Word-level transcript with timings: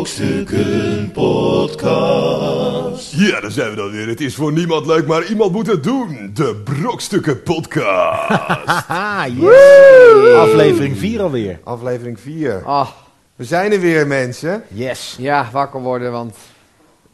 Brokstukken 0.00 1.10
Podcast. 1.12 3.12
Ja, 3.12 3.40
daar 3.40 3.50
zijn 3.50 3.70
we 3.70 3.76
dan 3.76 3.90
weer. 3.90 4.08
Het 4.08 4.20
is 4.20 4.34
voor 4.34 4.52
niemand 4.52 4.86
leuk, 4.86 5.06
maar 5.06 5.24
iemand 5.26 5.52
moet 5.52 5.66
het 5.66 5.82
doen. 5.82 6.30
De 6.34 6.60
Brokstukken 6.64 7.42
Podcast. 7.42 8.28
Haha, 8.66 9.26
yes. 9.26 10.34
Aflevering 10.34 10.96
4 10.98 11.22
alweer. 11.22 11.60
Aflevering 11.64 12.20
4. 12.20 12.62
Ah, 12.64 12.88
We 13.36 13.44
zijn 13.44 13.72
er 13.72 13.80
weer, 13.80 14.06
mensen. 14.06 14.62
Yes. 14.68 15.16
ja, 15.18 15.48
wakker 15.52 15.80
worden, 15.80 16.12
want 16.12 16.36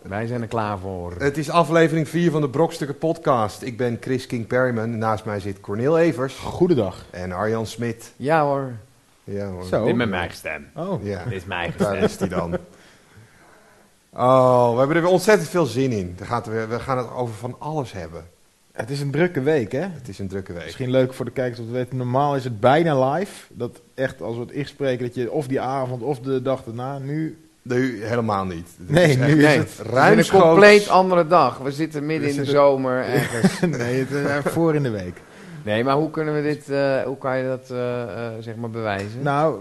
wij 0.02 0.26
zijn 0.26 0.42
er 0.42 0.48
klaar 0.48 0.78
voor. 0.78 1.12
Het 1.18 1.38
is 1.38 1.50
aflevering 1.50 2.08
4 2.08 2.30
van 2.30 2.40
de 2.40 2.48
Brokstukken 2.48 2.98
Podcast. 2.98 3.62
Ik 3.62 3.76
ben 3.76 3.96
Chris 4.00 4.26
King 4.26 4.46
Perryman. 4.46 4.98
Naast 4.98 5.24
mij 5.24 5.40
zit 5.40 5.60
Cornel 5.60 5.98
Evers 5.98 6.34
Goedendag. 6.34 7.04
en 7.10 7.32
Arjan 7.32 7.66
Smit. 7.66 8.12
Ja 8.16 8.42
hoor, 8.42 8.72
Ja, 9.24 9.46
hoor. 9.48 9.64
Zo. 9.64 9.84
dit 9.84 9.94
met 9.96 10.08
mijn 10.08 10.20
eigen 10.20 10.38
stem. 10.38 10.66
Oh. 10.76 11.04
Ja, 11.04 11.22
Dit 11.24 11.32
is 11.32 11.44
mijn 11.44 11.60
eigen 11.60 11.78
daar 11.78 11.94
stem. 11.94 12.04
is 12.04 12.18
hij 12.18 12.28
dan. 12.28 12.56
Oh, 14.16 14.72
we 14.72 14.78
hebben 14.78 14.96
er 14.96 15.02
weer 15.02 15.10
ontzettend 15.10 15.48
veel 15.48 15.66
zin 15.66 15.92
in. 15.92 16.14
We 16.18 16.24
gaan 16.24 16.36
het, 16.38 16.46
weer- 16.46 16.68
we 16.68 16.78
gaan 16.80 16.98
het 16.98 17.10
over 17.10 17.34
van 17.34 17.56
alles 17.58 17.92
hebben. 17.92 18.24
Het 18.72 18.90
is 18.90 19.00
een 19.00 19.10
drukke 19.10 19.40
week, 19.40 19.72
hè? 19.72 19.80
Het 19.80 20.08
is 20.08 20.18
een 20.18 20.28
drukke 20.28 20.52
week. 20.52 20.64
Misschien 20.64 20.90
leuk 20.90 21.14
voor 21.14 21.24
de 21.24 21.30
kijkers 21.30 21.60
om 21.60 21.66
te 21.66 21.72
weten. 21.72 21.96
Normaal 21.96 22.36
is 22.36 22.44
het 22.44 22.60
bijna 22.60 23.10
live. 23.12 23.32
Dat 23.48 23.80
echt, 23.94 24.22
als 24.22 24.34
we 24.34 24.40
het 24.40 24.50
inspreken, 24.50 25.06
dat 25.06 25.14
je 25.14 25.30
of 25.30 25.46
die 25.46 25.60
avond 25.60 26.02
of 26.02 26.18
de 26.20 26.42
dag 26.42 26.62
daarna. 26.64 26.98
Nu. 26.98 27.38
Nu 27.62 28.04
helemaal 28.04 28.44
niet. 28.44 28.68
Het 28.78 28.90
Nee, 28.90 29.04
is 29.08 29.16
echt 29.16 29.26
nu 29.26 29.36
is 29.36 29.42
Nee, 29.44 29.58
het. 29.58 29.70
het 29.94 30.18
is 30.18 30.28
een 30.28 30.40
compleet 30.40 30.88
andere 30.88 31.26
dag. 31.26 31.58
We 31.58 31.70
zitten 31.72 32.06
midden 32.06 32.28
We 32.28 32.34
in 32.34 32.40
de 32.44 32.50
zomer 32.50 33.04
ergens. 33.04 33.60
nee, 33.78 33.98
het 33.98 34.10
is 34.10 34.24
eh, 34.24 34.36
voor 34.44 34.74
in 34.74 34.82
de 34.82 34.90
week. 34.90 35.16
Nee, 35.66 35.84
maar 35.84 35.94
hoe 35.94 36.10
kunnen 36.10 36.34
we 36.34 36.42
dit, 36.42 36.68
eh, 36.70 37.02
hoe 37.02 37.18
kan 37.18 37.38
je 37.38 37.44
dat 37.46 37.70
eh, 37.70 38.02
eh, 38.02 38.32
zeg 38.40 38.54
maar 38.56 38.70
bewijzen? 38.70 39.22
Nou, 39.22 39.58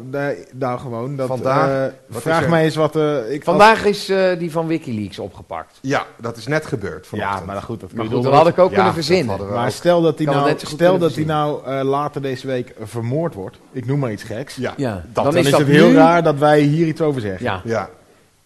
nou 0.54 0.80
gewoon. 0.80 1.16
Dat, 1.16 1.28
Vandaag, 1.28 1.90
eh, 1.90 1.94
vraag 2.20 2.42
is 2.42 2.48
mij 2.50 2.64
eens 2.64 2.76
wat. 2.76 2.96
eh 2.96 3.32
ik 3.34 3.44
Vandaag 3.44 3.86
is 3.86 4.10
eh, 4.10 4.40
die 4.40 4.52
van 4.52 4.68
Wikileaks 4.68 5.20
opgepakt. 5.20 5.78
Ja, 5.82 6.06
dat 6.18 6.38
is 6.38 6.48
net 6.48 6.66
gebeurd 6.66 7.08
Ja, 7.12 7.40
maar 7.46 7.62
goed, 7.62 7.80
dat 7.80 7.94
Maar 7.94 8.06
goed, 8.06 8.24
dat 8.24 8.34
had 8.34 8.48
ik 8.48 8.58
ook 8.60 8.70
Ja, 8.70 8.76
kunnen 8.76 8.94
verzinnen. 8.94 9.50
Maar 9.50 9.66
ook. 9.66 9.72
stel 9.72 10.02
dat 10.02 10.18
hij 10.18 10.28
nou, 10.28 10.54
stel 10.58 10.98
dat 10.98 11.16
hij 11.16 11.24
nou 11.24 11.66
eh, 11.66 11.82
later 11.84 12.22
deze 12.22 12.48
week 12.48 12.74
vermoord 12.84 13.34
wordt. 13.34 13.58
Ik 13.72 13.86
noem 13.86 14.00
maar 14.00 14.12
iets 14.12 14.24
geks. 14.24 14.56
Ja, 14.56 14.74
Ja, 14.78 14.94
dat, 14.94 15.04
dan 15.14 15.24
Dan 15.24 15.38
is 15.38 15.46
is 15.46 15.52
dat 15.52 15.60
het 15.60 15.70
heel 15.70 15.88
nu- 15.90 15.96
raar 15.96 16.24
dat 16.24 16.38
wij 16.38 16.60
hier 16.60 16.88
iets 16.88 17.02
over 17.02 17.22
zeggen. 17.22 17.46
Ja, 17.46 17.62
ja. 17.64 17.90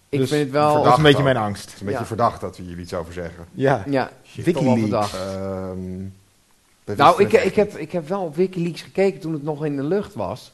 ik 0.09 0.19
Dus 0.19 0.29
vind 0.29 0.41
het 0.43 0.51
wel... 0.51 0.83
Dat 0.83 0.91
is 0.91 0.97
een 0.97 1.03
beetje 1.03 1.23
mijn 1.23 1.37
angst. 1.37 1.63
Het 1.65 1.73
is 1.73 1.79
een 1.79 1.85
beetje 1.85 2.01
Ja. 2.01 2.07
verdacht 2.07 2.41
dat 2.41 2.57
we 2.57 2.63
hier 2.63 2.77
iets 2.79 2.93
over 2.93 3.13
zeggen. 3.13 3.45
Ja. 3.51 3.83
Ja, 3.87 4.09
Wikileaks 4.35 4.65
wel 4.65 4.77
verdacht. 4.77 5.13
Ehm, 5.13 5.77
we 6.78 6.78
Nou, 6.97 7.23
ik, 7.23 7.33
ik, 7.33 7.55
heb, 7.55 7.77
ik 7.77 7.91
heb 7.91 8.07
wel 8.07 8.21
op 8.21 8.35
Wikileaks 8.35 8.81
gekeken 8.81 9.19
toen 9.19 9.33
het 9.33 9.43
nog 9.43 9.65
in 9.65 9.75
de 9.75 9.83
lucht 9.83 10.13
was. 10.13 10.53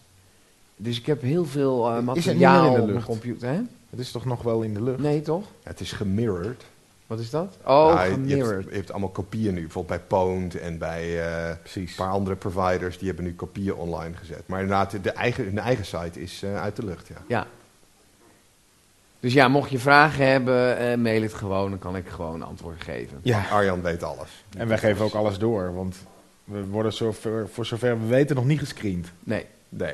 Dus 0.75 0.99
ik 0.99 1.05
heb 1.05 1.21
heel 1.21 1.45
veel 1.45 1.89
eh 1.89 1.91
Is 1.91 1.95
het 1.95 2.05
niet 2.05 2.25
materiaal 2.25 2.65
in 2.65 2.73
de 2.73 2.79
op 2.79 2.83
mijn 2.83 2.93
lucht? 2.93 3.05
computer. 3.05 3.49
Hè? 3.49 3.59
Het 3.89 3.99
is 3.99 4.11
toch 4.11 4.25
nog 4.25 4.41
wel 4.41 4.61
in 4.61 4.73
de 4.73 4.83
lucht? 4.83 4.99
Nee, 4.99 5.21
toch? 5.21 5.43
Het 5.63 5.79
is 5.79 5.91
gemirrored. 5.91 6.63
Wat 7.07 7.19
is 7.19 7.29
dat? 7.29 7.57
Oh, 7.65 7.91
je, 7.93 7.99
hebt, 7.99 8.13
gemirrored. 8.13 8.65
je 8.69 8.75
hebt 8.75 8.91
allemaal 8.91 9.09
kopieën 9.09 9.53
nu. 9.53 9.61
Bijvoorbeeld 9.61 10.07
bij 10.07 10.19
Pwned 10.19 10.55
en 10.55 10.77
bij 10.77 11.27
eh, 11.27 11.55
een 11.75 11.89
paar 11.95 12.09
andere 12.09 12.35
providers. 12.35 12.97
Die 12.97 13.07
hebben 13.07 13.25
nu 13.25 13.35
kopieën 13.35 13.75
online 13.75 14.15
gezet. 14.15 14.41
Maar 14.45 14.61
inderdaad, 14.61 15.03
de 15.03 15.11
eigen, 15.11 15.43
hun 15.43 15.59
eigen 15.59 15.85
site 15.85 16.21
is 16.21 16.43
eh, 16.43 16.61
uit 16.61 16.75
de 16.75 16.85
lucht, 16.85 17.07
ja. 17.07 17.15
Ja. 17.27 17.47
Dus 19.19 19.33
ja, 19.33 19.47
mocht 19.47 19.69
je 19.69 19.79
vragen 19.79 20.27
hebben, 20.27 20.77
eh, 20.77 20.97
mail 20.97 21.21
het 21.21 21.33
gewoon. 21.33 21.69
Dan 21.69 21.79
kan 21.79 21.95
ik 21.95 22.07
gewoon 22.07 22.41
antwoord 22.41 22.83
geven. 22.83 23.19
Ja. 23.21 23.43
Arjan 23.51 23.81
weet 23.81 24.03
alles. 24.03 24.43
En 24.57 24.67
wij 24.67 24.77
geven 24.77 25.05
ook 25.05 25.13
alles 25.13 25.37
door, 25.37 25.75
want 25.75 25.95
we 26.45 26.65
worden 26.65 26.93
zover, 26.93 27.49
voor 27.49 27.65
zover 27.65 27.99
we 27.99 28.05
weten 28.05 28.35
nog 28.35 28.45
niet 28.45 28.59
gescreend. 28.59 29.11
Nee. 29.23 29.45
Nee. 29.69 29.93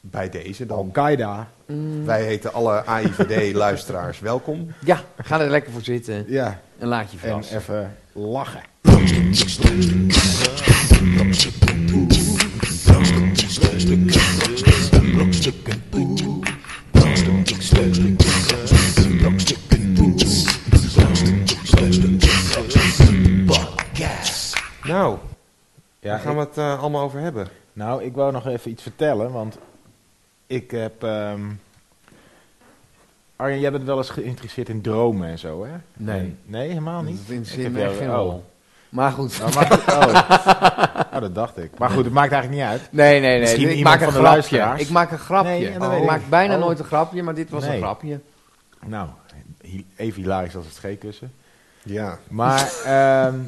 Bij 0.00 0.28
deze 0.28 0.66
dan. 0.66 0.76
Al-Qaeda. 0.76 1.50
Mm, 1.66 2.04
Wij 2.04 2.24
heten 2.24 2.52
alle 2.52 2.84
AIVD-luisteraars 2.84 4.20
welkom. 4.20 4.72
ja, 4.84 5.04
ga 5.16 5.40
er 5.40 5.50
lekker 5.50 5.72
voor 5.72 5.82
zitten 5.82 6.24
Ja, 6.28 6.60
en 6.78 6.88
laat 6.88 7.10
je 7.10 7.12
en 7.12 7.18
verrassen. 7.18 7.56
even 7.58 7.96
lachen. 8.12 8.60
Nou, 8.82 9.02
Ja, 26.02 26.10
daar 26.10 26.18
gaan 26.18 26.34
we 26.34 26.40
het 26.40 26.58
eh, 26.58 26.80
allemaal 26.80 27.02
over 27.02 27.20
hebben. 27.20 27.48
nou, 27.72 28.02
ik 28.02 28.14
wou 28.14 28.32
nog 28.32 28.46
even 28.46 28.70
iets 28.70 28.82
vertellen, 28.82 29.32
want 29.32 29.58
ik 30.46 30.70
heb... 30.70 31.02
ehm 31.02 31.40
Arjen, 33.36 33.60
jij 33.60 33.70
bent 33.72 33.84
wel 33.84 33.96
eens 33.96 34.10
geïnteresseerd 34.10 34.68
in 34.68 34.80
dromen 34.80 35.28
en 35.28 35.38
zo, 35.38 35.64
hè? 35.64 35.70
Nee. 35.92 36.36
Nee, 36.44 36.68
helemaal 36.68 37.02
niet? 37.02 37.16
Dat 37.18 37.28
interesseert 37.28 37.66
Ik 37.68 37.76
heb 37.76 37.84
me 37.84 37.98
echt 37.98 38.00
oh. 38.10 38.14
rol. 38.16 38.44
Maar 38.88 39.12
goed. 39.12 39.38
Nou, 39.38 39.54
maakt 39.54 39.68
het- 39.84 39.94
oh. 39.94 40.30
Oh, 41.14 41.20
dat 41.20 41.34
dacht 41.34 41.58
ik. 41.58 41.78
Maar 41.78 41.90
goed, 41.90 42.04
het 42.04 42.12
maakt 42.12 42.32
eigenlijk 42.32 42.62
niet 42.62 42.70
uit. 42.70 42.88
Nee, 42.92 43.20
nee, 43.20 43.30
nee. 43.30 43.40
Misschien 43.40 43.68
ik 43.68 43.76
iemand 43.76 43.84
maak 43.84 44.06
een 44.06 44.12
van 44.12 44.22
de 44.22 44.28
grapje. 44.28 44.32
luisteraars. 44.32 44.80
Ik 44.80 44.88
maak 44.90 45.10
een 45.10 45.18
grapje. 45.18 45.50
Nee, 45.50 45.68
ik 46.00 46.04
maak 46.06 46.20
bijna 46.28 46.54
Oh. 46.54 46.60
nooit 46.60 46.78
een 46.78 46.84
grapje, 46.84 47.22
maar 47.22 47.34
dit 47.34 47.50
was 47.50 47.64
Nee. 47.64 47.76
een 47.76 47.82
grapje. 47.82 48.20
Nou, 48.86 49.08
even 49.96 50.22
hilarisch 50.22 50.56
als 50.56 50.64
het 50.64 50.74
scheekussen. 50.74 51.32
Ja. 51.82 52.18
Maar, 52.28 52.72
ehm, 52.84 53.38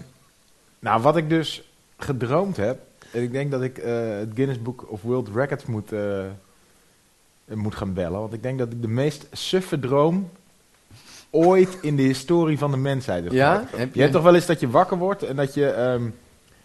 nou, 0.78 1.03
wat 1.03 1.16
ik 1.16 1.28
dus 1.28 1.64
gedroomd 1.97 2.56
heb, 2.56 2.78
en 3.10 3.22
ik 3.22 3.32
denk 3.32 3.50
dat 3.50 3.62
ik 3.62 3.78
eh, 3.78 3.93
het 4.19 4.31
Guinness 4.34 4.62
Book 4.62 4.84
of 4.88 5.03
World 5.03 5.28
Records 5.34 5.65
moet, 5.66 5.93
eh, 5.93 6.25
moet 7.55 7.75
gaan 7.75 7.93
bellen. 7.93 8.21
Want 8.21 8.32
ik 8.32 8.43
denk 8.43 8.59
dat 8.59 8.72
ik 8.72 8.82
de 8.82 8.88
meest 8.88 9.27
suffe 9.32 9.78
droom 9.78 10.31
ooit 11.31 11.78
in 11.81 11.97
de 11.97 12.03
historie 12.03 12.59
van 12.59 12.71
de 12.71 12.77
mensheid 12.77 13.25
heb 13.25 13.33
Ja? 13.33 13.54
gehad. 13.54 13.71
Heb 13.77 13.94
Je 13.94 14.00
hebt 14.00 14.12
toch 14.12 14.22
wel 14.22 14.34
eens 14.34 14.47
dat 14.47 14.60
je 14.60 14.71
wakker 14.71 14.97
wordt 14.99 15.22
en 15.22 15.37
dat 15.37 15.54
je 15.54 15.66
ehm, 15.71 16.09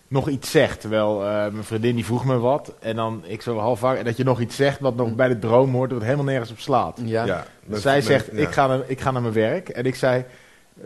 nog 0.07 0.29
iets 0.29 0.51
zegt. 0.51 0.81
Terwijl 0.81 1.23
eh, 1.25 1.29
mijn 1.51 1.63
vriendin 1.63 1.95
die 1.95 2.05
vroeg 2.05 2.25
me 2.25 2.37
wat 2.37 2.73
en 2.79 2.95
dan 2.95 3.23
ik 3.25 3.41
zo 3.41 3.57
half 3.57 3.79
wakker 3.79 3.99
en 3.99 4.05
dat 4.05 4.17
je 4.17 4.23
nog 4.23 4.39
iets 4.41 4.55
zegt 4.55 4.79
wat 4.79 4.95
nog 4.95 5.15
bij 5.15 5.27
de 5.27 5.39
droom 5.39 5.73
hoort, 5.73 5.91
wat 5.91 6.01
helemaal 6.03 6.25
nergens 6.25 6.51
op 6.51 6.59
slaat. 6.59 6.99
Ja. 7.03 7.25
ja. 7.25 7.45
Dus 7.65 7.81
zij 7.81 7.95
met- 7.95 8.05
zegt, 8.05 8.25
ja. 8.31 8.37
ik, 8.37 8.51
ga 8.51 8.67
naar, 8.67 8.81
ik 8.87 9.01
ga 9.01 9.11
naar 9.11 9.21
mijn 9.21 9.33
werk. 9.33 9.69
En 9.69 9.85
ik 9.85 9.95
zei, 9.95 10.23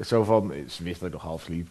zo 0.03 0.23
van, 0.23 0.53
ze 0.67 0.83
wist 0.83 0.99
dat 0.99 1.07
ik 1.07 1.13
nog 1.13 1.23
half 1.23 1.41
sliep. 1.41 1.67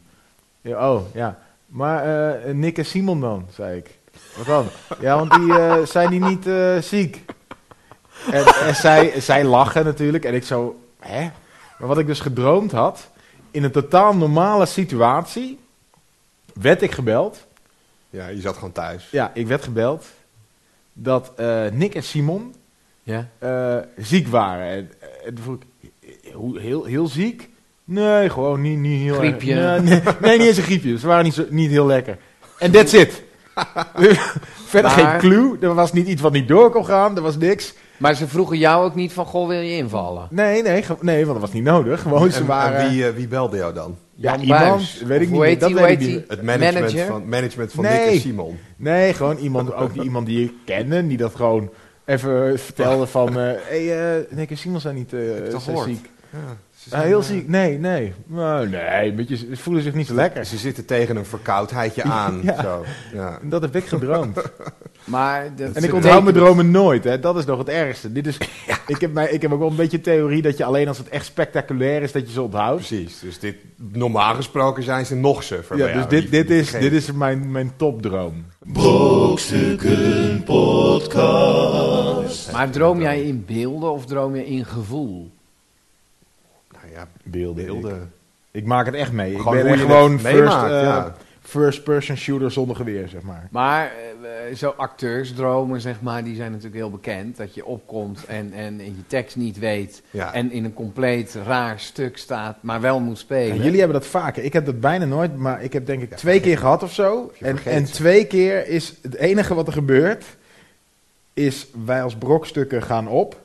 Ja, 0.60 0.92
oh, 0.92 1.02
ja. 1.14 1.38
Maar 1.72 2.04
eh, 2.44 2.54
Nick 2.54 2.78
en 2.78 2.86
Simon 2.86 3.20
dan, 3.20 3.46
zei 3.50 3.76
ik. 3.76 3.98
Wat 4.36 4.46
dan? 4.46 4.66
Ja, 5.00 5.16
want 5.16 5.30
die 5.30 5.58
eh, 5.58 5.86
zijn 5.86 6.10
die 6.10 6.20
niet 6.20 6.46
eh, 6.46 6.78
ziek. 6.78 7.24
En, 8.30 8.44
en 8.44 8.74
zij, 8.74 9.20
zij 9.20 9.44
lachen 9.44 9.84
natuurlijk. 9.84 10.24
En 10.24 10.34
ik 10.34 10.44
zo, 10.44 10.80
hè? 10.98 11.30
Maar 11.78 11.88
wat 11.88 11.98
ik 11.98 12.06
dus 12.06 12.20
gedroomd 12.20 12.72
had, 12.72 13.08
in 13.50 13.64
een 13.64 13.70
totaal 13.70 14.16
normale 14.16 14.66
situatie, 14.66 15.58
werd 16.54 16.82
ik 16.82 16.92
gebeld. 16.92 17.46
Ja, 18.10 18.26
je 18.26 18.40
zat 18.40 18.54
gewoon 18.54 18.72
thuis. 18.72 19.08
Ja, 19.10 19.30
ik 19.34 19.46
werd 19.46 19.64
gebeld 19.64 20.06
dat 20.92 21.32
eh, 21.36 21.64
Nick 21.70 21.94
en 21.94 22.02
Simon 22.02 22.54
Ja? 23.02 23.28
eh, 23.38 23.76
ziek 23.96 24.28
waren. 24.28 24.66
En, 24.66 24.90
en 25.24 25.34
toen 25.34 25.44
vroeg 25.44 25.56
ik, 25.56 26.32
hoe, 26.34 26.60
heel, 26.60 26.84
heel 26.84 27.06
ziek? 27.06 27.48
Nee, 27.84 28.28
gewoon 28.30 28.60
niet, 28.60 28.78
niet 28.78 29.00
heel 29.00 29.10
erg- 29.14 29.18
Griepje. 29.18 29.54
Nee, 29.54 29.80
nee, 29.80 30.00
nee, 30.20 30.38
niet 30.38 30.46
eens 30.46 30.56
een 30.56 30.62
griepje. 30.62 30.98
Ze 30.98 31.06
waren 31.06 31.24
niet, 31.24 31.34
zo, 31.34 31.44
niet 31.50 31.70
heel 31.70 31.86
lekker. 31.86 32.18
En 32.58 32.70
that's 32.70 32.92
it. 32.92 33.22
Verder 34.66 34.90
Maar- 34.96 35.08
geen 35.10 35.18
clue. 35.18 35.56
Er 35.60 35.74
was 35.74 35.92
niet 35.92 36.06
iets 36.06 36.22
wat 36.22 36.32
niet 36.32 36.48
door 36.48 36.70
kon 36.70 36.84
gaan. 36.86 37.16
Er 37.16 37.22
was 37.22 37.36
niks. 37.36 37.74
Maar 37.96 38.14
ze 38.14 38.28
vroegen 38.28 38.58
jou 38.58 38.84
ook 38.84 38.94
niet 38.94 39.12
van, 39.12 39.24
goh, 39.26 39.48
wil 39.48 39.60
je 39.60 39.76
invallen? 39.76 40.26
Nee, 40.30 40.62
nee, 40.62 40.84
nee 41.00 41.20
want 41.26 41.32
dat 41.32 41.40
was 41.40 41.52
niet 41.52 41.64
nodig. 41.64 42.02
Gewoon, 42.02 42.30
ze 42.30 42.38
En, 42.40 42.46
waren... 42.46 42.78
en 42.80 42.90
wie, 42.90 43.06
eh, 43.06 43.14
wie 43.14 43.28
belde 43.28 43.56
jou 43.56 43.74
dan? 43.74 43.96
ja, 44.14 44.30
Jan 44.32 44.40
iemand, 44.40 44.62
Buijs. 44.64 45.02
weet 45.02 45.20
ik 45.20 45.32
Of 45.34 45.44
niet. 45.46 45.60
dat 45.60 45.72
weet 45.72 45.90
ik 46.02 46.08
niet. 46.08 46.24
Het 46.28 46.42
management 46.42 46.74
Manager? 46.74 47.06
van, 47.06 47.28
management 47.28 47.72
van 47.72 47.84
Nee. 47.84 48.04
Nick 48.04 48.14
en 48.14 48.20
Simon. 48.20 48.58
Nee, 48.76 49.14
gewoon 49.14 49.36
iemand, 49.36 49.74
ook 49.74 49.92
die- 49.92 50.02
iemand 50.02 50.26
die 50.26 50.44
ik 50.44 50.52
kende. 50.64 51.06
Die 51.06 51.16
dat 51.16 51.34
gewoon 51.34 51.70
even 52.04 52.58
vertelde 52.58 53.06
van... 53.06 53.32
Hé, 53.36 53.54
hey, 53.68 54.16
eh, 54.18 54.24
Nick 54.30 54.50
en 54.50 54.58
Simon 54.58 54.80
zijn 54.80 54.94
niet 54.94 55.12
eh, 55.12 55.20
ziek. 55.84 56.10
Ja, 56.30 56.38
ze 56.82 56.88
zijn, 56.88 57.06
heel 57.06 57.18
eh, 57.18 57.24
ziek? 57.24 57.48
Nee, 57.48 57.78
nee. 57.78 58.12
Nee, 58.26 59.08
een 59.08 59.16
beetje, 59.16 59.36
ze 59.36 59.46
voelen 59.52 59.82
zich 59.82 59.94
niet 59.94 60.06
zo 60.06 60.14
lekker. 60.14 60.44
Ze 60.44 60.56
zitten 60.56 60.84
tegen 60.84 61.16
een 61.16 61.24
verkoudheidje 61.24 62.02
aan. 62.02 62.40
Ja. 62.42 62.62
Zo. 62.62 62.84
Ja. 63.12 63.38
En 63.42 63.48
dat 63.48 63.62
heb 63.62 63.76
ik 63.76 63.84
gedroomd. 63.84 64.40
Maar 65.04 65.56
dat 65.56 65.72
en 65.72 65.84
ik 65.84 65.94
onthoud 65.94 66.22
mijn 66.22 66.34
dromen 66.34 66.70
nooit, 66.70 67.04
hè. 67.04 67.20
Dat 67.20 67.36
is 67.36 67.44
nog 67.44 67.58
het 67.58 67.68
ergste. 67.68 68.12
Dit 68.12 68.26
is, 68.26 68.38
ik, 68.86 69.00
heb 69.00 69.12
mij, 69.12 69.30
ik 69.30 69.42
heb 69.42 69.52
ook 69.52 69.58
wel 69.58 69.68
een 69.68 69.76
beetje 69.76 70.00
theorie 70.00 70.42
dat 70.42 70.56
je 70.56 70.64
alleen 70.64 70.88
als 70.88 70.98
het 70.98 71.08
echt 71.08 71.24
spectaculair 71.24 72.02
is, 72.02 72.12
dat 72.12 72.26
je 72.26 72.32
ze 72.32 72.42
onthoudt. 72.42 72.86
Precies. 72.86 73.20
Dus 73.20 73.38
dit, 73.38 73.56
normaal 73.92 74.34
gesproken 74.34 74.82
zijn 74.82 75.06
ze 75.06 75.14
nog 75.14 75.42
suffer. 75.42 75.76
Ja, 75.76 75.92
dus 75.92 76.06
dit, 76.08 76.30
dit, 76.30 76.50
is, 76.50 76.70
dit 76.70 76.92
is 76.92 77.12
mijn, 77.12 77.50
mijn 77.50 77.72
topdroom. 77.76 78.44
Brokstukken 78.58 80.42
Podcast. 80.44 81.72
Maar 82.52 82.70
droom 82.70 83.00
jij 83.00 83.22
in 83.22 83.44
beelden 83.46 83.92
of 83.92 84.06
droom 84.06 84.36
je 84.36 84.46
in 84.46 84.64
gevoel? 84.64 85.30
Ja, 86.92 87.08
Beelden. 87.22 87.64
beelden. 87.64 87.96
Ik, 88.50 88.60
ik 88.62 88.64
maak 88.66 88.86
het 88.86 88.94
echt 88.94 89.12
mee. 89.12 89.32
Ik 89.32 89.38
Gewoon 89.38 89.52
ben 89.54 89.62
hoe 89.62 89.70
echt 89.72 89.80
je 89.80 89.86
gewoon 89.86 90.12
het 90.12 90.20
first, 90.20 90.34
meemaakt, 90.36 90.70
eh, 90.70 90.82
ja. 90.82 91.14
first-person 91.40 92.16
shooter 92.16 92.50
zonder 92.50 92.76
geweer, 92.76 93.08
zeg 93.08 93.22
maar. 93.22 93.48
Maar 93.50 93.84
eh, 94.22 94.54
zo 94.56 94.74
acteursdromen, 94.76 95.80
zeg 95.80 96.00
maar, 96.00 96.24
die 96.24 96.34
zijn 96.36 96.48
natuurlijk 96.50 96.76
heel 96.76 96.90
bekend. 96.90 97.36
Dat 97.36 97.54
je 97.54 97.64
opkomt 97.66 98.24
en, 98.26 98.52
en 98.52 98.78
je 98.78 99.06
tekst 99.06 99.36
niet 99.36 99.58
weet 99.58 100.02
Ja. 100.10 100.32
en 100.34 100.50
in 100.52 100.64
een 100.64 100.74
compleet 100.74 101.36
raar 101.46 101.80
stuk 101.80 102.18
staat, 102.18 102.56
maar 102.60 102.80
wel 102.80 103.00
moet 103.00 103.18
spelen. 103.18 103.56
Ja, 103.56 103.62
jullie 103.62 103.78
hebben 103.78 104.00
dat 104.00 104.08
vaker. 104.08 104.44
Ik 104.44 104.52
heb 104.52 104.66
dat 104.66 104.80
bijna 104.80 105.04
nooit, 105.04 105.36
maar 105.36 105.62
ik 105.62 105.72
heb 105.72 105.86
denk 105.86 106.02
ik 106.02 106.14
twee 106.16 106.40
keer 106.40 106.58
gehad 106.58 106.82
of 106.82 106.92
zo. 106.92 107.32
En, 107.40 107.58
en 107.64 107.84
twee 107.84 108.24
keer 108.26 108.66
is 108.68 108.94
het 109.02 109.14
enige 109.14 109.54
wat 109.54 109.66
er 109.66 109.72
gebeurt, 109.72 110.24
is 111.34 111.66
wij 111.84 112.02
als 112.02 112.16
brokstukken 112.16 112.82
gaan 112.82 113.08
op 113.08 113.40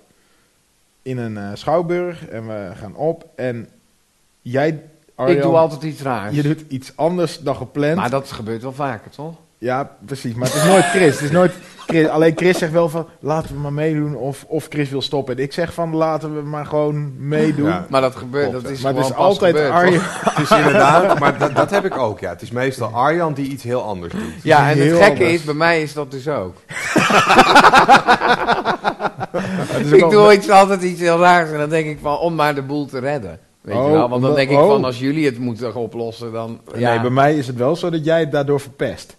in 1.08 1.18
een 1.18 1.38
eh, 1.38 1.50
schouwburg 1.54 2.28
en 2.28 2.48
we 2.48 2.72
gaan 2.76 2.96
op 2.96 3.26
en 3.36 3.70
jij, 4.42 4.84
Arjan, 5.16 5.36
Ik 5.38 5.42
doe 5.42 5.56
altijd 5.56 5.84
iets 5.84 6.02
raars. 6.02 6.36
je 6.36 6.42
doet 6.42 6.64
iets 6.68 6.92
anders 6.96 7.40
dan 7.40 7.56
gepland. 7.56 7.96
Maar 7.96 8.10
dat 8.10 8.32
gebeurt 8.32 8.62
wel 8.62 8.74
vaker, 8.74 9.12
toch? 9.12 9.36
Ja, 9.58 9.92
precies. 10.06 10.34
Maar 10.34 10.48
het 10.48 10.58
is 10.58 10.64
nooit 10.64 10.86
Chris. 10.86 11.14
Het 11.14 11.22
is 11.24 11.32
nooit 11.32 11.54
Chris. 11.88 12.08
Alleen 12.08 12.34
Chris 12.36 12.58
zegt 12.58 12.72
wel 12.72 12.90
van, 12.90 13.08
laten 13.20 13.56
we 13.56 13.62
maar 13.62 13.74
meedoen 13.74 14.16
of, 14.16 14.46
of 14.48 14.66
Chris 14.70 14.90
wil 14.90 15.02
stoppen. 15.02 15.38
En 15.38 15.44
ik 15.44 15.54
zeg 15.54 15.74
van, 15.74 15.96
laten 15.96 16.36
we 16.36 16.42
maar 16.42 16.66
gewoon 16.66 17.28
meedoen. 17.28 17.68
Ja. 17.68 17.86
Maar 17.90 18.02
dat 18.02 18.16
gebeurt, 18.16 18.52
dat 18.52 18.70
is 18.70 18.82
maar 18.82 18.94
het 18.94 19.02
is 19.02 19.08
gewoon 19.08 19.18
pas 19.18 19.28
altijd 19.28 19.56
gebeurd, 19.56 19.74
Arjan. 19.74 20.02
Het 20.38 20.50
is 20.50 20.58
inderdaad, 20.58 21.20
maar 21.20 21.38
dat, 21.38 21.56
dat 21.56 21.70
heb 21.70 21.86
ik 21.86 21.98
ook, 21.98 22.20
ja. 22.20 22.30
Het 22.30 22.42
is 22.42 22.52
meestal 22.52 22.90
Arjan 22.90 23.34
die 23.34 23.50
iets 23.50 23.64
heel 23.64 23.82
anders 23.82 24.14
doet. 24.14 24.44
Ja, 24.44 24.70
en 24.70 24.80
het 24.80 24.98
gekke 24.98 25.10
anders. 25.10 25.32
is, 25.32 25.44
bij 25.44 25.54
mij 25.54 25.82
is 25.82 25.94
dat 25.94 26.12
dus 26.12 26.28
ook. 26.28 26.56
Ik 29.92 30.10
doe 30.10 30.34
iets, 30.34 30.50
altijd 30.50 30.82
iets 30.84 31.02
heel 31.02 31.20
raars 31.20 31.52
en 31.52 31.58
dan 31.58 31.70
denk 31.70 31.88
ik 31.88 31.98
van, 32.02 32.18
om 32.18 32.36
maar 32.36 32.56
de 32.56 32.62
boel 32.62 32.86
te 32.86 33.00
redden. 33.00 33.40
Weet 33.62 33.76
Oh, 33.76 33.86
je 33.86 33.92
wel? 33.92 34.10
Want 34.10 34.22
dan 34.22 34.36
denk 34.36 34.50
ik 34.50 34.58
oh. 34.58 34.68
van, 34.68 34.84
als 34.84 35.00
jullie 35.00 35.26
het 35.26 35.40
moeten 35.40 35.76
oplossen, 35.76 36.32
dan... 36.32 36.60
Ja. 36.76 36.90
Nee, 36.90 37.02
bij 37.02 37.10
mij 37.10 37.36
is 37.36 37.48
het 37.48 37.56
wel 37.56 37.76
zo 37.76 37.90
dat 37.90 38.06
jij 38.06 38.20
het 38.20 38.32
daardoor 38.32 38.60
verpest. 38.60 39.17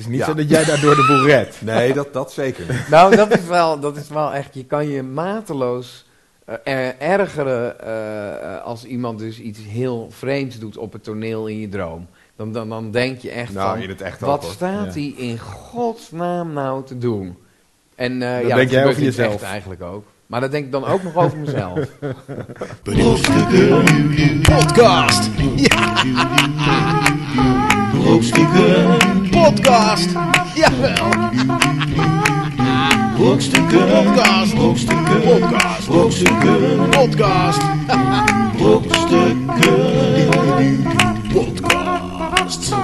Het 0.00 0.08
is 0.08 0.14
niet 0.14 0.20
Ja. 0.24 0.26
zo 0.30 0.34
dat 0.34 0.48
jij 0.50 0.64
daardoor 0.64 0.94
de 0.94 1.04
boel 1.06 1.26
redt. 1.26 1.60
Nee, 1.64 1.92
dat, 1.92 2.12
dat 2.12 2.32
zeker 2.32 2.64
niet. 2.68 2.88
Nou, 2.88 3.16
dat 3.16 3.38
is, 3.38 3.44
wel, 3.44 3.80
dat 3.80 3.96
is 3.96 4.08
wel 4.08 4.32
echt, 4.32 4.54
je 4.54 4.64
kan 4.64 4.88
je 4.88 5.02
mateloos 5.02 6.06
er- 6.64 6.98
ergeren 6.98 7.80
eh, 7.80 8.62
als 8.64 8.84
iemand 8.84 9.18
dus 9.18 9.40
iets 9.40 9.58
heel 9.68 10.08
vreemds 10.10 10.58
doet 10.58 10.76
op 10.76 10.92
het 10.92 11.04
toneel 11.04 11.46
in 11.46 11.60
je 11.60 11.68
droom. 11.68 12.06
Dan, 12.36 12.52
dan, 12.52 12.68
dan 12.68 12.90
denk 12.90 13.18
je 13.18 13.30
echt 13.30 13.52
Nou, 13.52 13.78
van, 13.80 13.88
het 13.88 14.00
echt 14.00 14.20
wat 14.20 14.44
staat 14.44 14.94
Ja. 14.94 15.00
hij 15.00 15.14
in 15.16 15.38
godsnaam 15.38 16.52
nou 16.52 16.84
te 16.84 16.98
doen? 16.98 17.36
En 17.94 18.22
eh 18.22 18.38
Dat 18.40 18.48
ja, 18.48 18.56
denk 18.56 18.58
dat 18.58 18.70
jij 18.70 18.86
over 18.86 19.02
jezelf. 19.02 19.32
echt 19.34 19.42
eigenlijk 19.42 19.82
ook. 19.82 20.04
Maar 20.26 20.40
dat 20.40 20.50
denk 20.50 20.64
ik 20.64 20.72
dan 20.72 20.84
ook 20.86 21.02
nog 21.02 21.16
over 21.16 21.38
mezelf. 21.38 21.78
Brokstukken 22.82 24.40
Podcast. 24.42 25.30
Ja. 25.56 26.02
Brokstukken 27.92 29.19
Podcast. 29.30 30.10
Jawel. 30.54 31.08
Brokstukken 33.16 33.86
Podcast. 33.88 34.54
Brokstukken 34.54 35.20
Podcast. 35.22 35.86
Brokstukken 35.86 36.88
Podcast. 36.90 37.60
Brokstukken 38.56 39.96
Podcast. 41.32 42.74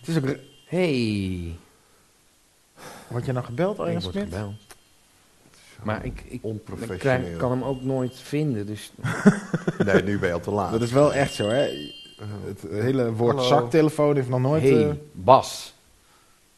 Het 0.00 0.08
is 0.08 0.16
ook... 0.16 0.36
hey, 0.66 1.54
Word 3.08 3.26
je 3.26 3.32
nou 3.32 3.44
gebeld, 3.44 3.76
word 3.76 4.02
Smit? 4.02 4.14
gebeld. 4.22 4.54
Maar 5.82 6.04
ik, 6.04 6.20
ik, 6.24 6.32
ik 6.32 6.44
Onprofessioneel. 6.44 6.98
krijg, 6.98 7.36
kan 7.36 7.50
hem 7.50 7.62
ook 7.64 7.82
nooit 7.82 8.20
vinden, 8.22 8.66
dus... 8.66 8.92
Nee, 9.86 10.02
nu 10.02 10.18
ben 10.18 10.28
je 10.28 10.34
al 10.34 10.40
te 10.40 10.50
laat. 10.50 10.72
Dat 10.72 10.82
is 10.82 10.92
wel 10.92 11.14
echt 11.14 11.34
zo, 11.34 11.48
hè? 11.48 11.68
Het 12.46 12.64
hele 12.70 13.12
woord 13.12 13.34
Hallo. 13.36 13.48
zaktelefoon 13.48 14.16
heeft 14.16 14.28
nog 14.28 14.40
nooit... 14.40 14.62
hey, 14.62 14.88
eh, 14.88 14.94
Bas. 15.12 15.74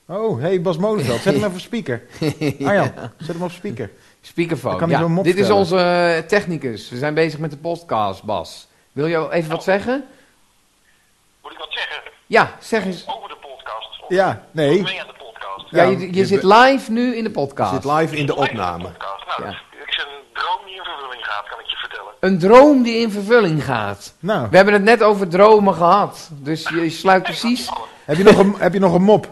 Oh, 0.06 0.41
hey 0.41 0.61
Bas 0.61 0.76
Molenveld, 0.76 1.20
zet 1.20 1.35
hem 1.35 1.43
even 1.44 1.53
op 1.55 1.59
speaker. 1.61 2.03
Arjan, 2.69 2.93
zet 3.19 3.35
hem 3.35 3.43
op 3.43 3.50
speaker. 3.50 3.91
Speakerphone. 4.20 4.87
Ja, 4.88 5.23
dit 5.23 5.37
is 5.38 5.50
onze 5.50 5.76
eh, 5.79 6.19
technicus. 6.29 6.88
We 6.91 6.97
zijn 6.97 7.14
bezig 7.14 7.38
met 7.38 7.50
de 7.50 7.56
podcast, 7.56 8.23
Bas. 8.23 8.67
Wil 8.93 9.06
je 9.06 9.31
even 9.32 9.50
wat 9.50 9.62
zeggen? 9.62 10.05
Moet 11.43 11.53
ik 11.53 11.59
wat 11.59 11.69
zeggen 11.73 12.03
Ja, 12.26 12.56
zeg 12.61 12.85
eens. 12.85 13.05
over 13.08 13.29
de 13.29 13.37
podcast? 13.41 14.03
Of 14.03 14.08
Ja, 14.08 14.47
nee. 14.50 14.82
mee 14.82 15.00
aan 15.00 15.06
de 15.06 15.12
podcast? 15.25 15.70
Ja, 15.70 15.82
Ja, 15.82 15.91
je, 15.91 15.99
je 15.99 16.15
je 16.15 16.26
zit 16.26 16.43
live 16.43 16.93
nu 16.93 17.17
in 17.17 17.23
de 17.25 17.29
Je 17.29 17.35
podcast. 17.35 17.73
zit 17.73 17.85
live 17.85 18.17
in 18.17 18.26
de 18.26 18.37
opname. 18.37 18.82
podcast. 18.85 19.26
Nou, 19.26 19.43
Ja. 19.43 19.49
het 19.79 19.88
is 19.88 19.97
een 20.05 20.23
droom 20.32 20.61
die 20.67 20.75
in 20.75 20.82
vervulling 20.85 21.25
gaat, 21.25 21.49
kan 21.49 21.61
ik 21.61 21.67
je 21.67 21.76
vertellen. 21.76 22.11
Een 22.22 22.38
droom 22.38 22.82
die 22.82 22.96
in 22.96 23.10
vervulling 23.10 23.64
gaat. 23.64 24.14
Nou, 24.20 24.48
We 24.50 24.56
hebben 24.56 24.74
het 24.74 24.82
net 24.82 25.02
over 25.02 25.28
dromen 25.28 25.74
gehad. 25.74 26.28
Dus 26.32 26.69
je 26.69 26.90
sluit 26.90 27.22
precies. 27.22 27.69
heb 28.04 28.16
je 28.16 28.22
nog 28.22 28.38
een, 28.38 28.54
heb 28.58 28.72
je 28.72 28.78
nog 28.78 28.94
een 28.94 29.02
mop? 29.02 29.26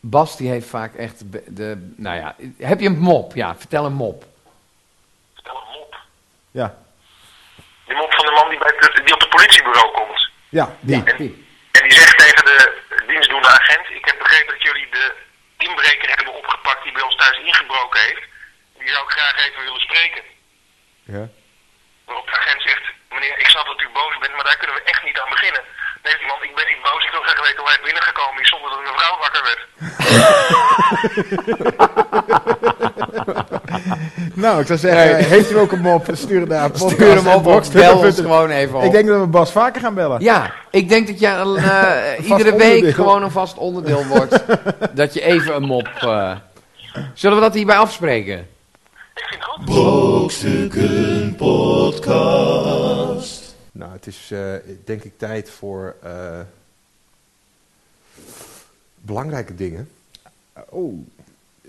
Bas 0.00 0.36
die 0.36 0.48
heeft 0.50 0.68
vaak 0.68 0.94
echt 0.94 1.32
de, 1.32 1.42
de- 1.46 1.92
Nou 1.96 2.16
ja, 2.16 2.36
heb 2.58 2.80
je 2.80 2.86
een 2.86 2.98
mop? 2.98 3.34
Ja, 3.34 3.56
vertel 3.56 3.84
een 3.84 3.92
mop. 4.04 4.24
Vertel 5.34 5.56
een 5.56 5.72
mop. 5.78 5.96
Ja, 6.50 6.68
Die 7.86 7.96
mop 7.96 8.12
van 8.14 8.24
de 8.26 8.32
man 8.32 8.48
die, 8.48 8.58
bij 8.58 8.74
die 9.04 9.14
op 9.14 9.20
het 9.20 9.28
politiebureau 9.36 9.88
komt. 9.94 10.30
ja, 10.48 10.76
die. 10.80 10.96
Ja, 11.04 11.16
die. 11.16 11.44
En 11.72 11.82
die 11.88 11.92
zegt 11.98 12.18
tegen 12.18 12.44
de 12.44 12.58
dienstdoende 13.06 13.48
agent: 13.48 13.86
Ik 13.98 14.04
heb 14.04 14.18
begrepen 14.18 14.54
dat 14.54 14.62
jullie 14.62 14.86
de 14.90 15.14
inbreker 15.58 16.08
hebben 16.16 16.34
opgepakt 16.34 16.82
die 16.84 16.92
bij 16.92 17.02
ons 17.02 17.16
thuis 17.16 17.38
ingebroken 17.38 18.00
heeft. 18.00 18.24
Die 18.78 18.88
zou 18.88 19.04
ik 19.04 19.10
graag 19.10 19.36
even 19.48 19.62
willen 19.64 19.80
spreken. 19.80 20.22
Ja. 21.04 21.28
Waarop 22.06 22.26
de 22.26 22.32
agent 22.40 22.62
zegt: 22.62 22.82
Meneer, 23.10 23.38
ik 23.38 23.46
snap 23.48 23.66
dat 23.66 23.80
u 23.80 23.88
boos 23.98 24.14
bent, 24.20 24.34
maar 24.34 24.44
daar 24.44 24.56
kunnen 24.60 24.76
we 24.76 24.82
echt 24.92 25.04
niet 25.04 25.18
aan 25.20 25.30
beginnen. 25.36 25.62
Nee, 26.04 26.16
man, 26.28 26.40
ik 26.48 26.54
ben 26.58 26.66
niet 26.72 26.82
boos. 26.86 27.04
Ik 27.04 27.10
wil 27.10 27.22
graag 27.26 27.40
weten 27.46 27.60
hoe 27.62 27.68
hij 27.72 27.80
binnengekomen 27.88 28.40
is 28.42 28.48
zonder 28.54 28.68
dat 28.70 28.82
mijn 28.86 28.98
vrouw 29.00 29.16
wakker 29.24 29.42
werd. 29.48 29.62
Nou, 34.34 34.60
ik 34.60 34.66
zou 34.66 34.78
zeggen, 34.78 35.24
heeft 35.28 35.50
u 35.50 35.58
ook 35.58 35.72
een 35.72 35.80
mop? 35.80 36.06
Stuur 36.12 36.40
het 36.40 36.48
naar 36.48 36.70
Stuur 36.72 37.14
hem 37.14 37.26
op 37.26 37.42
bel 37.72 37.98
ons 37.98 38.16
gewoon 38.20 38.50
even 38.50 38.78
op. 38.78 38.84
Ik 38.84 38.90
denk 38.92 39.06
dat 39.06 39.20
we 39.20 39.26
Bas 39.26 39.52
vaker 39.52 39.80
gaan 39.80 39.94
bellen. 39.94 40.20
Ja, 40.20 40.50
ik 40.70 40.88
denk 40.88 41.06
dat 41.06 41.20
jij 41.20 41.34
eh, 41.36 42.24
iedere 42.30 42.56
week 42.56 42.94
gewoon 42.94 43.22
een 43.22 43.30
vast 43.30 43.56
onderdeel 43.56 44.04
wordt. 44.06 44.44
dat 44.92 45.14
je 45.14 45.20
even 45.20 45.54
een 45.54 45.62
mop. 45.62 45.88
eh, 46.00 46.32
Zullen 47.14 47.36
we 47.36 47.42
dat 47.42 47.54
hierbij 47.54 47.76
afspreken? 47.76 48.48
Ik 49.24 49.30
vind 49.30 49.42
het 49.42 49.50
goed. 49.50 49.64
Brokstukken 49.64 51.34
Podcast. 51.36 52.74
Nou, 53.72 53.92
het 53.92 54.06
is 54.06 54.30
eh, 54.30 54.52
denk 54.84 55.02
ik 55.02 55.12
tijd 55.18 55.50
voor 55.50 55.96
eh, 56.02 56.40
belangrijke 59.00 59.54
dingen. 59.54 59.88
Oh, 60.68 61.06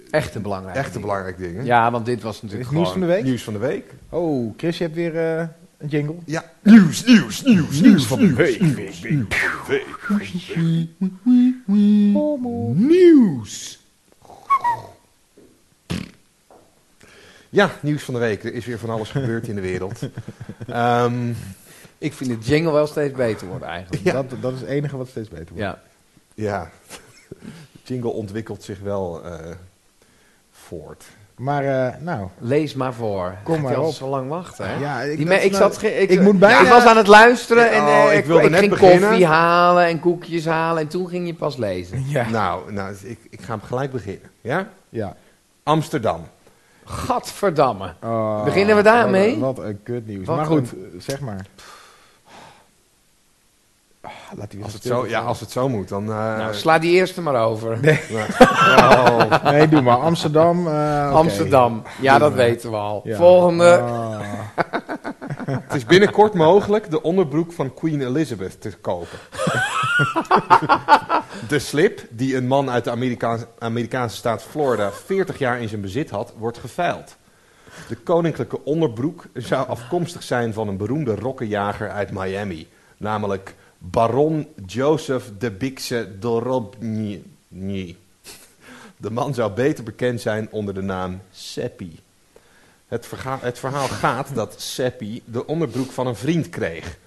Echte 0.10 0.40
belangrijke 0.40 0.80
Echte 0.80 0.92
dingen. 0.92 1.08
belangrijke 1.08 1.42
dingen. 1.42 1.66
Ja, 1.66 1.92
want 1.92 2.06
dit 2.06 2.22
was 2.22 2.42
natuurlijk 2.42 2.72
nieuws 2.72 2.90
van 2.92 3.00
de 3.00 3.06
week? 3.06 3.24
Nieuws 3.24 3.44
van 3.44 3.54
de 3.54 3.60
week. 3.60 3.94
Oh, 4.10 4.54
Chris, 4.58 4.78
je 4.78 4.84
hebt 4.84 4.96
weer 4.96 5.18
eh, 5.18 5.48
een 5.78 5.88
jingle. 5.88 6.16
Ja, 6.26 6.52
Nieuws, 6.62 7.06
nieuws, 7.06 7.42
nieuws, 7.44 7.80
nieuws 7.82 8.06
van 8.06 8.20
de 8.20 8.34
week. 8.34 8.62
Nieuws. 12.74 13.80
Ja, 17.56 17.70
nieuws 17.82 18.04
van 18.04 18.14
de 18.14 18.20
week. 18.20 18.44
Er 18.44 18.54
is 18.54 18.66
weer 18.66 18.80
van 18.80 18.90
alles 18.90 19.10
gebeurd 19.10 19.48
in 19.48 19.56
de 19.56 19.62
wereld. 19.62 20.00
Ehm, 20.68 21.30
Ik 21.98 22.14
vind 22.14 22.30
de 22.30 22.38
jingle 22.50 22.72
wel 22.72 22.88
steeds 22.88 23.14
beter 23.14 23.48
worden 23.48 23.68
eigenlijk. 23.68 24.04
Ja. 24.04 24.12
Dat, 24.12 24.26
dat 24.42 24.54
is 24.54 24.60
het 24.60 24.70
enige 24.70 24.98
wat 24.98 25.08
steeds 25.08 25.30
beter 25.30 25.46
wordt. 25.56 25.60
Ja. 25.62 25.80
ja, 26.34 26.70
jingle 27.88 28.10
ontwikkelt 28.10 28.64
zich 28.64 28.80
wel 28.80 29.24
eh, 29.24 29.52
voort. 30.52 31.04
Maar, 31.36 31.64
eh, 31.88 32.02
nou, 32.02 32.28
Lees 32.40 32.74
maar 32.74 32.94
voor. 32.94 33.36
Kom 33.44 33.62
maar 33.62 33.76
al 33.76 33.88
op. 33.88 33.94
zo 33.94 34.08
lang 34.10 34.30
wachten, 34.30 34.68
hè? 34.70 34.76
ja, 34.80 35.04
Die 35.04 35.12
ik, 35.12 35.20
me- 35.28 35.36
nou- 35.38 35.54
zat 35.54 35.78
ge- 35.78 35.96
ik, 35.96 36.10
ik 36.10 36.22
moet 36.22 36.40
bijna- 36.40 36.62
ik 36.62 36.68
was 36.68 36.84
aan 36.86 36.98
het 36.98 37.08
luisteren 37.08 37.72
en 37.72 37.82
Oh, 37.82 37.88
eh, 38.06 38.14
ik 38.14 38.20
ik, 38.20 38.26
wilde 38.26 38.44
ik 38.44 38.50
net 38.50 38.60
ging 38.60 38.72
beginnen. 38.72 39.08
koffie 39.10 39.26
halen 39.26 39.86
en 39.86 40.00
koekjes 40.00 40.46
halen 40.46 40.82
en 40.82 40.88
toen 40.88 41.10
ging 41.10 41.28
je 41.28 41.34
pas 41.34 41.58
lezen. 41.58 42.04
Ja, 42.08 42.30
Nou, 42.30 42.72
nou 42.72 42.96
ik, 43.04 43.20
ik 43.30 43.42
ga 43.42 43.52
hem 43.54 43.62
gelijk 43.62 43.92
beginnen. 43.92 44.30
Ja? 44.42 44.68
ja. 44.90 45.16
Amsterdam. 45.64 46.28
Gadverdamme. 46.86 47.94
Oh, 48.04 48.44
Beginnen 48.44 48.76
we 48.76 48.82
daarmee? 48.82 49.40
Wat, 49.40 49.56
wat 49.58 49.66
een 49.66 49.80
kut 49.84 50.08
nieuws. 50.08 50.26
Wat 50.28 50.36
maar 50.36 50.46
goed, 50.46 50.74
eh, 50.74 51.00
zeg 51.00 51.20
maar. 51.20 51.46
Ah, 54.02 54.12
laat 54.38 54.52
die 54.52 54.64
Als 54.64 54.74
het 54.74 54.84
zo, 54.84 55.08
ja, 55.08 55.20
als 55.22 55.40
het 55.40 55.52
zo 55.52 55.70
moet, 55.70 55.90
dan... 55.90 56.04
eh, 56.04 56.38
Nou, 56.38 56.54
sla 56.54 56.80
die 56.80 56.92
eerste 56.92 57.22
maar 57.22 57.46
over. 57.46 57.72
oh, 58.78 59.44
Nee, 59.44 59.68
doe 59.68 59.82
maar. 59.82 59.98
Amsterdam. 59.98 60.68
eh. 60.68 61.12
Amsterdam. 61.12 61.84
Ja, 62.02 62.18
dat 62.18 62.34
weten 62.34 62.70
we 62.70 62.76
al. 62.78 63.02
Ja. 63.04 63.16
Volgende. 63.18 63.78
Ah. 63.80 64.15
Het 65.46 65.74
is 65.74 65.86
binnenkort 65.86 66.34
mogelijk 66.34 66.90
de 66.90 67.02
onderbroek 67.02 67.52
van 67.52 67.74
Queen 67.74 68.02
Elizabeth 68.02 68.62
te 68.62 68.72
kopen. 68.72 69.20
de 71.48 71.60
slip, 71.60 72.08
die 72.10 72.36
een 72.36 72.48
man 72.48 72.70
uit 72.70 72.84
de 72.84 72.92
Amerikaanse, 72.92 73.48
Amerikaanse 73.60 74.16
staat 74.16 74.44
Florida 74.44 74.92
40 74.92 75.38
jaar 75.38 75.62
in 75.62 75.70
zijn 75.70 75.82
bezit 75.82 76.10
had, 76.10 76.34
wordt 76.38 76.58
geveild. 76.58 77.16
De 77.88 77.96
koninklijke 77.96 78.64
onderbroek 78.64 79.26
zou 79.34 79.68
afkomstig 79.68 80.24
zijn 80.24 80.54
van 80.54 80.68
een 80.68 80.78
beroemde 80.78 81.16
rokkenjager 81.16 81.90
uit 81.90 82.12
Miami. 82.12 82.68
Namelijk 82.98 83.56
Baron 83.78 84.48
Joseph 84.66 85.32
de 85.38 85.52
Bixe 85.52 86.10
Dorobny. 86.20 87.24
De 88.98 89.12
man 89.12 89.34
zou 89.34 89.52
beter 89.54 89.84
bekend 89.84 90.22
zijn 90.22 90.48
onder 90.52 90.74
de 90.74 90.82
naam 90.82 91.22
Seppi. 91.32 92.00
Het, 92.88 93.06
verga- 93.06 93.40
het 93.42 93.60
verhaal 93.60 93.88
gaat 93.88 94.36
dat 94.36 94.62
Seppi 94.62 95.22
de 95.26 95.46
onderbroek 95.48 95.92
van 95.92 96.08
een 96.08 96.16
vriend 96.16 96.50
kreeg. 96.50 96.98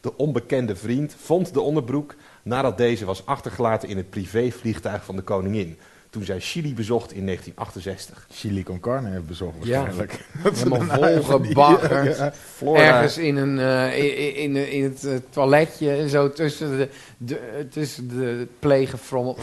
De 0.00 0.16
onbekende 0.16 0.76
vriend 0.76 1.14
vond 1.22 1.54
de 1.54 1.60
onderbroek 1.60 2.14
nadat 2.42 2.78
deze 2.78 3.04
was 3.04 3.26
achtergelaten 3.26 3.88
in 3.88 3.96
het 3.96 4.10
privévliegtuig 4.10 5.04
van 5.04 5.16
de 5.16 5.22
koningin. 5.22 5.78
Toen 6.10 6.24
zij 6.24 6.40
Chili 6.40 6.74
bezocht 6.74 7.12
in 7.12 7.24
1968. 7.26 8.26
Chili 8.30 8.62
con 8.62 8.80
carne 8.80 9.10
heeft 9.10 9.26
bezocht 9.26 9.56
Ja. 9.62 9.78
waarschijnlijk. 9.82 10.24
Helemaal. 10.42 11.82
Ja, 11.88 12.02
ja. 12.02 12.32
Florida, 12.54 12.84
Ergens 12.96 13.18
in, 13.18 13.36
een, 13.36 13.58
eh, 13.58 13.98
in, 13.98 14.56
in, 14.56 14.72
in 14.72 14.82
het 14.82 15.04
eh, 15.04 15.14
toiletje, 15.30 15.90
en 15.90 16.08
zo 16.08 16.32
tussen 16.32 16.76
de, 16.78 16.88
de, 17.16 17.66
tussen 17.70 18.08
de 18.08 18.46
plegen 18.58 18.98
frommel. 18.98 19.36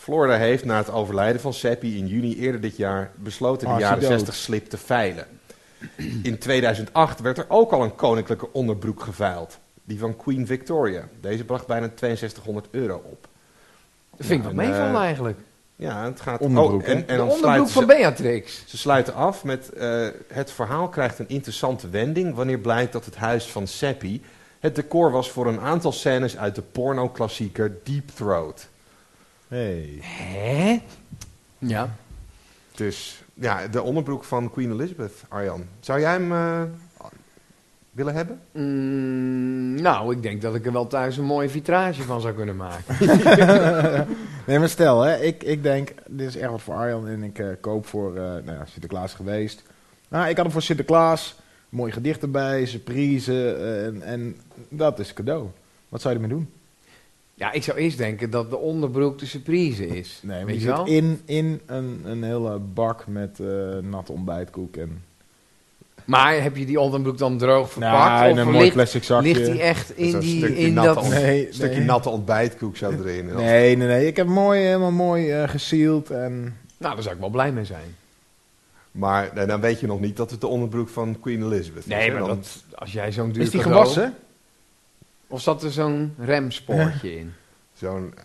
Florida 0.00 0.36
heeft 0.36 0.64
na 0.64 0.76
het 0.76 0.90
overlijden 0.90 1.40
van 1.40 1.54
Seppi 1.54 1.98
in 1.98 2.06
juni 2.06 2.38
eerder 2.38 2.60
dit 2.60 2.76
jaar 2.76 3.10
besloten 3.14 3.68
de 3.68 3.80
jaren 3.80 4.00
dood? 4.00 4.08
60 4.08 4.34
slip 4.34 4.66
te 4.66 4.76
veilen. 4.76 5.26
In 6.22 6.38
2008 6.38 7.20
werd 7.20 7.38
er 7.38 7.44
ook 7.48 7.72
al 7.72 7.82
een 7.82 7.94
koninklijke 7.94 8.52
onderbroek 8.52 9.02
geveild. 9.02 9.58
Die 9.84 9.98
van 9.98 10.16
Queen 10.16 10.46
Victoria. 10.46 11.08
Deze 11.20 11.44
bracht 11.44 11.66
bijna 11.66 11.90
6200 11.96 12.66
euro 12.70 13.02
op. 13.04 13.28
Dat 14.16 14.26
vind 14.26 14.40
ik 14.40 14.46
wel 14.46 14.66
meevallen 14.66 14.94
eh, 14.94 15.00
eigenlijk. 15.00 15.38
Ja, 15.76 16.04
het 16.04 16.20
gaat... 16.20 16.40
Onderbroek, 16.40 16.82
oh, 16.82 16.88
en, 16.88 16.96
en 16.96 17.06
De 17.06 17.16
dan 17.16 17.28
onderbroek 17.30 17.68
van 17.68 17.82
ze, 17.82 17.88
Beatrix. 17.88 18.62
ze 18.66 18.78
sluiten 18.78 19.14
af 19.14 19.44
met... 19.44 19.72
eh, 19.72 20.06
het 20.28 20.50
verhaal 20.50 20.88
krijgt 20.88 21.18
een 21.18 21.28
interessante 21.28 21.88
wending... 21.88 22.34
wanneer 22.34 22.58
blijkt 22.58 22.92
dat 22.92 23.04
het 23.04 23.16
huis 23.16 23.46
van 23.46 23.66
Seppi... 23.66 24.22
het 24.60 24.74
decor 24.74 25.10
was 25.10 25.30
voor 25.30 25.46
een 25.46 25.60
aantal 25.60 25.92
scènes 25.92 26.36
uit 26.36 26.54
de 26.54 26.62
porno-klassieker 26.62 27.78
Deep 27.84 28.08
Throat. 28.08 28.68
Hey. 29.50 29.98
Hè? 30.00 30.80
Ja. 31.58 31.94
Dus 32.74 33.22
ja, 33.34 33.68
de 33.68 33.82
onderbroek 33.82 34.24
van 34.24 34.50
Queen 34.50 34.70
Elizabeth, 34.72 35.12
Arjan. 35.28 35.64
Zou 35.80 36.00
jij 36.00 36.12
hem 36.12 36.32
eh, 36.32 36.62
willen 37.90 38.14
hebben? 38.14 38.40
Mm, 38.52 39.80
nou, 39.80 40.14
ik 40.14 40.22
denk 40.22 40.42
dat 40.42 40.54
ik 40.54 40.66
er 40.66 40.72
wel 40.72 40.86
thuis 40.86 41.16
een 41.16 41.24
mooie 41.24 41.48
vitrage 41.48 42.02
van 42.02 42.20
zou 42.20 42.34
kunnen 42.34 42.56
maken. 42.56 42.96
Nee, 44.46 44.58
maar 44.58 44.68
stel, 44.68 45.00
hè, 45.00 45.16
ik, 45.16 45.42
ik 45.42 45.62
denk, 45.62 45.92
dit 46.06 46.28
is 46.28 46.36
echt 46.36 46.50
wat 46.50 46.62
voor 46.62 46.74
Arjan 46.74 47.08
en 47.08 47.22
ik 47.22 47.38
eh, 47.38 47.46
koop 47.60 47.86
voor 47.86 48.16
eh, 48.16 48.22
nou 48.22 48.52
ja, 48.52 48.64
Sinterklaas 48.64 49.14
geweest. 49.14 49.62
Nou, 50.08 50.28
ik 50.28 50.36
had 50.36 50.44
hem 50.44 50.52
voor 50.52 50.62
Sinterklaas, 50.62 51.36
mooi 51.68 51.92
gedicht 51.92 52.22
erbij, 52.22 52.64
surprise 52.66 53.54
en, 53.54 54.02
en 54.02 54.36
dat 54.68 54.98
is 54.98 55.12
cadeau. 55.12 55.46
Wat 55.88 56.00
zou 56.00 56.14
je 56.14 56.20
ermee 56.20 56.36
doen? 56.38 56.59
Ja, 57.40 57.52
ik 57.52 57.62
zou 57.62 57.78
eerst 57.78 57.98
denken 57.98 58.30
dat 58.30 58.50
de 58.50 58.56
onderbroek 58.56 59.18
de 59.18 59.26
surprise 59.26 59.86
is. 59.86 60.20
Nee, 60.22 60.44
maar 60.44 60.52
je 60.52 60.60
je 60.60 60.66
zit 60.66 60.86
in, 60.88 61.20
in 61.24 61.60
een, 61.66 62.00
een 62.04 62.22
hele 62.22 62.58
bak 62.58 63.06
met 63.06 63.40
eh, 63.40 63.46
natte 63.82 64.12
ontbijtkoek 64.12 64.76
en... 64.76 65.02
Maar 66.04 66.42
heb 66.42 66.56
je 66.56 66.66
die 66.66 66.80
onderbroek 66.80 67.18
dan 67.18 67.38
droog 67.38 67.70
verpakt? 67.70 67.94
Nou, 68.10 68.24
in 68.24 68.32
of 68.32 68.38
een 68.38 68.44
mooi 68.46 68.58
ligt, 68.58 68.74
plastic 68.74 69.02
zakje. 69.04 69.32
ligt 69.32 69.50
die 69.50 69.60
echt 69.60 69.96
in, 69.96 70.18
die, 70.18 70.38
stukje 70.38 70.56
in 70.62 70.72
natte 70.74 70.94
dat... 71.00 71.08
Nee, 71.08 71.46
Een 71.46 71.54
stukje 71.54 71.76
nee. 71.76 71.84
natte 71.86 72.08
ontbijtkoek 72.08 72.76
zo 72.76 72.90
erin. 72.90 73.28
Dan- 73.28 73.36
Nee, 73.36 73.76
nee, 73.76 73.86
nee. 73.88 74.06
Ik 74.06 74.16
heb 74.16 74.26
hem 74.26 74.34
mooi, 74.34 74.60
helemaal 74.60 74.90
mooi 74.90 75.30
eh 75.30 75.48
gesealed 75.48 76.10
en... 76.10 76.56
Nou, 76.78 76.94
daar 76.94 77.02
zou 77.02 77.14
ik 77.14 77.20
wel 77.20 77.30
blij 77.30 77.52
mee 77.52 77.64
zijn. 77.64 77.94
Maar 78.90 79.30
nee, 79.34 79.46
dan 79.46 79.60
weet 79.60 79.80
je 79.80 79.86
nog 79.86 80.00
niet 80.00 80.16
dat 80.16 80.30
het 80.30 80.40
de 80.40 80.46
onderbroek 80.46 80.88
van 80.88 81.20
Queen 81.20 81.42
Elizabeth 81.42 81.82
is. 81.82 81.86
Nee, 81.86 82.10
maar 82.10 82.18
Dan 82.20 82.28
dat, 82.28 82.64
als 82.74 82.92
jij 82.92 83.12
zo'n 83.12 83.32
duur 83.32 83.42
Is 83.42 83.50
die 83.50 83.60
cadeau- 83.60 83.78
gewassen? 83.86 84.14
Of 85.30 85.40
zat 85.40 85.62
er 85.62 85.70
zo'n 85.70 86.14
remspoortje 86.18 87.16
in? 87.16 87.32
Zo'n 87.72 88.12
eh, 88.16 88.24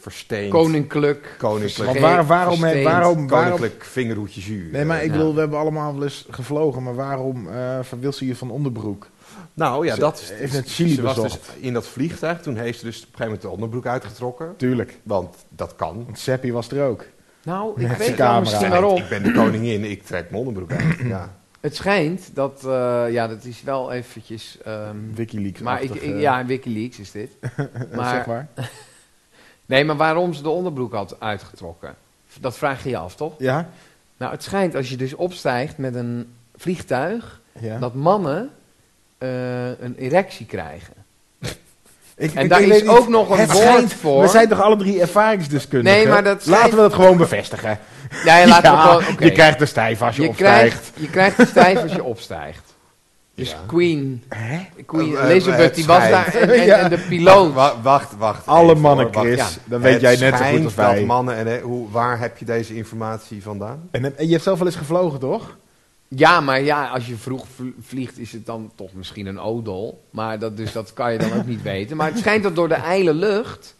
versteend 0.00 0.50
Koninklijk. 0.50 1.34
koninklijk, 1.38 1.90
Want 1.90 2.00
waar, 2.00 2.26
waarom, 2.26 2.58
versteend. 2.58 2.84
waarom, 2.84 3.28
waarom... 3.28 3.50
koninklijk 3.56 3.84
vingerhoedje 3.84 4.40
zuur. 4.40 4.72
Nee, 4.72 4.84
maar 4.84 5.02
ik 5.02 5.10
Ja. 5.10 5.16
bedoel, 5.16 5.34
we 5.34 5.40
hebben 5.40 5.58
allemaal 5.58 5.92
wel 5.94 6.02
eens 6.02 6.26
gevlogen, 6.30 6.82
maar 6.82 6.94
waarom 6.94 7.48
eh 7.48 7.78
verwil 7.82 8.12
ze 8.12 8.26
je 8.26 8.36
van 8.36 8.50
onderbroek? 8.50 9.06
Nou 9.54 9.86
ja, 9.86 9.94
Ze 9.94 10.00
dat 10.00 10.20
is... 10.20 10.30
heeft 10.38 10.52
net 10.52 10.70
Chili 10.72 10.94
ze 10.94 11.02
was 11.02 11.20
dus 11.22 11.38
in 11.60 11.72
dat 11.72 11.86
vliegtuig. 11.86 12.40
Toen 12.40 12.56
heeft 12.56 12.78
ze 12.78 12.84
dus 12.84 12.96
op 12.96 13.02
een 13.02 13.08
gegeven 13.08 13.24
moment 13.26 13.42
de 13.42 13.48
onderbroek 13.48 13.86
uitgetrokken. 13.86 14.54
Tuurlijk. 14.56 14.98
Want 15.02 15.36
dat 15.48 15.74
kan. 15.76 16.02
Want 16.04 16.18
Seppi 16.18 16.52
was 16.52 16.70
er 16.70 16.84
ook. 16.86 17.04
Nou, 17.42 17.80
ik 17.80 17.88
Met 17.88 17.98
weet 17.98 18.16
waarom. 18.18 18.96
ik 18.96 19.08
ben 19.08 19.22
de 19.22 19.32
koningin, 19.32 19.84
ik 19.84 20.02
trek 20.02 20.30
mijn 20.30 20.46
onderbroek 20.46 20.80
uit. 20.80 20.96
Ja. 21.04 21.34
Het 21.64 21.76
schijnt 21.76 22.30
dat, 22.34 22.62
eh, 22.64 23.04
ja, 23.10 23.28
dat 23.28 23.44
is 23.44 23.62
wel 23.62 23.92
eventjes... 23.92 24.58
ehm, 24.64 24.96
Wikileaks. 25.14 25.60
maar 25.60 25.82
ik, 25.82 25.94
ik- 25.94 26.18
ja, 26.20 26.44
Wikileaks 26.46 26.98
is 26.98 27.10
dit. 27.10 27.30
maar- 27.94 28.14
zeg 28.14 28.26
maar. 28.26 28.48
Nee, 29.66 29.84
maar 29.84 29.96
waarom 29.96 30.32
ze 30.32 30.42
de 30.42 30.48
onderbroek 30.48 30.92
had 30.92 31.16
uitgetrokken? 31.20 31.94
Dat 32.40 32.56
vraag 32.58 32.82
je 32.82 32.88
je 32.88 32.96
af, 32.96 33.14
toch? 33.14 33.34
Ja? 33.38 33.68
Nou, 34.16 34.32
het 34.32 34.42
schijnt 34.42 34.74
als 34.74 34.88
je 34.90 34.96
dus 34.96 35.14
opstijgt 35.14 35.78
met 35.78 35.94
een 35.94 36.32
vliegtuig, 36.56 37.40
ja. 37.60 37.78
dat 37.78 37.94
mannen 37.94 38.50
eh, 39.18 39.80
een 39.80 39.94
erectie 39.98 40.46
krijgen. 40.46 40.94
Ik- 42.16 42.34
En 42.34 42.42
ik- 42.42 42.48
daar 42.48 42.60
ik 42.62 42.72
is 42.72 42.86
ook 42.86 43.08
nog 43.08 43.38
een 43.38 43.46
woord 43.50 43.92
voor. 43.92 44.22
We 44.22 44.28
zijn 44.28 44.48
toch 44.48 44.60
alle 44.60 44.76
drie 44.76 45.00
ervaringsdeskundigen? 45.00 45.98
Nee, 45.98 46.08
maar 46.08 46.24
dat 46.24 46.46
Laten 46.46 46.70
we 46.70 46.76
dat 46.76 46.94
gewoon 46.94 47.16
bevestigen. 47.16 47.78
Ja, 48.24 48.46
laten 48.46 48.70
we 48.70 48.76
Ja, 48.76 48.82
gewoon... 48.82 49.12
oké. 49.12 49.24
Je 49.24 49.32
krijgt 49.32 49.60
er 49.60 49.66
stijf 49.66 50.02
als 50.02 50.16
je, 50.16 50.22
je 50.22 50.28
opstijgt. 50.28 50.68
krijgt, 50.80 50.92
je 50.96 51.10
krijgt 51.10 51.36
het 51.36 51.48
stijf 51.48 51.82
als 51.82 51.92
je 51.92 52.04
opstijgt. 52.14 52.72
Dus 53.34 53.50
Ja. 53.50 53.56
Queen, 53.66 54.24
Queen 54.86 55.16
Eh, 55.16 55.22
eh, 55.24 55.30
Elizabeth, 55.30 55.74
die 55.74 55.84
was 55.84 56.08
daar 56.08 56.34
en, 56.34 56.50
en, 56.50 56.64
Ja. 56.66 56.76
en 56.76 56.90
de 56.90 56.98
piloot. 56.98 57.52
Wacht, 57.52 57.76
wacht, 57.82 58.16
wacht. 58.18 58.46
Alle 58.46 58.74
mannen, 58.74 59.12
wacht. 59.12 59.28
Ja. 59.36 59.46
Dat 59.64 59.80
weet 59.80 59.92
Het 59.92 60.00
jij 60.00 60.16
net 60.16 60.38
zo 60.38 60.44
goed 60.44 60.64
als 60.64 60.74
wij. 60.74 60.94
dat 60.94 61.04
mannen... 61.04 61.36
En, 61.36 61.46
eh, 61.56 61.62
hoe, 61.62 61.90
waar 61.90 62.18
heb 62.18 62.38
je 62.38 62.44
deze 62.44 62.74
informatie 62.76 63.42
vandaan? 63.42 63.88
En, 63.90 64.04
en 64.18 64.26
je 64.26 64.30
hebt 64.32 64.42
zelf 64.42 64.58
wel 64.58 64.66
eens 64.66 64.76
gevlogen, 64.76 65.18
toch? 65.18 65.56
Ja, 66.08 66.40
maar 66.40 66.60
ja, 66.60 66.86
als 66.88 67.06
je 67.06 67.16
vroeg 67.16 67.46
vl- 67.56 67.62
vliegt 67.82 68.18
is 68.18 68.32
het 68.32 68.46
dan 68.46 68.70
toch 68.74 68.92
misschien 68.92 69.26
een 69.26 69.40
odol. 69.40 70.04
Maar 70.10 70.38
dat, 70.38 70.56
dus 70.56 70.72
dat 70.72 70.92
kan 70.92 71.12
je 71.12 71.18
dan 71.18 71.32
ook 71.32 71.46
niet 71.46 71.62
weten. 71.72 71.96
Maar 71.96 72.08
het 72.08 72.18
schijnt 72.18 72.42
dat 72.42 72.54
door 72.54 72.68
de 72.68 72.74
ijle 72.74 73.14
lucht... 73.14 73.74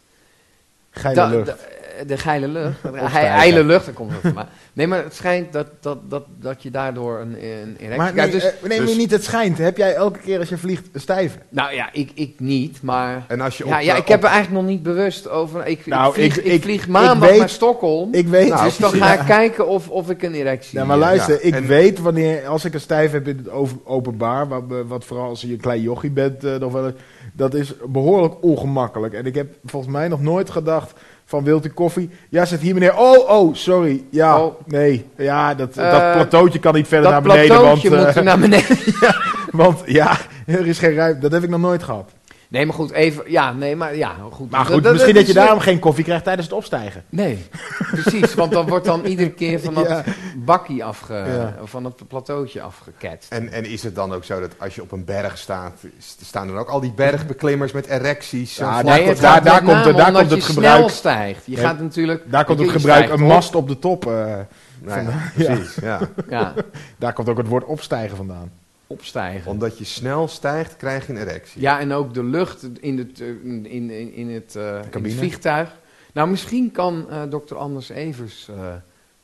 Geile 0.91 1.27
lucht. 1.27 1.53
Da- 1.97 2.03
de 2.07 2.17
geile 2.17 2.47
lucht. 2.47 2.75
Ijle 3.15 3.63
lucht, 3.63 3.85
daar 3.85 3.93
komt 3.93 4.11
het 4.11 4.21
vandaan. 4.21 4.47
Nee, 4.73 4.87
maar 4.87 5.03
het 5.03 5.13
schijnt 5.13 5.53
dat, 5.53 5.67
dat, 5.79 5.97
dat, 6.09 6.23
dat 6.39 6.63
je 6.63 6.71
daardoor 6.71 7.19
een, 7.19 7.31
een 7.43 7.75
erectie 7.79 7.97
maar 7.97 8.13
nee. 8.13 8.29
Dus, 8.31 8.43
eh, 8.43 8.51
nee, 8.67 8.77
maar 8.77 8.87
dus- 8.87 8.97
niet 8.97 9.11
het 9.11 9.23
schijnt. 9.23 9.57
Heb 9.57 9.77
jij 9.77 9.93
elke 9.95 10.19
keer 10.19 10.39
als 10.39 10.49
je 10.49 10.57
vliegt 10.57 10.87
een 10.91 10.99
stijve? 11.01 11.37
nou 11.49 11.73
ja, 11.73 11.89
ik, 11.93 12.11
ik 12.13 12.33
niet, 12.39 12.81
maar... 12.81 13.23
En 13.27 13.41
als 13.41 13.57
je 13.57 13.65
Ja, 13.67 13.75
op, 13.77 13.81
ja, 13.83 13.93
eh, 13.93 13.99
ik 13.99 14.07
heb 14.07 14.23
er 14.23 14.29
eigenlijk 14.29 14.61
nog 14.61 14.71
niet 14.71 14.83
bewust 14.83 15.29
over. 15.29 15.65
Ik, 15.67 15.85
Nou, 15.85 16.07
ik, 16.07 16.13
vlieg, 16.13 16.37
ik- 16.37 16.45
ik, 16.45 16.51
ik- 16.53 16.61
vlieg 16.63 16.81
ik 16.83 16.87
maandag 16.89 17.29
weet- 17.29 17.39
naar 17.39 17.49
Stockholm. 17.49 18.13
Ik 18.13 18.27
weet. 18.27 18.49
Nou, 18.49 18.63
dus 18.63 18.77
dan 18.77 18.91
ga 18.91 19.13
ik 19.19 19.25
kijken 19.25 19.67
of, 19.67 19.89
of 19.89 20.09
ik 20.09 20.21
een 20.23 20.33
erectie 20.33 20.79
Ja, 20.79 20.85
maar 20.85 20.97
heb. 20.97 21.05
luister, 21.05 21.33
Ja, 21.33 21.41
ik 21.41 21.53
en- 21.53 21.67
weet 21.67 21.99
wanneer, 21.99 22.47
als 22.47 22.65
ik 22.65 22.73
een 22.73 22.79
stijf 22.79 23.11
heb 23.11 23.27
in 23.27 23.37
het 23.37 23.49
openbaar, 23.83 24.47
wat, 24.47 24.63
wat 24.87 25.05
vooral 25.05 25.29
als 25.29 25.41
je 25.41 25.51
een 25.51 25.59
klein 25.59 25.81
jochie 25.81 26.11
bent, 26.11 26.43
eh, 26.43 26.55
nog 26.55 26.71
wel 26.71 26.85
eens, 26.85 26.95
dat 27.33 27.53
is 27.53 27.73
behoorlijk 27.87 28.33
ongemakkelijk. 28.41 29.13
En 29.13 29.25
ik 29.25 29.35
heb 29.35 29.53
volgens 29.65 29.91
mij 29.91 30.07
nog 30.07 30.21
nooit 30.21 30.49
gedacht 30.49 30.93
van, 31.25 31.43
wilt 31.43 31.65
u 31.65 31.69
koffie? 31.69 32.09
Ja, 32.29 32.45
zit 32.45 32.59
hier 32.59 32.73
meneer. 32.73 32.97
Oh, 32.97 33.29
oh, 33.29 33.55
sorry. 33.55 34.03
Ja, 34.09 34.39
Oh. 34.41 34.55
nee. 34.65 35.05
Ja, 35.17 35.53
dat, 35.55 35.77
Eh, 35.77 35.91
dat 35.91 36.11
plateautje 36.11 36.59
kan 36.59 36.73
niet 36.73 36.87
verder 36.87 37.11
Dat 37.11 37.23
naar 37.23 37.33
beneden, 37.33 37.61
want, 37.61 37.81
plateautje 37.81 38.09
eh, 38.09 38.15
moet 38.15 38.23
naar 38.23 38.39
beneden. 38.39 38.77
want 39.61 39.79
ja, 39.85 40.17
er 40.45 40.67
is 40.67 40.79
geen 40.79 40.93
ruimte. 40.95 41.19
Dat 41.19 41.31
heb 41.31 41.43
ik 41.43 41.49
nog 41.49 41.59
nooit 41.59 41.83
gehad. 41.83 42.11
Nee, 42.55 42.65
maar 42.65 42.75
goed, 42.75 42.91
even... 42.91 43.23
Ja, 43.31 43.53
nee, 43.53 43.75
maar 43.75 43.95
ja, 43.95 44.15
goed. 44.31 44.49
Maar 44.51 44.65
goed, 44.65 44.83
misschien 44.91 45.13
dat 45.13 45.27
je 45.27 45.33
daarom 45.33 45.59
geen 45.59 45.79
koffie 45.79 46.03
krijgt 46.03 46.23
tijdens 46.23 46.47
het 46.47 46.55
opstijgen. 46.55 47.03
Nee, 47.09 47.45
precies. 47.91 48.33
Want 48.33 48.51
dan 48.51 48.67
wordt 48.67 48.85
dan 48.85 49.05
iedere 49.05 49.29
keer 49.31 49.59
van 49.59 49.73
dat 49.83 49.87
Ja. 49.87 50.03
bakkie 50.37 50.83
afge... 50.83 51.13
Ja. 51.13 51.55
Van 51.63 51.83
dat 51.83 52.07
plateautje 52.07 52.61
afgeketst. 52.61 53.31
En, 53.31 53.51
en 53.51 53.65
is 53.65 53.83
het 53.83 53.95
dan 53.95 54.13
ook 54.13 54.23
zo 54.23 54.39
dat 54.39 54.51
als 54.57 54.75
je 54.75 54.81
op 54.81 54.91
een 54.91 55.05
berg 55.05 55.37
staat, 55.37 55.73
staan 56.21 56.49
er 56.49 56.57
ook 56.57 56.69
al 56.69 56.79
die 56.79 56.91
bergbeklimmers 56.93 57.71
met 57.71 57.85
erecties? 57.85 58.55
Ja, 58.55 58.81
Nee, 58.81 59.03
het 59.07 59.19
daar- 59.19 59.43
daar 59.43 59.63
komt 59.63 59.85
het- 59.85 59.97
daar 59.97 60.07
omdat 60.07 60.21
komt 60.21 60.31
het 60.31 60.45
je 60.45 60.53
gebruik. 60.53 60.75
snel 60.77 60.89
stijgt. 60.89 61.45
Je 61.45 61.55
Ja, 61.55 61.61
gaat 61.61 61.79
natuurlijk... 61.79 62.23
Daar 62.31 62.45
komt 62.45 62.59
het 62.59 62.69
gebruik, 62.69 63.09
een 63.09 63.23
mast 63.23 63.55
op 63.55 63.67
de 63.67 63.79
top. 63.79 64.05
Nou 64.05 65.01
ja, 65.01 65.01
Ja. 65.35 65.55
precies, 65.55 65.75
ja. 65.81 65.99
Ja, 66.29 66.53
daar 66.97 67.13
komt 67.13 67.29
ook 67.29 67.37
het 67.37 67.47
woord 67.47 67.63
opstijgen 67.65 68.17
vandaan. 68.17 68.51
Opstijgen. 68.87 69.51
Omdat 69.51 69.77
je 69.77 69.83
snel 69.83 70.27
stijgt, 70.27 70.75
krijg 70.75 71.07
je 71.07 71.13
een 71.13 71.19
erectie. 71.19 71.61
Ja, 71.61 71.79
en 71.79 71.91
ook 71.91 72.13
de 72.13 72.23
lucht 72.23 72.67
in 72.79 72.97
het, 72.97 73.21
eh, 73.21 73.27
in, 73.27 73.65
in, 73.65 73.89
in, 74.13 74.29
het, 74.29 74.55
eh, 74.55 74.67
in 74.67 74.75
het 74.75 74.89
cabine. 74.89 75.17
vliegtuig. 75.17 75.77
Nou, 76.13 76.29
misschien 76.29 76.71
kan 76.71 77.09
eh 77.09 77.23
dokter 77.29 77.57
Anders 77.57 77.89
Evers 77.89 78.47
eh, 78.49 78.73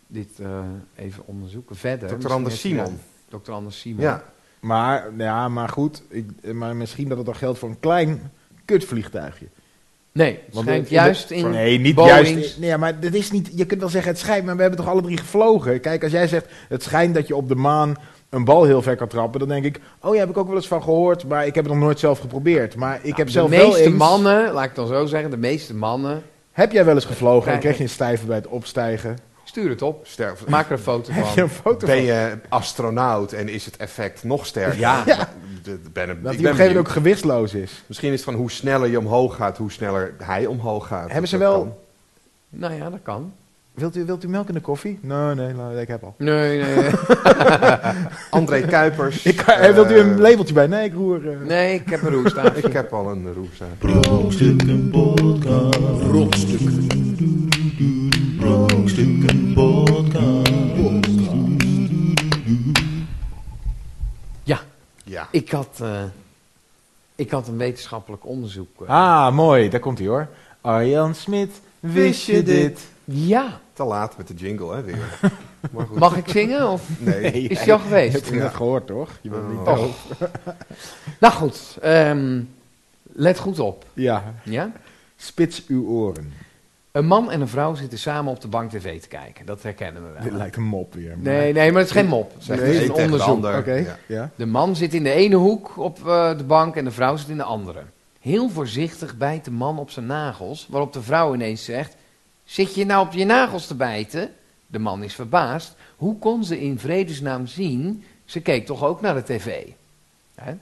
dit 0.08 0.40
eh, 0.40 0.60
even 0.96 1.24
onderzoeken 1.26 1.76
verder. 1.76 2.08
Dr. 2.08 2.14
Misschien 2.14 2.32
Anders 2.34 2.60
Simon. 2.60 3.00
Dr. 3.30 3.52
Anders 3.52 3.80
Simon. 3.80 4.02
Ja. 4.02 4.24
Maar, 4.60 5.10
ja, 5.18 5.48
maar 5.48 5.70
goed, 5.70 6.04
ik, 6.08 6.54
maar 6.54 6.76
misschien 6.76 7.08
dat 7.08 7.18
het 7.18 7.26
dan 7.26 7.36
geldt 7.36 7.60
voor 7.60 7.70
een 7.70 7.80
klein 7.80 8.32
kutvliegtuigje. 8.66 9.48
Nee, 10.14 10.32
het 10.46 10.54
Want 10.54 10.66
schijnt 10.66 10.88
de- 10.88 10.94
juist 10.94 11.28
de- 11.28 11.36
in 11.36 11.50
Nee, 11.50 11.80
niet 11.80 11.96
Boeings. 11.96 12.30
juist. 12.30 12.60
Nee, 12.60 12.78
maar 12.78 13.00
dat 13.00 13.14
is 13.14 13.32
niet. 13.32 13.50
Je 13.56 13.66
kunt 13.66 13.80
wel 13.80 13.90
zeggen 13.90 14.12
het 14.12 14.20
schijnt, 14.20 14.46
maar 14.46 14.56
we 14.56 14.62
hebben 14.62 14.80
toch 14.80 14.90
alle 14.90 15.02
drie 15.02 15.18
gevlogen. 15.18 15.80
Kijk, 15.80 16.04
als 16.04 16.12
jij 16.12 16.28
zegt 16.28 16.46
het 16.70 16.84
schijnt 16.84 17.16
dat 17.16 17.28
je 17.28 17.36
op 17.36 17.48
de 17.48 17.56
maan 17.56 17.96
een 18.30 18.44
bal 18.46 18.64
heel 18.64 18.82
ver 18.82 18.96
kan 18.96 19.08
trappen, 19.08 19.40
dan 19.40 19.50
denk 19.50 19.66
ik, 19.66 19.80
oh 20.02 20.14
ja, 20.14 20.20
heb 20.20 20.30
ik 20.30 20.38
ook 20.38 20.48
wel 20.48 20.56
eens 20.56 20.68
van 20.68 20.84
gehoord, 20.84 21.28
maar 21.28 21.46
ik 21.46 21.56
heb 21.56 21.64
het 21.64 21.74
nog 21.74 21.84
nooit 21.84 22.00
zelf 22.00 22.20
geprobeerd. 22.20 22.76
Maar 22.76 23.00
ik 23.04 23.18
heb 23.18 23.26
de 23.26 23.32
zelf 23.32 23.50
wel 23.50 23.68
meeste 23.68 23.84
eens. 23.84 23.98
mannen, 23.98 24.54
laat 24.54 24.66
ik 24.66 24.76
dan 24.76 24.88
zo 24.88 25.06
zeggen, 25.06 25.30
de 25.30 25.38
meeste 25.38 25.76
mannen, 25.76 26.22
Heb 26.52 26.72
jij 26.72 26.86
wel 26.86 26.96
eens 26.96 27.06
gevlogen 27.06 27.52
en 27.52 27.60
Krijg- 27.60 27.62
kreeg 27.62 27.78
je 27.78 27.84
een 27.84 27.90
stijve 27.90 28.26
bij 28.26 28.36
het 28.36 28.48
opstijgen? 28.48 29.18
Stuur 29.44 29.70
het 29.70 29.82
op. 29.82 30.08
Sterf. 30.08 30.48
Maak 30.48 30.66
er 30.66 30.72
een 30.72 30.78
foto 30.80 31.12
Heb 31.12 31.24
je 31.26 31.30
van. 31.32 31.44
een 31.44 31.50
foto 31.50 31.86
Ben 31.88 32.02
je 32.04 32.38
astronaut 32.50 33.34
en 33.34 33.50
is 33.50 33.66
het 33.66 33.78
effect 33.78 34.24
nog 34.24 34.46
sterker? 34.46 34.80
Ja. 34.80 35.04
Ben, 35.04 35.24
Dat 35.64 35.74
ik 35.74 35.94
hij 35.94 36.08
op 36.08 36.24
een 36.24 36.34
gegeven 36.34 36.48
moment 36.48 36.58
ook 36.58 36.58
benieuwd. 36.74 36.88
gewichtsloos 36.88 37.54
is. 37.54 37.84
Misschien 37.88 38.10
is 38.12 38.16
het 38.16 38.24
van 38.30 38.34
hoe 38.34 38.52
sneller 38.52 38.90
je 38.90 39.00
omhoog 39.00 39.36
gaat, 39.36 39.58
hoe 39.58 39.72
sneller 39.72 40.14
hij 40.24 40.46
omhoog 40.46 40.88
gaat. 40.88 41.12
Hebben 41.12 41.30
ze 41.30 41.38
wel- 41.38 41.60
kan. 41.60 41.74
Nou 42.50 42.74
ja, 42.74 42.90
dat 42.90 43.00
kan. 43.04 43.34
Wilt 43.74 43.96
u, 43.96 44.06
wilt 44.06 44.24
u 44.24 44.28
melk 44.28 44.48
in 44.48 44.54
de 44.54 44.60
koffie? 44.62 45.00
Nee, 45.02 45.36
nee, 45.36 45.82
ik 45.82 45.88
heb 45.88 46.04
al. 46.04 46.16
Nee, 46.18 46.62
nee, 46.62 46.76
nee. 46.76 46.90
André 48.30 48.62
Kuipers. 48.62 49.24
Ik, 49.26 49.40
eh, 49.42 49.74
wilt 49.74 49.92
u 49.92 49.98
een 50.00 50.12
eh, 50.14 50.18
labeltje 50.20 50.54
bij? 50.54 50.68
Nee, 50.68 50.86
ik 50.86 50.94
roer. 50.94 51.30
eh. 51.32 51.38
Nee, 51.48 51.76
ik 51.76 51.90
heb 51.90 52.02
een 52.02 52.12
roestaan. 52.12 52.56
Ik 52.56 52.74
heb 52.74 52.94
al 52.94 53.10
een 53.12 53.34
roes 53.34 53.62
aan. 53.62 53.68
Brokstukken 53.78 54.90
podcast. 54.90 56.08
Brokstukken. 56.10 57.41
Brokstukken 58.56 59.54
podcast. 59.54 60.50
Ja, 64.44 64.60
Ja. 65.04 65.28
ik 65.32 65.52
had, 65.52 65.80
eh, 65.82 66.04
ik 67.16 67.32
had 67.32 67.48
een 67.48 67.58
wetenschappelijk 67.58 68.26
onderzoek. 68.26 68.82
eh. 68.82 68.88
Ah, 68.90 69.34
mooi. 69.36 69.70
Daar 69.70 69.80
komt 69.80 69.98
hij 70.00 70.08
hoor. 70.08 70.28
Arjan 70.62 71.16
Smit, 71.16 71.62
wist 71.80 72.26
je 72.26 72.44
dit? 72.44 72.80
Ja, 73.06 73.60
Te 73.74 73.84
laat 73.84 74.18
met 74.18 74.28
de 74.28 74.34
jingle, 74.34 74.76
hè, 74.76 74.82
weer. 74.84 75.20
Maar 75.72 75.86
goed. 75.86 75.98
mag 76.00 76.18
ik 76.18 76.28
zingen? 76.28 76.70
Of 76.70 76.90
Nee. 77.00 77.32
is 77.32 77.64
die 77.64 77.74
al 77.74 77.78
Je 77.80 77.84
geweest? 77.84 78.14
hebt 78.14 78.26
het 78.30 78.36
net 78.40 78.54
gehoord, 78.54 78.88
toch? 78.88 79.10
Je 79.22 79.30
bent 79.30 79.50
niet 79.50 79.58
Oh. 79.60 79.66
doof. 79.76 80.08
Nou 81.20 81.34
goed, 81.34 81.78
ehm, 81.82 82.42
let 83.04 83.40
goed 83.40 83.60
op. 83.60 83.86
Ja, 83.94 84.34
Ja? 84.44 84.72
spits 85.16 85.66
uw 85.68 85.86
oren. 85.88 86.34
Een 86.92 87.06
man 87.06 87.32
en 87.32 87.42
een 87.42 87.48
vrouw 87.48 87.76
zitten 87.76 88.00
samen 88.00 88.32
op 88.32 88.42
de 88.42 88.48
bank 88.48 88.70
tv 88.72 89.02
te 89.02 89.08
kijken. 89.08 89.46
Dat 89.46 89.64
herkennen 89.64 90.14
we 90.14 90.20
Dit 90.22 90.30
wel. 90.30 90.38
lijkt 90.38 90.56
een 90.56 90.64
mop 90.64 90.94
weer. 90.94 91.10
maar- 91.10 91.34
Nee, 91.34 91.54
nee, 91.54 91.72
maar 91.72 91.80
het 91.82 91.90
is 91.90 91.96
geen 91.96 92.08
mop. 92.08 92.34
Het 92.34 92.46
de 92.60 92.74
is 92.74 92.80
een 92.82 92.88
de 92.88 92.94
onderzoek. 92.94 93.66
Ja. 93.66 93.98
ja. 94.08 94.30
De 94.36 94.46
man 94.46 94.76
zit 94.76 94.94
in 94.94 95.04
de 95.04 95.12
ene 95.12 95.36
hoek 95.36 95.78
op 95.78 96.08
eh, 96.08 96.38
de 96.38 96.44
bank 96.44 96.76
en 96.76 96.84
de 96.84 96.92
vrouw 96.92 97.16
zit 97.18 97.30
in 97.30 97.38
de 97.38 97.44
andere. 97.44 97.82
Heel 98.20 98.50
voorzichtig 98.50 99.18
bijt 99.18 99.46
de 99.46 99.52
man 99.52 99.80
op 99.80 99.90
zijn 99.90 100.06
nagels, 100.06 100.68
waarop 100.70 100.94
de 100.94 101.02
vrouw 101.02 101.34
ineens 101.34 101.64
zegt: 101.64 101.96
Zit 102.44 102.76
je 102.76 102.86
nou 102.86 103.06
op 103.06 103.14
je 103.14 103.26
nagels 103.26 103.68
te 103.68 103.76
bijten? 103.76 104.30
De 104.68 104.80
man 104.80 105.04
is 105.04 105.14
verbaasd. 105.16 105.76
Hoe 105.96 106.20
kon 106.20 106.44
ze 106.44 106.62
in 106.62 106.80
vredesnaam 106.80 107.48
zien? 107.48 108.04
Ze 108.26 108.42
keek 108.42 108.66
toch 108.66 108.84
ook 108.84 109.02
naar 109.02 109.14
de 109.16 109.24
tv. 109.24 109.64
Hè? 110.36 110.54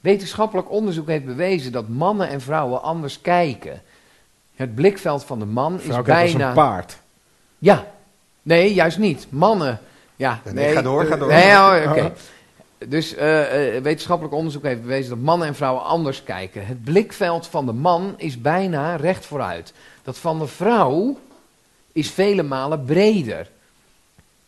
Wetenschappelijk 0.00 0.70
onderzoek 0.70 1.08
heeft 1.08 1.24
bewezen 1.24 1.72
dat 1.72 1.88
mannen 1.88 2.28
en 2.28 2.40
vrouwen 2.40 2.82
anders 2.82 3.20
kijken. 3.20 3.82
Het 4.54 4.74
blikveld 4.74 5.24
van 5.24 5.38
de 5.38 5.44
man 5.44 5.80
Vrouw 5.80 5.98
is 5.98 6.04
kijkt 6.04 6.22
als 6.22 6.32
bijna. 6.32 6.48
een 6.48 6.54
paard. 6.54 6.98
Ja, 7.58 7.86
nee, 8.42 8.74
juist 8.74 8.98
niet. 8.98 9.26
Mannen. 9.28 9.80
Ja, 10.16 10.40
nee, 10.52 10.72
ga 10.72 10.82
door, 10.82 11.04
ga 11.04 11.16
door. 11.16 11.28
Nee, 11.28 11.50
oh, 11.50 11.76
oké. 11.88 12.12
Dus 12.88 13.14
eh, 13.14 13.76
eh, 13.76 13.82
wetenschappelijk 13.82 14.34
onderzoek 14.34 14.62
heeft 14.62 14.80
bewezen 14.80 15.10
dat 15.10 15.18
mannen 15.18 15.48
en 15.48 15.54
vrouwen 15.54 15.84
anders 15.84 16.22
kijken. 16.22 16.66
Het 16.66 16.84
blikveld 16.84 17.46
van 17.46 17.66
de 17.66 17.72
man 17.72 18.14
is 18.16 18.40
bijna 18.40 18.96
recht 18.96 19.26
vooruit. 19.26 19.72
Dat 20.02 20.18
van 20.18 20.38
de 20.38 20.46
vrouw 20.46 21.18
is 21.92 22.10
vele 22.10 22.42
malen 22.42 22.84
breder. 22.84 23.50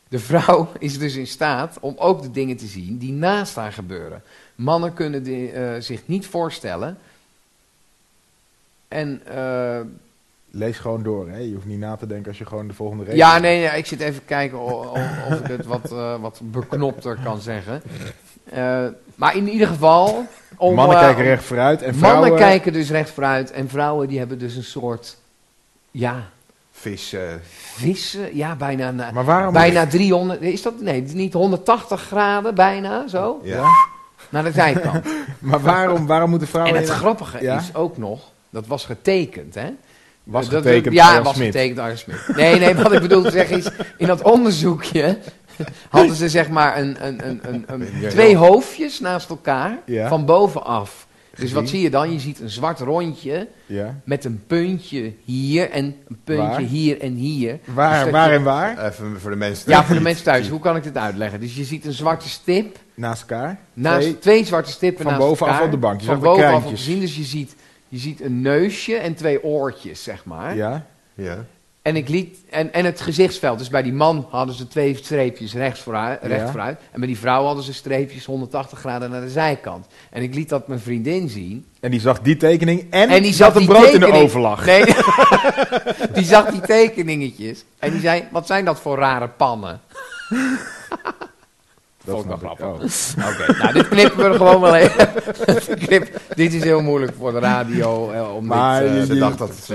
De 0.08 0.18
vrouw 0.18 0.68
is 0.78 0.98
dus 0.98 1.14
in 1.16 1.26
staat 1.26 1.76
om 1.80 1.94
ook 1.98 2.22
de 2.22 2.30
dingen 2.30 2.56
te 2.56 2.66
zien 2.66 2.98
die 2.98 3.12
naast 3.12 3.54
haar 3.54 3.72
gebeuren. 3.72 4.22
Mannen 4.54 4.92
kunnen 4.92 5.22
die, 5.22 5.50
eh, 5.50 5.80
zich 5.80 6.00
niet 6.04 6.26
voorstellen. 6.26 6.98
En 8.88 9.20
eh, 9.26 9.80
Lees 10.50 10.78
gewoon 10.78 11.02
door, 11.02 11.28
hè. 11.28 11.38
Je 11.38 11.54
hoeft 11.54 11.66
niet 11.66 11.78
na 11.78 11.96
te 11.96 12.06
denken 12.06 12.28
als 12.28 12.38
je 12.38 12.46
gewoon 12.46 12.68
de 12.68 12.74
volgende 12.74 13.02
regel... 13.04 13.18
Ja, 13.18 13.38
nee, 13.38 13.68
nee, 13.68 13.78
ik 13.78 13.86
zit 13.86 14.00
even 14.00 14.24
kijken 14.24 14.60
of, 14.60 14.98
ik 15.40 15.46
het 15.46 15.66
wat, 15.66 15.92
eh, 15.92 16.14
wat 16.20 16.40
beknopter 16.42 17.18
kan 17.24 17.40
zeggen. 17.40 17.82
Eh, 18.44 18.84
maar 19.14 19.36
in 19.36 19.48
ieder 19.48 19.66
geval... 19.66 20.26
Om, 20.56 20.74
Mannen 20.74 20.98
kijken 20.98 21.24
recht 21.24 21.44
vooruit 21.44 21.82
en 21.82 21.94
vrouwen... 21.94 22.20
Mannen 22.22 22.38
kijken 22.48 22.72
dus 22.72 22.90
recht 22.90 23.10
vooruit 23.10 23.50
en 23.50 23.68
vrouwen 23.68 24.08
die 24.08 24.18
hebben 24.18 24.38
dus 24.38 24.56
een 24.56 24.64
soort... 24.64 25.16
Ja, 25.90 26.28
Vis. 26.72 27.12
eh, 27.12 27.20
vissen, 27.74 28.36
ja, 28.36 28.56
bijna, 28.56 28.90
na- 28.90 29.10
Maar 29.10 29.24
waarom... 29.24 29.52
bijna 29.52 29.86
300... 29.86 30.40
Is 30.40 30.62
dat, 30.62 30.80
nee, 30.80 31.02
niet 31.02 31.32
180 31.32 32.00
graden, 32.02 32.54
bijna, 32.54 33.08
zo, 33.08 33.40
ja. 33.42 33.56
Ja? 33.56 33.68
naar 34.28 34.44
de 34.44 34.52
zijkant. 34.52 35.04
Maar 35.38 35.60
waarom, 35.60 36.06
waarom 36.06 36.30
moeten 36.30 36.48
vrouwen... 36.48 36.74
en 36.74 36.80
het 36.80 36.90
grappige 36.90 37.42
Ja? 37.42 37.58
is 37.58 37.74
ook 37.74 37.96
nog, 37.96 38.30
dat 38.50 38.66
was 38.66 38.84
getekend, 38.84 39.54
hè? 39.54 39.68
Was 40.24 40.48
Dat- 40.48 40.62
getekend 40.62 40.94
Ja, 40.94 41.22
was 41.22 41.34
Smit. 41.34 41.46
getekend 41.46 41.98
Smit. 41.98 42.36
Nee, 42.36 42.58
nee, 42.58 42.74
wat 42.74 42.92
ik 42.92 43.00
bedoel 43.00 43.22
te 43.22 43.30
zeggen 43.30 43.56
is, 43.58 43.68
in 43.96 44.06
dat 44.06 44.22
onderzoekje 44.22 45.18
hadden 45.90 46.16
ze 46.16 46.28
zeg 46.28 46.48
maar 46.48 46.78
een, 46.78 47.06
een, 47.06 47.28
een, 47.28 47.40
een, 47.48 47.64
een- 47.66 48.08
twee 48.08 48.36
hoofdjes 48.36 49.00
naast 49.00 49.30
elkaar, 49.30 49.78
Ja. 49.86 50.08
van 50.08 50.24
bovenaf. 50.24 51.06
Dus 51.36 51.52
wat 51.52 51.68
zie 51.68 51.80
je 51.80 51.90
dan? 51.90 52.12
Je 52.12 52.20
ziet 52.20 52.40
een 52.40 52.50
zwart 52.50 52.80
rondje 52.80 53.48
Ja. 53.66 53.94
met 54.04 54.24
een 54.24 54.42
puntje 54.46 55.12
hier 55.24 55.70
en 55.70 55.84
een 55.84 56.18
puntje 56.24 56.46
Waar? 56.46 56.60
hier 56.60 57.00
en 57.00 57.12
hier. 57.12 57.58
Dus 57.64 57.74
Waar, 57.74 58.04
dat 58.04 58.12
waar 58.12 58.28
je- 58.30 58.36
en 58.36 58.42
waar? 58.42 58.86
Even 58.86 59.20
voor 59.20 59.30
de 59.30 59.36
mensen. 59.36 59.70
Ja, 59.70 59.84
voor 59.84 59.94
de 59.94 60.00
mensen 60.00 60.24
thuis, 60.24 60.48
hoe 60.48 60.60
kan 60.60 60.76
ik 60.76 60.82
dit 60.82 60.96
uitleggen? 60.96 61.40
Dus 61.40 61.56
je 61.56 61.64
ziet 61.64 61.84
een 61.86 61.92
zwarte 61.92 62.28
stip, 62.28 62.76
Naast 62.94 63.20
elkaar? 63.20 63.58
naast, 63.72 64.00
Twee- 64.00 64.18
twee, 64.18 64.44
zwarte 64.44 64.70
stippen 64.70 65.02
van 65.02 65.12
naast 65.12 65.24
bovenaf 65.26 65.48
elkaar. 65.52 65.64
op 65.66 65.70
de 65.70 65.76
bank. 65.76 66.00
Je 66.00 66.06
Van 66.06 66.20
bovenaf 66.20 66.64
op 66.64 66.70
te 66.70 66.76
zien, 66.76 67.00
dus 67.00 67.16
je 67.16 67.24
ziet, 67.24 67.54
je 67.96 68.02
ziet 68.02 68.20
een 68.20 68.40
neusje 68.40 68.96
en 68.96 69.14
twee 69.14 69.44
oortjes, 69.44 70.02
zeg 70.02 70.24
maar. 70.24 70.56
Ja. 70.56 70.86
Ja. 71.14 71.44
En, 71.82 71.96
ik 71.96 72.08
liet, 72.08 72.38
en, 72.50 72.72
en 72.72 72.84
het 72.84 73.00
gezichtsveld. 73.00 73.58
Dus 73.58 73.68
bij 73.68 73.82
die 73.82 73.92
man 73.92 74.26
hadden 74.30 74.54
ze 74.54 74.68
twee 74.68 74.96
streepjes 74.96 75.54
rechts 75.54 75.80
vooruit, 75.80 76.18
recht 76.22 76.40
Ja. 76.40 76.50
vooruit. 76.50 76.78
En 76.92 76.98
bij 76.98 77.08
die 77.08 77.18
vrouw 77.18 77.44
hadden 77.44 77.64
ze 77.64 77.72
streepjes 77.72 78.24
180 78.24 78.78
graden 78.78 79.10
naar 79.10 79.20
de 79.20 79.30
zijkant. 79.30 79.86
En 80.10 80.22
ik 80.22 80.34
liet 80.34 80.48
dat 80.48 80.68
mijn 80.68 80.80
vriendin 80.80 81.28
zien. 81.28 81.66
En 81.80 81.90
die 81.90 82.00
zag 82.00 82.20
die 82.20 82.36
tekening 82.36 82.86
en, 82.90 83.08
En 83.08 83.22
die 83.22 83.32
zat 83.34 83.54
een 83.54 83.58
die 83.60 83.68
brood 83.68 83.92
in 83.92 84.00
de 84.00 84.12
overlag. 84.12 84.66
Nee, 84.66 84.84
die 86.14 86.24
zag 86.24 86.50
die 86.50 86.60
tekeningetjes. 86.60 87.64
En 87.78 87.90
die 87.90 88.00
zei, 88.00 88.24
wat 88.30 88.46
zijn 88.46 88.64
dat 88.64 88.80
voor 88.80 88.98
rare 88.98 89.28
pannen? 89.28 89.80
Dat 92.06 92.14
Vond 92.14 92.24
ik 92.34 92.40
wel 92.40 92.50
ik. 92.52 92.58
grappig. 92.58 93.16
Oh. 93.18 93.28
Oké, 93.32 93.58
nou 93.62 93.72
dit 93.72 93.88
knippen 93.88 94.16
we 94.18 94.24
er 94.24 94.34
gewoon 94.34 94.60
wel 94.60 94.74
even. 94.74 95.08
Knip, 95.78 96.20
dit 96.34 96.54
is 96.54 96.62
heel 96.62 96.82
moeilijk 96.82 97.12
voor 97.18 97.32
de 97.32 97.38
radio. 97.38 98.10
eh, 98.10 98.34
om 98.34 98.46
Maar 98.46 98.80
dit, 98.82 98.90
eh, 98.90 99.00
je- 99.00 99.06
die- 99.06 99.18
dacht 99.18 99.38
dat 99.38 99.48
het 99.48 99.68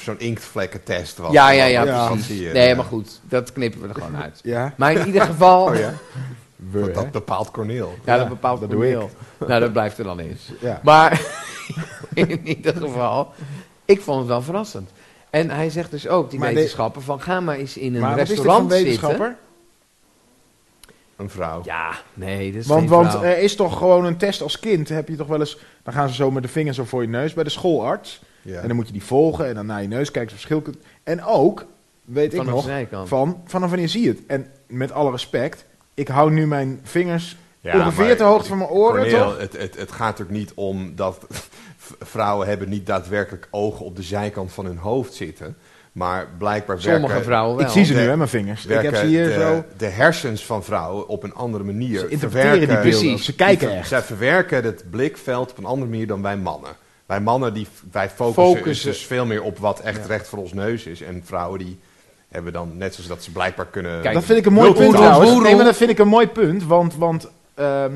zo'n 0.00 0.18
inktvlekkentest 0.18 1.18
was. 1.18 1.32
ja, 1.32 1.50
ja, 1.50 1.64
ja, 1.64 1.84
Ja. 1.84 2.08
precies. 2.08 2.52
nee, 2.52 2.74
maar 2.74 2.84
goed, 2.84 3.20
dat 3.22 3.52
knippen 3.52 3.80
we 3.82 3.88
er 3.88 3.94
gewoon 3.94 4.16
uit. 4.16 4.40
Ja, 4.42 4.72
Maar 4.76 4.92
in 4.92 5.06
ieder 5.06 5.22
geval... 5.22 5.64
Oh 5.66 5.76
ja, 5.76 5.92
we, 6.70 6.90
dat, 6.90 7.10
bepaalt 7.10 7.50
Corneel. 7.50 7.94
Ja, 8.04 8.16
dat 8.16 8.28
bepaalt 8.28 8.60
dat 8.60 8.70
doe 8.70 9.08
Nou, 9.46 9.60
dat 9.60 9.72
blijft 9.72 9.98
er 9.98 10.04
dan. 10.04 10.20
Ja. 10.60 10.80
Maar 10.82 11.20
in 12.14 12.46
ieder 12.48 12.76
geval, 12.76 13.32
ik 13.84 14.00
vond 14.00 14.18
het 14.18 14.28
wel 14.28 14.42
verrassend. 14.42 14.90
En 15.30 15.50
hij 15.50 15.70
zegt 15.70 15.90
dus 15.90 16.08
ook, 16.08 16.30
die 16.30 16.38
Maar 16.38 16.54
wetenschapper, 16.54 17.02
van 17.02 17.20
ga 17.20 17.40
maar 17.40 17.56
eens 17.56 17.76
in 17.76 17.94
een 17.94 18.00
Maar 18.00 18.16
restaurant 18.16 18.72
een 18.72 18.78
zitten. 18.78 19.36
Een 21.18 21.30
vrouw. 21.30 21.60
Ja, 21.64 21.92
nee, 22.14 22.52
dat 22.52 22.60
is 22.60 22.66
Want, 22.66 22.80
geen 22.80 22.90
want 22.90 23.10
vrouw. 23.10 23.22
er 23.22 23.38
is 23.38 23.56
toch 23.56 23.78
gewoon 23.78 24.04
een 24.04 24.16
test 24.16 24.42
als 24.42 24.58
kind. 24.60 24.88
Heb 24.88 25.08
je 25.08 25.16
toch 25.16 25.26
wel 25.26 25.40
eens. 25.40 25.58
Dan 25.82 25.92
gaan 25.94 26.08
ze 26.08 26.14
zo 26.14 26.30
met 26.30 26.42
de 26.42 26.48
vingers 26.48 26.76
zo 26.76 26.84
voor 26.84 27.02
je 27.02 27.08
neus 27.08 27.34
bij 27.34 27.44
de 27.44 27.50
schoolarts. 27.50 28.20
Ja. 28.42 28.60
En 28.60 28.66
dan 28.66 28.76
moet 28.76 28.86
je 28.86 28.92
die 28.92 29.04
volgen 29.04 29.46
en 29.46 29.54
dan 29.54 29.66
naar 29.66 29.82
je 29.82 29.88
neus 29.88 30.10
kijken 30.10 30.32
of 30.32 30.36
verschil 30.36 30.60
kunt. 30.60 30.76
En 31.02 31.24
ook, 31.24 31.66
weet 32.04 32.34
ik 32.34 32.42
nog, 32.42 32.64
de 32.64 32.70
zijkant. 32.70 33.08
van, 33.08 33.42
vanaf 33.44 33.68
wanneer 33.68 33.88
zie 33.88 34.02
je 34.02 34.08
het. 34.08 34.20
En 34.26 34.46
met 34.66 34.92
alle 34.92 35.10
respect, 35.10 35.64
ik 35.94 36.08
hou 36.08 36.30
nu 36.30 36.46
mijn 36.46 36.80
vingers 36.82 37.36
Ja, 37.60 37.78
ongeveer 37.78 38.06
maar 38.06 38.16
ter 38.16 38.26
hoogte 38.26 38.48
van 38.48 38.58
mijn 38.58 38.70
oren, 38.70 39.08
toch? 39.10 39.38
Het, 39.38 39.56
het, 39.56 39.76
het 39.76 39.92
gaat 39.92 40.18
er 40.18 40.26
niet 40.28 40.52
om 40.54 40.92
dat 40.96 41.26
vrouwen 42.00 42.46
hebben 42.46 42.68
niet 42.68 42.86
daadwerkelijk 42.86 43.48
ogen 43.50 43.84
op 43.84 43.96
de 43.96 44.02
zijkant 44.02 44.52
van 44.52 44.64
hun 44.64 44.78
hoofd 44.78 45.14
zitten. 45.14 45.56
Maar 45.98 46.26
blijkbaar 46.38 46.80
Sommige 46.80 47.06
werken, 47.06 47.24
vrouwen 47.24 47.56
wel. 47.56 47.66
Ik 47.66 47.72
zie 47.72 47.84
ze 47.84 47.94
nu, 47.94 47.98
hè, 48.00 48.16
mijn 48.16 48.28
vingers. 48.28 48.62
Ik 48.62 48.68
werken 48.68 48.92
heb 48.92 49.00
ze 49.00 49.06
hier 49.06 49.24
de, 49.24 49.32
zo. 49.32 49.64
de 49.76 49.86
hersens 49.86 50.44
van 50.44 50.64
vrouwen 50.64 51.08
op 51.08 51.22
een 51.22 51.34
andere 51.34 51.64
manier. 51.64 51.98
Ze 51.98 52.08
interpreteren 52.08 52.68
die. 52.68 52.78
Precies. 52.78 53.24
Ze 53.24 53.34
kijken 53.34 53.76
echt. 53.76 53.88
Zij 53.88 54.02
verwerken 54.02 54.64
het 54.64 54.84
blikveld 54.90 55.50
op 55.50 55.58
een 55.58 55.64
andere 55.64 55.90
manier 55.90 56.06
dan 56.06 56.22
wij 56.22 56.36
mannen. 56.36 56.70
Wij 57.06 57.20
mannen 57.20 57.54
die, 57.54 57.66
wij 57.92 58.10
focussen, 58.10 58.56
Focussen. 58.56 58.90
dus 58.90 59.06
veel 59.06 59.26
meer 59.26 59.42
op 59.42 59.58
wat 59.58 59.80
echt 59.80 60.06
recht 60.06 60.28
voor 60.28 60.38
ons 60.38 60.52
neus 60.52 60.86
is. 60.86 61.02
En 61.02 61.22
vrouwen 61.24 61.58
die 61.58 61.78
hebben 62.28 62.52
dan 62.52 62.76
net 62.76 62.94
zoals 62.94 63.08
dat 63.08 63.22
ze 63.22 63.32
blijkbaar 63.32 63.66
kunnen... 63.66 64.00
Kijk, 64.00 64.14
Dat 64.14 64.24
vind 64.24 64.38
ik 64.38 64.46
een 64.46 64.52
mooi 64.52 64.72
punt 64.72 64.94
trouwens. 64.94 65.42
Nee, 65.42 65.56
maar 65.56 65.64
dat 65.64 65.76
vind 65.76 65.90
ik 65.90 65.98
een 65.98 66.08
mooi 66.08 66.28
punt. 66.28 66.64
Want, 66.64 66.96
want 66.96 67.28
ehm, 67.54 67.92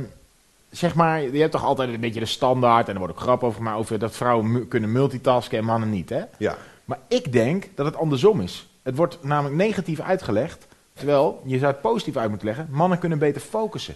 zeg 0.71 0.95
maar, 0.95 1.23
je 1.23 1.39
hebt 1.41 1.53
toch 1.53 1.65
altijd 1.65 1.89
een 1.89 2.01
beetje 2.01 2.21
de 2.21 2.27
standaard, 2.27 2.87
en 2.89 2.93
er 2.93 2.99
wordt 2.99 3.15
ook 3.15 3.21
grap 3.21 3.43
over 3.43 3.57
gemaakt, 3.57 3.79
over 3.79 3.99
dat 3.99 4.17
vrouwen 4.17 4.53
mu- 4.53 4.67
kunnen 4.67 4.93
multitasken 4.93 5.59
en 5.59 5.65
mannen 5.65 5.91
niet, 5.91 6.09
hè? 6.09 6.21
Ja. 6.39 6.57
Maar 6.93 7.01
ik 7.09 7.33
denk 7.33 7.69
dat 7.75 7.87
het 7.87 7.97
andersom 7.97 8.41
is. 8.41 8.69
Het 8.83 8.97
wordt 8.97 9.19
namelijk 9.23 9.55
negatief 9.57 10.01
uitgelegd, 10.01 10.67
terwijl 10.95 11.43
je 11.45 11.59
zou 11.59 11.73
het 11.73 11.81
positief 11.81 12.17
uit 12.17 12.29
moeten 12.29 12.47
leggen. 12.47 12.69
Mannen 12.71 12.99
kunnen 12.99 13.19
beter 13.19 13.41
focussen. 13.41 13.95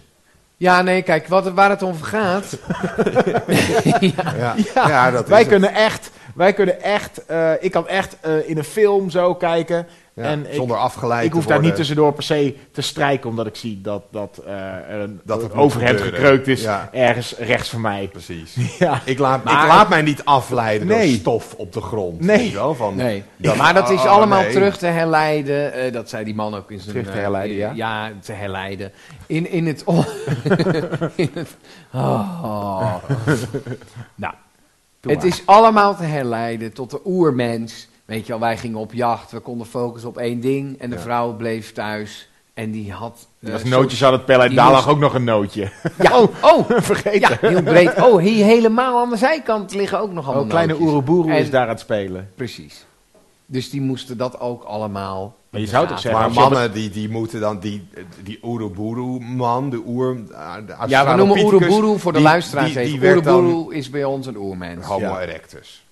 Ja, 0.57 0.81
nee, 0.81 1.01
kijk, 1.01 1.27
wat, 1.27 1.51
waar 1.51 1.69
het 1.69 1.81
om 1.81 2.01
gaat. 2.01 2.57
Ja, 4.15 4.55
ja. 4.73 5.11
dat 5.11 5.23
is 5.23 5.29
wij 5.29 5.39
het. 5.39 5.47
kunnen 5.47 5.73
echt, 5.73 6.11
wij 6.35 6.53
kunnen 6.53 6.81
echt, 6.81 7.25
eh, 7.25 7.51
ik 7.59 7.71
kan 7.71 7.87
echt 7.87 8.17
eh, 8.19 8.49
in 8.49 8.57
een 8.57 8.63
film 8.63 9.09
zo 9.09 9.35
kijken. 9.35 9.87
Ja, 10.17 10.23
en 10.23 10.47
ik, 10.47 10.53
zonder 10.53 10.77
afgeleid 10.77 11.25
ik 11.25 11.31
hoef 11.33 11.41
te 11.45 11.47
daar 11.49 11.59
niet 11.61 11.75
tussendoor 11.75 12.13
per 12.13 12.23
se 12.23 12.55
te 12.71 12.81
strijken, 12.81 13.29
omdat 13.29 13.47
ik 13.47 13.55
zie 13.55 13.81
dat, 13.81 14.03
dat 14.11 14.41
eh, 14.45 14.53
een 14.89 15.21
Dat 15.23 15.41
het 15.41 15.53
overhemd 15.53 16.01
gekreukt 16.01 16.47
is 16.47 16.61
Ja. 16.61 16.89
ergens 16.91 17.35
rechts 17.37 17.69
van 17.69 17.81
mij. 17.81 18.07
Precies. 18.11 18.55
Ja. 18.79 19.01
Ik 19.05 19.19
laat, 19.19 19.43
Maar- 19.43 19.63
ik 19.63 19.69
laat 19.69 19.89
mij 19.89 20.01
niet 20.01 20.25
afleiden 20.25 20.87
Nee. 20.87 21.07
door 21.09 21.17
stof 21.19 21.53
op 21.53 21.73
de 21.73 21.81
grond. 21.81 22.19
Nee. 22.19 22.37
weet 22.37 22.47
je 22.49 22.53
wel, 22.53 22.75
van, 22.75 22.95
Nee, 22.95 23.23
dat- 23.37 23.55
maar 23.55 23.73
dat 23.73 23.89
is 23.89 23.99
oh, 23.99 24.05
allemaal 24.05 24.41
nee. 24.41 24.51
terug 24.51 24.77
te 24.77 24.85
herleiden. 24.85 25.73
eh, 25.73 25.93
dat 25.93 26.09
zei 26.09 26.23
die 26.23 26.35
man 26.35 26.55
ook 26.55 26.71
in 26.71 26.79
zijn... 26.79 26.91
Terug 26.91 27.05
te 27.07 27.11
eh, 27.17 27.21
herleiden, 27.21 27.57
ja? 27.57 27.71
Ja, 27.75 28.11
te 28.21 28.31
herleiden. 28.33 28.91
In, 29.25 29.49
in 29.51 29.67
het... 29.67 29.83
in 31.15 31.29
het 31.33 31.55
oh. 31.93 32.95
nou, 34.15 34.33
Doe 34.99 35.11
het 35.11 35.21
maar. 35.21 35.25
is 35.31 35.41
allemaal 35.45 35.95
te 35.95 36.03
herleiden 36.03 36.73
tot 36.73 36.89
de 36.91 36.99
oermens. 37.05 37.87
Weet 38.07 38.21
je 38.25 38.31
wel, 38.31 38.39
wij 38.41 38.57
gingen 38.57 38.79
op 38.79 38.93
jacht. 38.93 39.31
We 39.31 39.39
konden 39.39 39.67
focussen 39.67 40.09
op 40.09 40.17
één 40.17 40.39
ding. 40.39 40.79
En 40.79 40.89
de 40.89 40.95
Ja. 40.95 41.01
vrouw 41.01 41.35
bleef 41.35 41.71
thuis. 41.73 42.29
En 42.53 42.71
die 42.71 42.91
had... 42.91 43.27
eh, 43.39 43.53
Als 43.53 43.63
nootjes 43.63 44.01
had 44.01 44.11
het 44.11 44.25
pellen, 44.25 44.55
daar 44.55 44.71
lag 44.71 44.89
ook 44.89 44.99
nog 44.99 45.13
een 45.13 45.23
nootje. 45.23 45.71
Ja, 46.01 46.17
oh, 46.19 46.27
oh, 46.41 46.69
Vergeten. 46.91 47.19
ja, 47.19 47.37
heel 47.49 47.63
breed. 47.63 48.01
Oh, 48.01 48.19
hier 48.21 48.45
helemaal 48.45 48.99
aan 48.99 49.09
de 49.09 49.17
zijkant 49.17 49.73
liggen 49.73 49.99
ook 49.99 50.11
nog 50.11 50.25
allemaal 50.25 50.43
Oh, 50.43 50.49
kleine. 50.49 50.79
Oeroboeroe 50.79 51.31
is 51.37 51.49
daar 51.49 51.61
aan 51.63 51.67
het 51.69 51.79
spelen. 51.79 52.29
Precies. 52.35 52.85
Dus 53.45 53.69
die 53.69 53.81
moesten 53.81 54.17
dat 54.17 54.39
ook 54.39 54.63
allemaal... 54.63 55.35
Maar 55.49 55.61
je 55.61 55.67
zou 55.67 55.87
toch 55.87 55.99
zeggen, 55.99 56.21
Maar 56.21 56.31
mannen 56.31 56.71
die, 56.71 56.89
die 56.89 57.09
moeten 57.09 57.39
dan, 57.39 57.59
die, 57.59 57.87
die 58.23 58.39
Oeroboeroe-man, 58.43 59.69
de 59.69 59.81
oer... 59.85 60.15
de 60.15 60.75
Ja, 60.87 61.05
we 61.11 61.15
noemen 61.15 61.43
Oeroboeroe 61.45 61.99
voor 61.99 62.11
de 62.11 62.17
die- 62.17 62.27
luisteraars 62.27 62.73
die, 62.73 62.79
even. 62.79 62.99
die 62.99 63.09
Oeroboeroe 63.09 63.75
is 63.75 63.89
bij 63.89 64.03
ons 64.03 64.27
een 64.27 64.37
oermens. 64.37 64.85
homo 64.85 65.05
Ja. 65.05 65.21
erectus. 65.21 65.85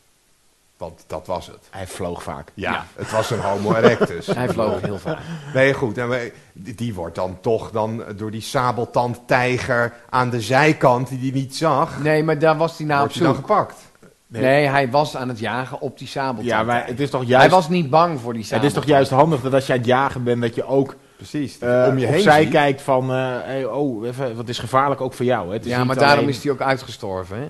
Want 0.77 1.03
dat 1.07 1.27
was 1.27 1.47
het. 1.47 1.67
Hij 1.69 1.87
vloog 1.87 2.23
vaak. 2.23 2.51
Ja, 2.53 2.71
Ja. 2.71 2.85
het 2.95 3.11
was 3.11 3.29
een 3.31 3.39
homo 3.39 3.73
erectus. 3.73 4.27
Hij 4.35 4.49
vloog 4.49 4.81
heel 4.81 4.99
vaak. 4.99 5.17
Nee, 5.53 5.73
goed. 5.73 5.97
En 5.97 6.07
wij- 6.07 6.33
die, 6.53 6.75
die 6.75 6.93
wordt 6.93 7.15
dan 7.15 7.37
toch 7.41 7.71
dan 7.71 8.03
door 8.15 8.31
die 8.31 8.41
sabeltandtijger 8.41 9.93
aan 10.09 10.29
de 10.29 10.41
zijkant, 10.41 11.07
die 11.09 11.19
die 11.19 11.33
niet 11.33 11.55
zag, 11.55 11.99
Nee, 12.03 12.23
maar 12.23 12.39
daar 12.39 12.57
was 12.57 12.77
hij 12.77 12.87
nou 12.87 13.07
op 13.07 13.13
hij 13.13 13.23
dan 13.23 13.35
gepakt. 13.35 13.75
Nee. 14.27 14.67
hij 14.67 14.89
was 14.91 15.15
aan 15.17 15.27
het 15.29 15.39
jagen 15.39 15.81
op 15.81 15.97
die 15.97 16.07
sabeltand. 16.07 16.45
Ja, 16.47 16.63
maar 16.63 16.85
het 16.87 16.99
is 16.99 17.09
toch 17.09 17.21
Hij 17.21 17.29
juist, 17.29 17.49
was 17.51 17.69
niet 17.69 17.89
bang 17.89 18.19
voor 18.19 18.31
die 18.33 18.41
het 18.41 18.49
sabeltand. 18.51 18.77
is 18.77 18.81
toch 18.83 18.95
juist 18.95 19.11
handig 19.11 19.41
dat 19.41 19.53
als 19.53 19.65
je 19.67 19.73
aan 19.73 19.79
het 19.79 19.87
jagen 19.87 20.23
bent, 20.23 20.41
dat 20.41 20.55
je 20.55 20.65
ook 20.65 20.95
Precies. 21.15 21.57
eh 21.59 21.85
om 21.89 21.97
je 21.97 22.05
heen 22.05 22.19
ziet. 22.31 22.49
kijkt 22.49 22.81
van, 22.81 23.11
eh, 23.11 23.17
hey, 23.43 23.65
oh, 23.65 24.07
even, 24.07 24.35
wat 24.35 24.49
is 24.49 24.59
gevaarlijk 24.59 25.01
ook 25.01 25.13
voor 25.13 25.25
jou. 25.25 25.47
Hè? 25.47 25.53
Het 25.53 25.65
is 25.65 25.71
Ja, 25.71 25.83
maar 25.83 25.95
daarom 25.95 26.17
alleen- 26.17 26.29
is 26.29 26.43
hij 26.43 26.51
ook 26.51 26.61
uitgestorven, 26.61 27.37
hè? 27.37 27.47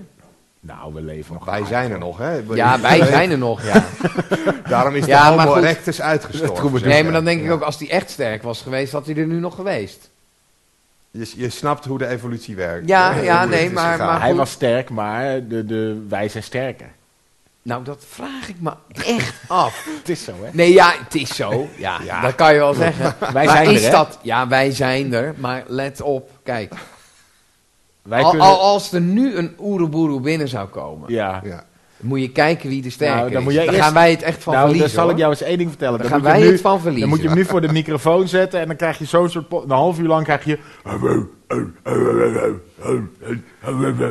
Nou, 0.66 0.94
we 0.94 1.02
leven 1.02 1.34
nog. 1.34 1.44
Wij 1.44 1.64
zijn 1.64 1.90
er 1.90 1.98
nog, 1.98 2.18
hè? 2.18 2.40
Ja, 2.54 2.80
wij 2.80 3.06
zijn 3.16 3.30
er 3.30 3.38
nog, 3.38 3.62
ja. 3.64 3.84
Daarom 4.68 4.94
is 4.94 5.04
de 5.04 5.10
Ja, 5.10 5.28
homo 5.30 5.52
goed. 5.52 5.62
erectus 5.62 6.00
uitgestorven. 6.00 6.88
Nee, 6.88 7.02
maar 7.04 7.12
dan 7.12 7.24
denk 7.24 7.42
ik 7.44 7.50
ook, 7.50 7.62
als 7.62 7.78
hij 7.78 7.90
echt 7.90 8.10
sterk 8.10 8.42
was 8.42 8.62
geweest, 8.62 8.92
had 8.92 9.06
hij 9.06 9.16
er 9.16 9.26
nu 9.26 9.38
nog 9.38 9.54
geweest. 9.54 10.10
Je, 11.10 11.32
je 11.36 11.50
snapt 11.50 11.84
hoe 11.84 11.98
de 11.98 12.06
evolutie 12.06 12.56
werkt. 12.56 12.88
Ja, 12.88 13.14
ja, 13.14 13.44
nee, 13.44 13.70
maar- 13.70 13.98
maar- 13.98 14.20
Hij 14.20 14.34
was 14.34 14.50
sterk, 14.50 14.90
maar 14.90 15.46
de, 15.48 15.64
de, 15.64 16.04
wij 16.08 16.28
zijn 16.28 16.42
sterker. 16.42 16.88
Nou, 17.62 17.84
dat 17.84 18.04
vraag 18.08 18.48
ik 18.48 18.56
me 18.60 18.72
echt 19.04 19.34
af. 19.46 19.86
Het 19.98 20.08
is 20.08 20.24
zo, 20.24 20.32
hè? 20.42 20.48
Nee, 20.52 20.72
ja, 20.72 20.92
het 21.04 21.14
is 21.14 21.34
zo. 21.36 21.68
Ja, 21.76 21.98
Ja. 22.04 22.20
dat 22.20 22.34
kan 22.34 22.52
je 22.52 22.58
wel 22.58 22.74
zeggen. 22.74 23.14
Wij 23.32 23.44
maar 23.44 23.56
zijn 23.56 23.66
er, 23.68 23.72
is 23.74 23.84
hè? 23.84 23.90
dat... 23.90 24.18
Ja, 24.22 24.48
wij 24.48 24.70
zijn 24.70 25.14
er. 25.14 25.34
Maar 25.36 25.62
let 25.66 26.00
op, 26.00 26.30
kijk. 26.42 26.74
Wij 28.06 28.22
Al, 28.22 28.30
kunnen... 28.30 28.46
al- 28.48 28.60
als 28.60 28.92
er 28.92 29.00
nu 29.00 29.34
een 29.34 29.54
oeroboeroe 29.60 30.20
binnen 30.20 30.48
zou 30.48 30.68
komen, 30.68 31.12
ja. 31.12 31.40
Ja. 31.44 31.64
moet 32.00 32.20
je 32.20 32.30
kijken 32.30 32.68
wie 32.68 32.82
de 32.82 32.90
sterker 32.90 33.16
Nou, 33.16 33.30
dan 33.30 33.38
is. 33.38 33.44
moet 33.44 33.54
jij 33.54 33.64
daar 33.64 33.74
eerst- 33.74 33.84
gaan 33.86 33.94
wij 33.94 34.10
het 34.10 34.22
echt 34.22 34.42
van 34.42 34.52
nou, 34.52 34.64
dan 34.66 34.74
verliezen, 34.74 35.00
zal 35.00 35.10
ik 35.10 35.16
jou 35.16 35.30
eens 35.30 35.42
één 35.42 35.58
ding 35.58 35.68
vertellen. 35.68 35.98
Daar 35.98 36.08
Dan 36.10 36.20
gaan 36.20 36.30
wij 36.32 36.40
nu- 36.40 36.52
het 36.52 36.60
van 36.60 36.80
verliezen. 36.80 37.00
Dan 37.00 37.08
moet 37.08 37.20
je 37.22 37.28
hem 37.28 37.36
nu 37.36 37.44
voor 37.44 37.60
de 37.60 37.72
microfoon 37.72 38.28
zetten 38.28 38.60
en 38.60 38.66
dan 38.66 38.76
krijg 38.76 38.98
je 38.98 39.04
zo'n 39.04 39.28
soort... 39.28 39.52
Een 39.52 39.70
half 39.70 39.98
uur 39.98 40.06
lang 40.08 40.24
krijg 40.24 40.44
je... 40.44 40.58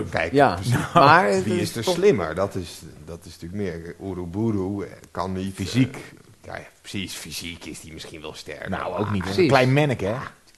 Kijk, 0.09 0.31
Ja, 0.31 0.57
maar... 0.93 1.29
het 1.29 1.43
wie 1.43 1.59
is 1.61 1.75
er 1.75 1.83
slimmer? 1.83 2.35
Dat 2.35 2.55
is, 2.55 2.81
dat 3.05 3.25
is 3.25 3.37
natuurlijk 3.39 3.61
meer 3.75 3.95
Oeroboeroe. 4.01 4.85
eh, 4.85 4.91
Kan 5.11 5.33
niet. 5.33 5.55
Fysiek. 5.55 5.97
ja, 6.43 6.55
ja, 6.55 6.63
precies, 6.81 7.13
fysiek 7.13 7.65
is 7.65 7.79
die 7.81 7.93
misschien 7.93 8.21
wel 8.21 8.33
sterk. 8.33 8.69
Nou, 8.69 8.97
ook 8.97 9.11
niet. 9.11 9.37
Een 9.37 9.47
klein 9.47 9.73
manneke, 9.73 10.05
hè? 10.05 10.15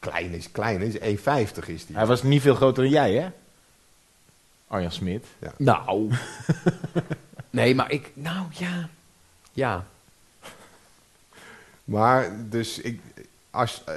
Klein 0.10 0.34
is 0.34 0.52
klein, 0.52 0.82
is 0.82 0.98
1,50 0.98 1.66
is 1.68 1.86
die. 1.86 1.96
Hij 1.96 2.06
was 2.06 2.24
niet 2.24 2.42
veel 2.42 2.56
groter 2.56 2.84
dan 2.84 2.92
jij, 2.92 3.14
hè? 3.14 3.28
Arjan 4.68 4.92
Smit. 4.92 5.26
Nou. 5.58 6.12
nee, 7.50 7.76
maar 7.76 7.92
ik... 7.92 8.12
Nou, 8.14 8.46
ja. 8.52 8.90
Ja. 9.52 9.86
Maar 11.84 12.32
dus 12.50 12.80
ik, 12.80 13.00
als, 13.52 13.82
eh, 13.86 13.94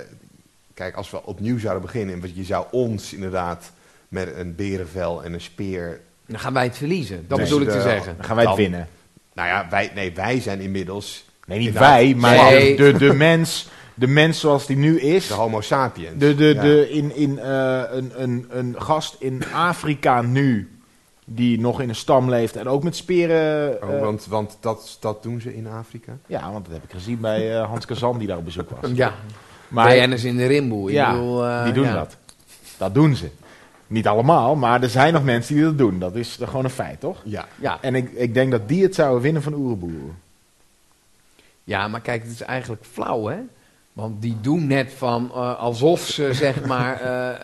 kijk, 0.74 0.94
als 0.94 1.10
we 1.10 1.24
opnieuw 1.24 1.58
zouden 1.58 1.82
beginnen 1.82 2.22
en 2.22 2.34
je 2.34 2.44
zou 2.44 2.66
ons 2.70 3.12
inderdaad 3.12 3.72
met 4.08 4.36
een 4.36 4.54
berenvel 4.54 5.24
en 5.24 5.32
een 5.32 5.40
speer. 5.40 6.00
Dan 6.26 6.38
gaan 6.38 6.52
wij 6.52 6.64
het 6.64 6.76
verliezen. 6.76 7.28
Dat 7.28 7.38
bedoel 7.38 7.60
ik 7.60 7.68
te 7.68 7.80
zeggen. 7.80 8.16
Dan 8.16 8.24
gaan 8.24 8.36
wij 8.36 8.44
het 8.44 8.54
Dan- 8.56 8.62
winnen. 8.64 8.88
Nou 9.32 9.48
ja, 9.48 9.66
wij, 9.70 9.90
nee, 9.94 10.12
wij 10.14 10.40
zijn 10.40 10.60
inmiddels 10.60 11.24
Nee, 11.50 11.58
niet 11.58 11.66
Inderdaad. 11.68 11.92
wij, 11.92 12.14
maar 12.14 12.34
Nee. 12.52 12.76
de, 12.76 12.92
de 12.92 13.12
mens... 13.14 13.68
De 14.00 14.06
mens 14.06 14.40
zoals 14.40 14.66
die 14.66 14.76
nu 14.76 15.00
is... 15.00 15.26
de 15.26 15.34
Homo 15.34 15.60
sapiens. 15.60 16.18
De, 16.18 16.34
de, 16.34 16.44
Ja. 16.54 16.62
de, 16.62 16.90
in, 16.90 17.16
in, 17.16 17.38
eh, 17.38 17.82
een, 17.90 18.22
een, 18.22 18.46
een 18.48 18.74
gast 18.78 19.16
in 19.18 19.42
Afrika 19.52 20.22
nu... 20.22 20.70
Die 21.24 21.60
nog 21.60 21.80
in 21.80 21.88
een 21.88 21.94
stam 21.94 22.28
leeft 22.30 22.56
en 22.56 22.68
ook 22.68 22.82
met 22.82 22.96
speren... 22.96 23.82
Oh, 23.82 23.94
eh, 23.94 24.00
want 24.00 24.26
want 24.26 24.56
dat, 24.60 24.96
dat 25.00 25.22
doen 25.22 25.40
ze 25.40 25.56
in 25.56 25.66
Afrika. 25.66 26.12
Ja, 26.26 26.52
want 26.52 26.64
dat 26.64 26.74
heb 26.74 26.84
ik 26.84 26.90
gezien 26.90 27.20
bij 27.20 27.56
eh, 27.56 27.68
Hans 27.68 27.86
Kazan 27.86 28.18
die 28.18 28.26
daar 28.26 28.36
op 28.36 28.44
bezoek 28.44 28.70
was. 28.70 28.90
Ja. 28.94 29.14
Maar 29.68 29.88
BN'ers 29.88 30.24
in 30.24 30.36
de 30.36 30.46
rimboe. 30.46 30.88
Ik 30.88 30.94
ja, 30.94 31.12
bedoel, 31.12 31.64
die 31.64 31.72
doen 31.72 31.84
ja. 31.84 31.94
dat. 31.94 32.16
Dat 32.78 32.94
doen 32.94 33.16
ze. 33.16 33.30
Niet 33.86 34.06
allemaal, 34.06 34.54
maar 34.56 34.82
er 34.82 34.88
zijn 34.88 35.12
nog 35.12 35.24
mensen 35.24 35.54
die 35.54 35.64
dat 35.64 35.78
doen. 35.78 35.98
Dat 35.98 36.14
is 36.14 36.38
gewoon 36.42 36.64
een 36.64 36.70
feit, 36.70 37.00
toch? 37.00 37.20
Ja. 37.24 37.48
Ja. 37.60 37.78
En 37.80 37.94
ik, 37.94 38.10
ik 38.12 38.34
denk 38.34 38.50
dat 38.50 38.68
die 38.68 38.82
het 38.82 38.94
zouden 38.94 39.22
winnen 39.22 39.42
van 39.42 39.54
Oeroboer. 39.54 40.14
ja, 41.64 41.88
maar 41.88 42.00
kijk, 42.00 42.22
het 42.22 42.32
is 42.32 42.42
eigenlijk 42.42 42.84
flauw, 42.84 43.26
hè? 43.26 43.38
Want 43.92 44.22
die 44.22 44.36
doen 44.40 44.66
net 44.66 44.92
van 44.96 45.30
eh, 45.34 45.58
alsof 45.58 46.00
ze, 46.00 46.28
zeg 46.32 46.64
maar, 46.64 47.00
eh, 47.00 47.28
eh, 47.28 47.36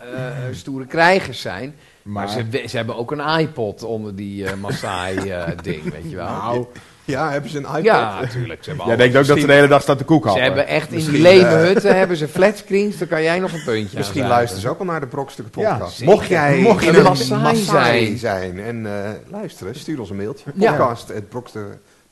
stoere 0.51 0.85
krijgers 0.85 1.41
zijn. 1.41 1.75
Maar, 2.01 2.13
Maar, 2.25 2.45
ze, 2.51 2.63
ze 2.67 2.77
hebben 2.77 2.95
ook 2.95 3.11
een 3.11 3.39
iPod 3.39 3.83
onder 3.83 4.15
die 4.15 4.45
eh 4.45 4.53
Maasai-ding, 4.61 5.83
weet 5.91 6.09
je 6.09 6.15
wel. 6.15 6.25
nou, 6.27 6.65
Ja, 7.05 7.31
hebben 7.31 7.49
ze 7.51 7.57
een 7.57 7.63
iPad? 7.63 7.83
ja, 7.83 8.19
natuurlijk. 8.21 8.63
Ze 8.63 8.69
hebben, 8.69 8.85
jij 8.87 8.95
al- 8.95 9.01
denkt 9.01 9.17
ook 9.17 9.25
dat 9.27 9.39
ze 9.39 9.45
de 9.45 9.53
hele 9.53 9.67
dag 9.67 9.81
staat 9.81 9.97
te 9.97 10.03
koeken 10.03 10.31
ze 10.31 10.39
hebben 10.39 10.67
echt 10.67 10.91
in 10.91 10.97
die 10.97 11.05
Misschien, 11.05 11.21
levenhutten 11.21 11.95
hebben 11.97 12.17
ze 12.17 12.27
flatscreens, 12.27 12.97
dan 12.97 13.07
kan 13.07 13.23
jij 13.23 13.39
nog 13.39 13.53
een 13.53 13.63
puntje 13.63 13.97
Misschien 13.97 14.27
luisteren 14.27 14.61
ze 14.61 14.69
ook 14.69 14.79
al 14.79 14.85
naar 14.85 14.99
de 14.99 15.07
Brokstukken 15.07 15.61
Ja, 15.61 15.73
podcast. 15.73 16.03
mocht 16.03 16.27
jij 16.27 16.59
Mocht 16.59 16.83
je 16.83 16.89
een 16.89 16.95
een 16.95 17.03
Maasai 17.03 17.41
Maasai 17.41 18.05
zijn. 18.05 18.17
zijn 18.17 18.59
en 18.59 18.85
eh, 19.03 19.09
luisteren, 19.31 19.75
stuur 19.75 19.99
ons 19.99 20.09
een 20.09 20.15
mailtje. 20.15 20.51
Ja. 20.55 20.95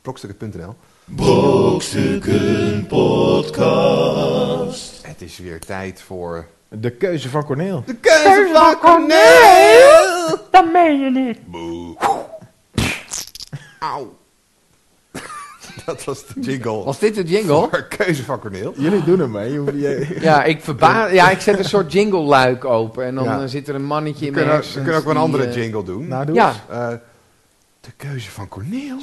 Podcast.brokstukken.nl 0.10 0.76
Brokstukken 1.06 2.86
Podcast. 2.88 5.06
Het 5.08 5.22
is 5.22 5.38
weer 5.38 5.60
tijd 5.60 6.02
voor... 6.02 6.46
De 6.70 6.92
keuze 6.92 7.30
van 7.30 7.46
Corneel. 7.46 7.84
De 7.86 7.96
keuze 7.96 8.50
van 8.54 8.78
Corneel! 8.80 10.38
Dat 10.52 10.72
meen 10.72 11.00
je 11.00 11.10
niet. 11.12 11.40
Auw. 13.80 14.18
Dat 15.86 16.04
was 16.04 16.26
de 16.28 16.40
jingle 16.40 16.84
Was 16.84 17.00
dit 17.00 17.16
de 17.16 17.24
jingle? 17.24 17.68
voor 17.70 17.88
keuze 17.98 18.24
van 18.24 18.40
Corneel. 18.40 18.74
Jullie 18.78 19.04
doen 19.04 19.20
hem, 19.20 19.36
hè? 19.36 19.44
Je 19.44 19.58
hoeft- 19.58 19.72
je- 19.74 20.18
Ja, 20.22 20.44
ik 20.44 20.62
verbaas. 20.62 21.12
Ja, 21.12 21.30
ik 21.30 21.40
zet 21.42 21.60
een 21.60 21.66
soort 21.66 21.92
jingle-luik 21.92 22.66
open 22.66 23.06
en 23.06 23.16
dan 23.16 23.24
Ja. 23.24 23.42
eh, 23.42 23.48
zit 23.48 23.68
er 23.68 23.76
een 23.76 23.86
mannetje 23.86 24.20
We 24.20 24.26
in 24.26 24.34
we 24.74 24.74
kunnen 24.74 24.96
ook 24.96 25.04
wel 25.04 25.16
een 25.16 25.22
andere 25.22 25.46
eh, 25.46 25.56
jingle 25.56 25.84
doen. 25.84 26.08
Nou, 26.08 26.26
doe 26.26 26.36
Ja. 26.36 26.48
eens. 26.48 26.58
Eh, 26.70 26.88
de 27.82 27.92
keuze 27.98 28.32
van 28.32 28.48
Corneel? 28.48 28.98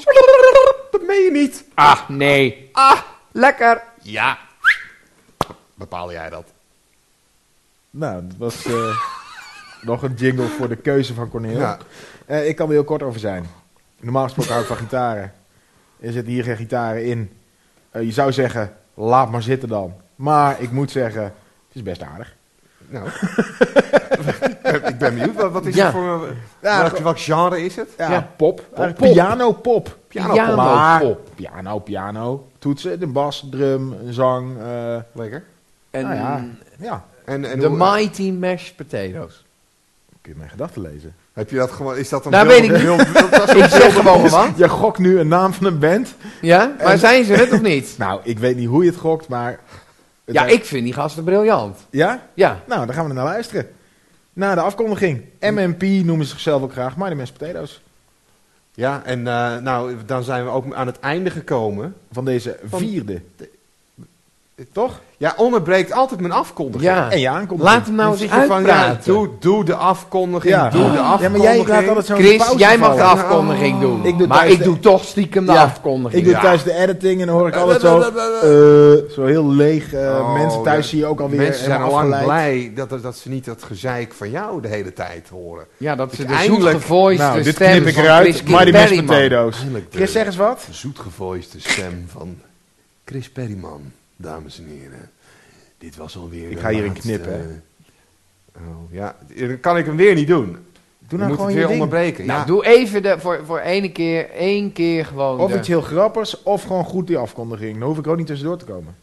Je 1.14 1.30
niet. 1.32 1.64
Ah, 1.74 2.08
nee. 2.08 2.68
Ah, 2.72 2.98
lekker. 3.32 3.82
Ja. 4.02 4.38
Bepaal 5.74 6.12
jij 6.12 6.30
dat? 6.30 6.44
Nou, 7.90 8.26
dat 8.26 8.36
was 8.38 8.64
eh, 8.66 8.96
nog 9.90 10.02
een 10.02 10.14
jingle 10.14 10.46
voor 10.46 10.68
de 10.68 10.76
keuze 10.76 11.14
van 11.14 11.28
Corneel. 11.28 11.58
Ja. 11.58 11.78
Eh, 12.26 12.48
ik 12.48 12.56
kan 12.56 12.66
er 12.66 12.72
heel 12.72 12.84
kort 12.84 13.02
over 13.02 13.20
zijn. 13.20 13.46
Normaal 14.00 14.22
gesproken 14.24 14.50
hou 14.52 14.62
ik 14.62 14.68
van 14.68 14.76
gitaren. 14.78 15.32
Er 16.00 16.12
zitten 16.12 16.32
hier 16.32 16.44
geen 16.44 16.56
gitaren 16.56 17.04
in. 17.04 17.32
Eh, 17.90 18.02
je 18.02 18.12
zou 18.12 18.32
zeggen, 18.32 18.76
laat 18.94 19.30
maar 19.30 19.42
zitten 19.42 19.68
dan. 19.68 19.94
Maar 20.16 20.60
ik 20.60 20.70
moet 20.70 20.90
zeggen, 20.90 21.22
het 21.22 21.32
is 21.72 21.82
best 21.82 22.02
aardig. 22.02 22.34
Nou, 22.88 23.08
ik 24.88 24.98
ben 24.98 25.14
benieuwd. 25.14 25.34
Wat, 25.34 25.52
wat 25.52 25.66
is 25.66 25.74
Ja. 25.74 25.84
het 25.84 25.92
voor... 25.94 26.34
Ja, 26.62 26.80
welk, 26.80 26.98
welk 26.98 27.20
genre 27.20 27.64
is 27.64 27.76
het? 27.76 27.88
Ja, 27.98 28.10
Ja. 28.10 28.30
pop. 28.36 28.66
Eigenlijk 28.76 29.62
Pop. 29.62 29.98
Piano. 30.12 30.32
Piano 30.32 30.56
Maar- 30.56 31.00
pop. 31.00 31.28
Piano, 31.34 31.78
piano. 31.78 32.48
Toetsen, 32.58 33.00
de 33.00 33.06
bas, 33.06 33.46
drum, 33.50 33.94
zang. 34.10 34.58
eh, 34.62 34.96
Lekker. 35.12 35.44
En 35.90 36.02
Nou 36.02 36.14
ja. 36.14 36.44
ja, 36.78 37.04
En, 37.24 37.44
en 37.50 37.60
de 37.60 37.66
hoe- 37.66 37.76
Mighty 37.76 38.30
Mashed 38.30 38.76
Potatoes. 38.76 39.44
kun 40.20 40.32
je 40.32 40.38
mijn 40.38 40.50
gedachten 40.50 40.82
lezen. 40.82 41.14
Heb 41.32 41.50
je 41.50 41.56
dat 41.56 41.70
gewoon... 41.70 41.96
Is 41.96 42.08
dat 42.08 42.24
een 42.24 42.30
Nou, 42.30 42.46
beeld- 42.46 42.60
weet 42.60 42.70
ik 42.70 42.88
niet. 42.88 43.00
Ik 43.56 43.62
een 43.62 43.68
zeg 43.70 43.94
gewoon 43.94 44.28
wat. 44.28 44.48
Je 44.56 44.68
gokt 44.68 44.98
nu 44.98 45.18
een 45.18 45.28
naam 45.28 45.52
van 45.52 45.66
een 45.66 45.78
band. 45.78 46.14
Ja, 46.40 46.74
maar 46.82 46.98
zijn 46.98 47.24
ze 47.24 47.32
het 47.32 47.52
of 47.52 47.60
niet? 47.62 47.94
Nou, 47.98 48.20
ik 48.24 48.38
weet 48.38 48.56
niet 48.56 48.68
hoe 48.68 48.84
je 48.84 48.90
het 48.90 48.98
gokt, 48.98 49.28
maar... 49.28 49.50
het 50.24 50.34
Ja, 50.34 50.42
zijn- 50.42 50.54
ik 50.54 50.64
vind 50.64 50.84
die 50.84 50.92
gasten 50.92 51.24
briljant. 51.24 51.78
Ja? 51.90 52.22
Ja, 52.34 52.60
Nou, 52.66 52.86
dan 52.86 52.94
gaan 52.94 53.04
we 53.04 53.08
er 53.10 53.16
naar 53.16 53.24
luisteren. 53.24 53.68
Na 54.32 54.54
de 54.54 54.60
afkondiging. 54.60 55.24
MMP 55.40 55.82
noemen 55.82 56.24
ze 56.26 56.30
zichzelf 56.32 56.62
ook 56.62 56.72
graag. 56.72 56.96
Mighty 56.96 57.14
Mashed 57.16 57.36
Potatoes. 57.38 57.81
Ja, 58.74 59.04
en 59.04 59.26
eh, 59.26 59.56
nou, 59.58 59.96
dan 60.06 60.22
zijn 60.22 60.44
we 60.44 60.50
ook 60.50 60.74
aan 60.74 60.86
het 60.86 60.98
einde 61.00 61.30
gekomen. 61.30 61.94
Van 62.10 62.24
deze 62.24 62.58
Van- 62.64 62.78
vierde. 62.78 63.22
Toch? 64.72 65.00
Ja, 65.16 65.34
onderbreekt 65.36 65.92
altijd 65.92 66.20
mijn 66.20 66.32
afkondiging. 66.32 66.92
ja. 66.94 67.10
En 67.10 67.20
je 67.20 67.28
aankondiging. 67.28 67.74
Laat 67.76 67.86
hem 67.86 67.94
nou 67.94 68.10
eens 68.10 68.20
zit 68.20 68.30
je 68.30 68.34
van, 68.46 68.62
ja, 68.64 68.74
uitpraten. 68.84 69.12
doe, 69.12 69.28
doe 69.40 69.64
de 69.64 69.74
afkondiging, 69.74 70.54
Ja. 70.54 70.68
doe 70.70 70.82
de 70.90 70.92
Ja, 70.92 71.00
afkondiging. 71.02 71.32
maar 71.44 71.66
jij 71.66 71.66
laat 71.80 71.88
altijd 71.88 72.06
zo'n 72.06 72.16
Chris, 72.16 72.36
pauze 72.36 72.58
jij 72.58 72.78
mag 72.78 72.94
de 72.96 73.02
afkondiging 73.02 73.80
doen. 73.80 74.04
Ik 74.06 74.18
doe 74.18 74.26
maar 74.26 74.38
thuis 74.38 74.52
ik 74.52 74.58
de- 74.58 74.64
doe 74.64 74.78
toch 74.78 75.04
stiekem 75.04 75.46
de 75.46 75.52
Ja, 75.52 75.62
afkondiging. 75.62 76.14
Ik 76.20 76.24
doe 76.24 76.32
Ja. 76.34 76.40
thuis 76.40 76.62
de 76.62 76.72
editing 76.74 77.20
en 77.20 77.26
dan 77.26 77.36
hoor 77.36 77.48
ik 77.48 77.56
altijd 77.56 77.80
zo... 77.80 78.00
eh, 78.00 79.10
zo 79.14 79.24
heel 79.24 79.48
leeg. 79.52 79.92
eh, 79.92 80.00
Oh, 80.00 80.32
mensen 80.34 80.62
thuis 80.62 80.84
ja. 80.84 80.90
zie 80.90 80.98
je 80.98 81.06
ook 81.06 81.20
alweer 81.20 81.38
Mensen 81.40 81.64
zijn 81.64 81.80
al 81.82 81.90
lang 81.90 82.22
blij 82.24 82.72
dat, 82.74 83.02
dat 83.02 83.16
ze 83.16 83.28
niet 83.28 83.44
dat 83.44 83.62
gezeik 83.62 84.12
van 84.12 84.30
jou 84.30 84.60
de 84.60 84.68
hele 84.68 84.92
tijd 84.92 85.28
horen. 85.28 85.66
Ja, 85.76 85.94
dat 85.94 86.14
ze 86.14 86.24
de 86.24 86.36
zoetgevoiste 86.44 87.22
Nou, 87.24 87.42
dit 87.42 87.54
stem 87.54 87.70
knip 87.70 87.86
ik 87.86 87.94
van 87.94 88.02
eruit. 88.04 88.26
Chris 88.26 88.42
Mighty 88.42 88.70
Mashed. 88.70 89.06
Potatoes. 89.06 89.56
Chris, 89.90 90.12
zeg 90.12 90.26
eens 90.26 90.36
wat. 90.36 90.66
zoetgevoiste 90.70 91.60
stem 91.60 92.04
van 92.08 92.36
Chris 93.04 93.30
Perryman, 93.30 93.80
dames 94.22 94.58
en 94.58 94.66
heren. 94.66 95.10
Dit 95.78 95.96
was 95.96 96.16
alweer 96.16 96.50
Ik 96.50 96.58
ga 96.58 96.68
hierin 96.68 96.86
laatste- 96.92 97.06
knippen, 97.08 97.32
hè. 97.32 97.60
Oh, 98.68 98.92
ja, 98.92 99.16
dan 99.36 99.60
kan 99.60 99.76
ik 99.78 99.86
hem 99.86 99.96
weer 99.96 100.14
niet 100.14 100.26
doen. 100.26 100.46
Doe 100.52 100.60
Je 101.08 101.16
nou 101.16 101.28
moet 101.28 101.36
gewoon 101.36 101.44
het 101.46 101.52
je 101.52 101.58
weer 101.58 101.68
ding. 101.68 101.82
onderbreken. 101.82 102.26
Nou, 102.26 102.40
ja. 102.40 102.46
doe 102.46 102.66
even 102.66 103.02
de, 103.02 103.18
voor, 103.20 103.40
voor 103.46 103.58
ene 103.58 103.92
keer, 103.92 104.30
één 104.30 104.72
keer 104.72 105.06
gewoon 105.06 105.40
Of 105.40 105.50
de- 105.52 105.58
iets 105.58 105.68
heel 105.68 105.80
grappigs, 105.82 106.42
of 106.42 106.62
gewoon 106.62 106.84
goed 106.84 107.06
die 107.06 107.16
afkondiging. 107.18 107.78
Dan 107.78 107.88
hoef 107.88 107.98
ik 107.98 108.06
ook 108.06 108.16
niet 108.16 108.26
tussendoor 108.26 108.56
te 108.58 108.64
komen. 108.64 108.96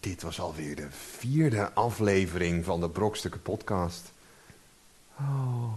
Dit 0.00 0.22
was 0.22 0.40
alweer 0.40 0.76
de 0.76 0.86
vierde 0.90 1.72
aflevering 1.72 2.64
van 2.64 2.80
de 2.80 2.88
Brokstukken 2.88 3.42
podcast. 3.42 4.12
Oh, 5.18 5.72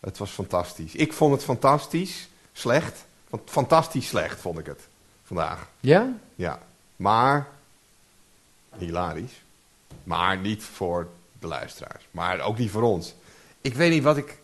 het 0.00 0.18
was 0.18 0.30
fantastisch. 0.30 0.94
Ik 0.94 1.12
vond 1.12 1.32
het 1.34 1.44
fantastisch. 1.44 2.28
Slecht. 2.52 3.04
Want 3.28 3.42
fantastisch 3.50 4.08
slecht 4.08 4.40
vond 4.40 4.58
ik 4.58 4.66
het 4.66 4.80
vandaag. 5.24 5.68
Ja? 5.80 6.12
Ja. 6.34 6.58
Maar 7.02 7.46
hilarisch. 8.78 9.42
Maar 10.04 10.36
niet 10.38 10.64
voor 10.74 11.06
de 11.40 11.46
luisteraars. 11.46 12.06
Maar 12.10 12.40
ook 12.40 12.58
niet 12.58 12.70
voor 12.70 12.82
ons. 12.82 13.14
Ik 13.60 13.74
weet 13.74 13.90
niet 13.90 14.02
wat 14.02 14.16
ik. 14.16 14.38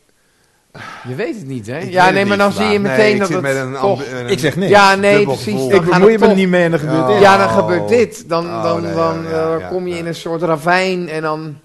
Je 1.09 1.15
weet 1.15 1.35
het 1.35 1.47
niet, 1.47 1.67
hè? 1.67 1.79
ik 1.79 1.91
ja, 1.91 2.11
nee, 2.11 2.25
maar 2.27 2.37
dan 2.37 2.49
niet 2.49 2.57
zie 2.57 2.67
je 2.67 2.79
meteen 2.79 2.97
Nee, 2.99 3.19
dat 3.19 3.29
het 3.29 3.41
met 3.41 3.57
een 3.57 3.75
toch... 3.75 4.07
een- 4.07 4.27
Ik 4.27 4.39
zeg 4.39 4.57
niks. 4.57 4.71
Ja, 4.71 4.95
nee, 4.95 5.25
precies. 5.25 5.67
Ik 5.67 5.85
bemoei 5.85 6.13
het 6.13 6.21
me 6.21 6.27
er 6.29 6.35
niet 6.35 6.49
mee 6.49 6.65
en 6.65 6.71
dan 6.71 6.81
gebeurt 6.81 7.01
Oh. 7.03 7.09
dit. 7.09 7.21
Ja, 7.21 7.37
dan 7.37 7.47
Oh. 7.49 7.55
gebeurt 7.59 7.89
dit. 7.89 8.29
Dan, 8.29 8.47
Oh, 8.47 8.63
dan, 8.63 8.83
nee, 8.83 8.95
dan 8.95 9.23
ja, 9.23 9.31
ja, 9.31 9.55
eh, 9.55 9.61
ja, 9.61 9.69
kom 9.69 9.87
je 9.87 9.93
ja. 9.95 9.99
in 10.01 10.07
een 10.07 10.15
soort 10.15 10.43
ravijn 10.43 11.09
en 11.09 11.23
dan... 11.23 11.59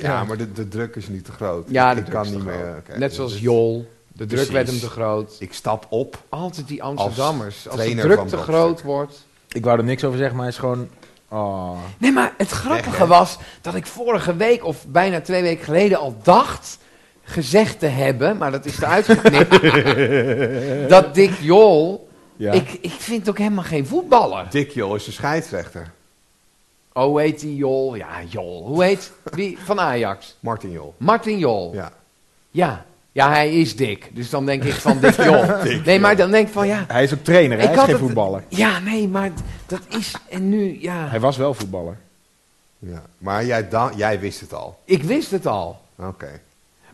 Ja, 0.00 0.24
maar 0.24 0.36
de, 0.36 0.52
de 0.52 0.68
druk 0.68 0.96
is 0.96 1.08
nu 1.08 1.22
te 1.22 1.32
groot. 1.32 1.66
Ja, 1.68 1.94
de 1.94 1.98
ik 2.00 2.04
druk 2.06 2.16
kan 2.16 2.24
is 2.26 2.30
te 2.30 2.36
niet 2.38 2.46
groot. 2.46 2.86
meer. 2.88 2.98
Net 2.98 3.14
zoals 3.14 3.32
Dus 3.32 3.40
Jol. 3.40 3.90
De 4.12 4.26
druk 4.26 4.28
Precies. 4.28 4.50
werd 4.50 4.66
hem 4.68 4.78
te 4.78 4.88
groot. 4.88 5.36
Ik 5.38 5.52
stap 5.52 5.86
op. 5.88 6.22
Altijd 6.28 6.68
die 6.68 6.82
Amsterdammers. 6.82 7.68
Als, 7.68 7.84
de 7.84 7.94
druk 7.94 8.28
te 8.28 8.36
groot 8.36 8.82
wordt... 8.82 9.26
Ik 9.52 9.64
wou 9.64 9.78
er 9.78 9.84
niks 9.84 10.04
over 10.04 10.18
zeggen, 10.18 10.36
maar 10.36 10.44
hij 10.44 10.54
is 10.54 10.60
gewoon... 10.60 10.88
Oh. 11.28 11.78
Nee, 11.98 12.12
maar 12.12 12.34
het 12.36 12.50
grappige 12.50 13.06
was 13.06 13.38
dat 13.60 13.74
ik 13.74 13.86
vorige 13.86 14.36
week 14.36 14.64
of 14.64 14.86
bijna 14.86 15.20
twee 15.20 15.42
weken 15.42 15.64
geleden 15.64 15.98
al 15.98 16.16
dacht 16.22 16.78
gezegd 17.22 17.78
te 17.78 17.86
hebben, 17.86 18.36
maar 18.36 18.50
dat 18.50 18.64
is 18.64 18.78
eruit 18.80 19.04
geknipt, 19.04 19.50
dat 20.94 21.14
Dick 21.14 21.32
Jol, 21.40 22.08
Ja. 22.36 22.52
ik, 22.52 22.72
ik 22.80 22.90
vind 22.90 23.28
ook 23.28 23.38
helemaal 23.38 23.64
geen 23.64 23.86
voetballer. 23.86 24.46
Dick 24.50 24.70
Jol 24.70 24.94
is 24.94 25.04
de 25.04 25.12
scheidsrechter. 25.12 25.92
Oh, 26.92 27.04
hoe 27.04 27.20
heet 27.20 27.40
die 27.40 27.56
Jol? 27.56 27.94
Ja, 27.94 28.08
Jol. 28.28 28.66
Hoe 28.66 28.84
heet 28.84 29.12
wie 29.24 29.58
van 29.64 29.80
Ajax? 29.80 30.36
Martin 30.40 30.70
Jol. 30.70 30.94
Martin 30.96 31.38
Jol. 31.38 31.74
Ja. 31.74 31.92
Ja. 32.50 32.84
Ja, 33.12 33.28
hij 33.30 33.52
is 33.60 33.76
dik. 33.76 34.10
Dus 34.14 34.30
dan 34.30 34.46
denk 34.46 34.64
ik 34.64 34.72
van 34.72 34.98
Dick 34.98 35.14
Jol. 35.24 35.44
nee, 35.84 36.00
maar 36.00 36.16
dan 36.16 36.30
denk 36.30 36.46
ik 36.46 36.52
van 36.52 36.66
ja. 36.66 36.84
Hij 36.88 37.02
is 37.02 37.14
ook 37.14 37.24
trainer, 37.24 37.58
hè? 37.58 37.64
Hij 37.64 37.74
is 37.74 37.80
geen 37.80 37.88
het- 37.90 37.98
voetballer. 37.98 38.44
Ja, 38.48 38.78
nee, 38.78 39.08
maar 39.08 39.30
dat 39.66 39.80
is. 39.88 40.14
En 40.28 40.48
nu, 40.48 40.80
ja. 40.80 41.08
Hij 41.08 41.20
was 41.20 41.36
wel 41.36 41.54
voetballer. 41.54 41.96
ja. 42.78 43.02
Maar 43.18 43.44
jij, 43.44 43.68
jij 43.96 44.20
wist 44.20 44.40
het 44.40 44.54
al. 44.54 44.78
Ik 44.84 45.02
wist 45.02 45.30
het 45.30 45.46
al. 45.46 45.80
Oké. 45.98 46.40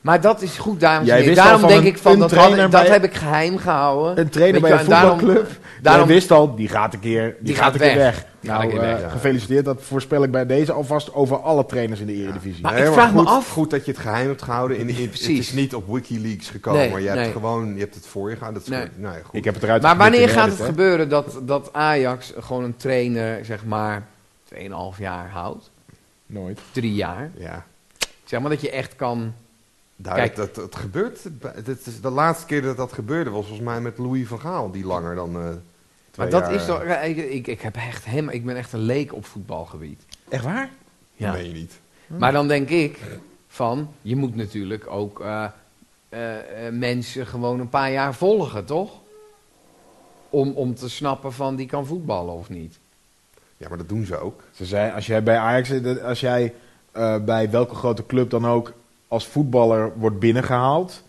Maar 0.07 0.21
dat 0.21 0.43
is 0.43 0.59
goed, 0.59 0.81
dames 0.81 1.09
en 1.09 1.17
heren. 1.17 1.35
Daarom 1.35 1.67
denk 1.67 1.81
een- 1.81 1.87
ik 1.87 1.99
van, 1.99 2.19
dat, 2.19 2.31
had- 2.35 2.57
dat 2.57 2.71
bij- 2.71 2.87
heb 2.87 3.05
ik 3.05 3.15
geheim 3.15 3.59
gehouden. 3.59 4.19
Een 4.19 4.29
trainer 4.29 4.61
bij 4.61 4.71
een 4.73 4.79
voetbalclub. 4.79 5.49
daarom- 5.83 6.07
Jij 6.07 6.15
wist 6.15 6.31
al, 6.31 6.55
die 6.55 6.69
gaat 6.69 6.95
een 6.95 7.01
keer, 7.01 7.23
die 7.25 7.45
Die 7.45 7.55
gaat 7.55 7.65
gaat 7.65 7.75
een 7.75 7.81
keer 7.81 7.95
weg. 7.95 8.05
weg. 8.05 8.27
Die 8.41 8.51
gaat 8.51 8.59
Nou, 8.61 8.73
een 8.73 8.79
keer 8.79 8.89
eh, 8.89 9.01
weg, 9.03 9.13
gefeliciteerd. 9.13 9.65
Dat 9.65 9.83
voorspel 9.83 10.23
ik 10.23 10.31
bij 10.31 10.47
deze 10.47 10.73
alvast 10.73 11.15
over 11.15 11.37
alle 11.41 11.67
trainers 11.67 12.01
in 12.01 12.07
de 12.07 12.13
Eredivisie. 12.13 12.63
Maar 12.63 12.73
Nee, 12.75 12.87
ik 12.87 12.93
vraag 12.93 13.13
me 13.13 13.19
goed, 13.19 13.29
af- 13.29 13.51
Goed 13.51 13.71
dat 13.71 13.85
je 13.85 13.91
het 13.91 14.01
geheim 14.01 14.27
hebt 14.29 14.43
gehouden. 14.43 14.77
In, 14.79 14.89
in- 14.89 14.95
het 15.01 15.09
Precies. 15.11 15.39
is 15.39 15.53
niet 15.53 15.75
op 15.75 15.89
Wikileaks 15.93 16.49
gekomen. 16.51 16.81
Nee, 16.81 16.91
maar 16.91 17.01
je 17.01 17.09
hebt, 17.09 17.33
gewoon, 17.33 17.75
je 17.75 17.81
hebt 17.81 17.95
het 17.95 18.07
voor 18.07 18.31
je 18.31 18.37
gehad. 18.37 18.53
Dat 18.55 18.63
is 18.63 18.69
Nee. 18.69 18.81
goed. 18.81 18.99
Nou 18.99 19.15
ja, 19.15 19.21
goed. 19.25 19.35
Ik 19.35 19.45
heb 19.45 19.55
het 19.55 19.63
eruit 19.63 19.83
Maar 19.83 19.97
wanneer 19.97 20.21
in 20.21 20.29
gaat 20.29 20.49
het 20.51 20.61
gebeuren 20.61 21.09
dat, 21.09 21.39
dat 21.43 21.69
Ajax 21.73 22.33
gewoon 22.39 22.65
een 22.65 22.77
trainer, 22.77 23.45
zeg 23.45 23.65
maar, 23.65 24.03
2,5 24.45 24.99
jaar 24.99 25.31
houdt? 25.31 25.71
Nooit. 26.27 26.61
Drie 26.73 26.95
jaar. 26.95 27.31
Ja. 27.39 27.65
Zeg 28.25 28.41
maar 28.41 28.51
dat 28.51 28.61
je 28.61 28.71
echt 28.71 28.97
kan... 28.97 29.33
Daar, 29.97 30.15
Kijk. 30.15 30.37
dat, 30.37 30.55
dat 30.55 30.77
gebeurt. 30.77 31.19
Het 31.43 31.87
is 31.87 32.01
de 32.01 32.11
laatste 32.11 32.47
keer 32.47 32.63
dat 32.63 32.77
dat 32.77 32.93
gebeurde 32.93 33.31
was 33.31 33.47
volgens 33.47 33.67
mij 33.67 33.81
met 33.81 33.99
Louis 33.99 34.29
van 34.29 34.41
Gaal. 34.41 34.71
Die 34.71 34.87
langer 34.87 35.15
dan 35.15 35.35
eh 35.37 35.41
twee 36.11 36.31
Maar 36.31 36.41
dat 36.41 36.51
jaar, 36.51 36.61
is 36.61 36.67
toch... 36.67 36.83
eh, 36.83 37.09
Ik, 37.09 37.17
ik, 37.17 37.47
ik, 37.47 37.61
heb 37.61 37.77
echt 37.77 38.05
helemaal, 38.05 38.35
ik 38.35 38.45
ben 38.45 38.57
echt 38.57 38.73
een 38.73 38.81
leek 38.81 39.15
op 39.15 39.27
voetbalgebied. 39.27 40.03
Echt 40.29 40.45
waar? 40.45 40.71
Ja. 41.15 41.33
meen 41.33 41.47
je 41.47 41.53
niet. 41.53 41.73
Maar 42.07 42.33
dan 42.33 42.49
denk 42.49 42.69
ik 42.69 42.99
van, 43.49 43.89
je 44.03 44.17
moet 44.17 44.37
natuurlijk 44.37 44.87
ook 44.91 45.21
eh, 45.21 45.45
mensen 46.71 47.27
gewoon 47.27 47.61
een 47.61 47.69
paar 47.69 47.93
jaar 47.93 48.15
volgen, 48.15 48.65
toch? 48.65 48.93
Om, 50.31 50.51
om 50.53 50.75
te 50.75 50.89
snappen 50.89 51.33
van 51.33 51.57
die 51.57 51.67
kan 51.67 51.87
voetballen 51.87 52.35
of 52.35 52.49
niet. 52.49 52.79
Ja, 53.57 53.69
maar 53.69 53.79
dat 53.79 53.89
doen 53.89 54.05
ze 54.05 54.19
ook. 54.19 54.43
Ze 54.55 54.65
zei, 54.65 54.93
als 54.93 55.07
jij 55.07 55.23
bij 55.23 55.39
Ajax, 55.39 55.71
als 56.03 56.21
jij 56.21 56.55
eh, 56.93 57.25
bij 57.25 57.51
welke 57.51 57.75
grote 57.75 58.07
club 58.07 58.31
dan 58.31 58.47
ook 58.47 58.73
als 59.09 59.27
voetballer 59.27 59.93
wordt 59.97 60.19
binnengehaald, 60.19 61.03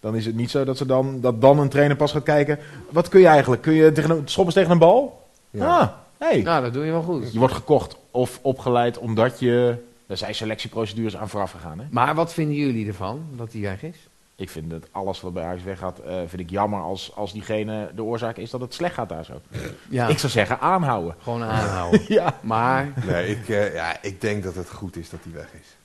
dan 0.00 0.16
is 0.16 0.26
het 0.26 0.34
niet 0.36 0.50
zo 0.50 0.64
dat, 0.64 0.76
ze 0.76 0.86
dan, 0.86 1.20
dat 1.20 1.40
dan 1.40 1.58
een 1.58 1.68
trainer 1.68 1.96
pas 1.96 2.12
gaat 2.12 2.22
kijken. 2.22 2.58
Wat 2.90 3.08
kun 3.08 3.20
je 3.20 3.26
eigenlijk? 3.26 3.62
Kun 3.62 3.72
je 3.72 3.92
tegen 3.92 4.10
een, 4.10 4.22
schoppen 4.28 4.54
tegen 4.54 4.70
een 4.70 4.78
bal? 4.78 5.28
Ja. 5.50 5.78
Ah, 5.78 5.88
hey. 6.18 6.42
Nou, 6.42 6.62
dat 6.62 6.72
doe 6.72 6.84
je 6.84 6.90
wel 6.90 7.02
goed. 7.02 7.32
Je 7.32 7.38
wordt 7.38 7.54
gekocht 7.54 7.96
of 8.10 8.38
opgeleid 8.42 8.98
omdat 8.98 9.38
je... 9.38 9.74
Er 10.06 10.16
zijn 10.16 10.34
selectieprocedures 10.34 11.16
aan 11.16 11.28
vooraf 11.28 11.50
gegaan. 11.50 11.78
Hè? 11.78 11.84
Maar 11.90 12.14
wat 12.14 12.32
vinden 12.32 12.56
jullie 12.56 12.86
ervan, 12.86 13.24
dat 13.36 13.52
hij 13.52 13.60
weg 13.60 13.82
is? 13.82 13.96
Ik 14.36 14.50
vind 14.50 14.70
dat 14.70 14.86
alles 14.90 15.20
wat 15.20 15.32
bij 15.32 15.44
Ajax 15.44 15.62
weggaat, 15.62 15.98
eh 15.98 16.14
vind 16.26 16.40
ik 16.42 16.50
jammer 16.50 16.80
als, 16.80 17.12
als 17.14 17.32
diegene 17.32 17.90
de 17.94 18.02
oorzaak 18.02 18.36
is 18.36 18.50
dat 18.50 18.60
het 18.60 18.74
slecht 18.74 18.94
gaat 18.94 19.08
daar 19.08 19.24
zo. 19.24 19.40
Ja, 19.88 20.08
Ik 20.08 20.18
zou 20.18 20.32
zeggen 20.32 20.60
aanhouden. 20.60 21.14
gewoon 21.22 21.42
aanhouden. 21.42 22.00
Ja. 22.08 22.38
Maar, 22.42 22.92
Nee, 23.06 23.28
ik, 23.28 23.48
eh, 23.48 23.74
ja, 23.74 24.02
ik 24.02 24.20
denk 24.20 24.42
dat 24.42 24.54
het 24.54 24.70
goed 24.70 24.96
is 24.96 25.10
dat 25.10 25.20
hij 25.22 25.32
weg 25.32 25.48
is. 25.60 25.76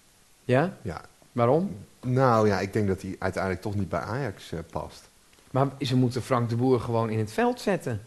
ja, 0.43 0.77
Ja. 0.81 1.01
Waarom? 1.35 1.77
Nou 2.01 2.47
ja, 2.47 2.59
ik 2.59 2.73
denk 2.73 2.87
dat 2.87 3.01
hij 3.01 3.15
uiteindelijk 3.19 3.61
toch 3.63 3.75
niet 3.75 3.89
bij 3.89 3.99
Ajax 3.99 4.51
eh, 4.51 4.59
past. 4.71 5.09
Maar 5.51 5.67
ze 5.81 5.95
moeten 5.95 6.21
Frank 6.23 6.49
de 6.49 6.55
Boer 6.55 6.79
gewoon 6.79 7.09
in 7.09 7.19
het 7.19 7.31
veld 7.31 7.61
zetten. 7.61 8.01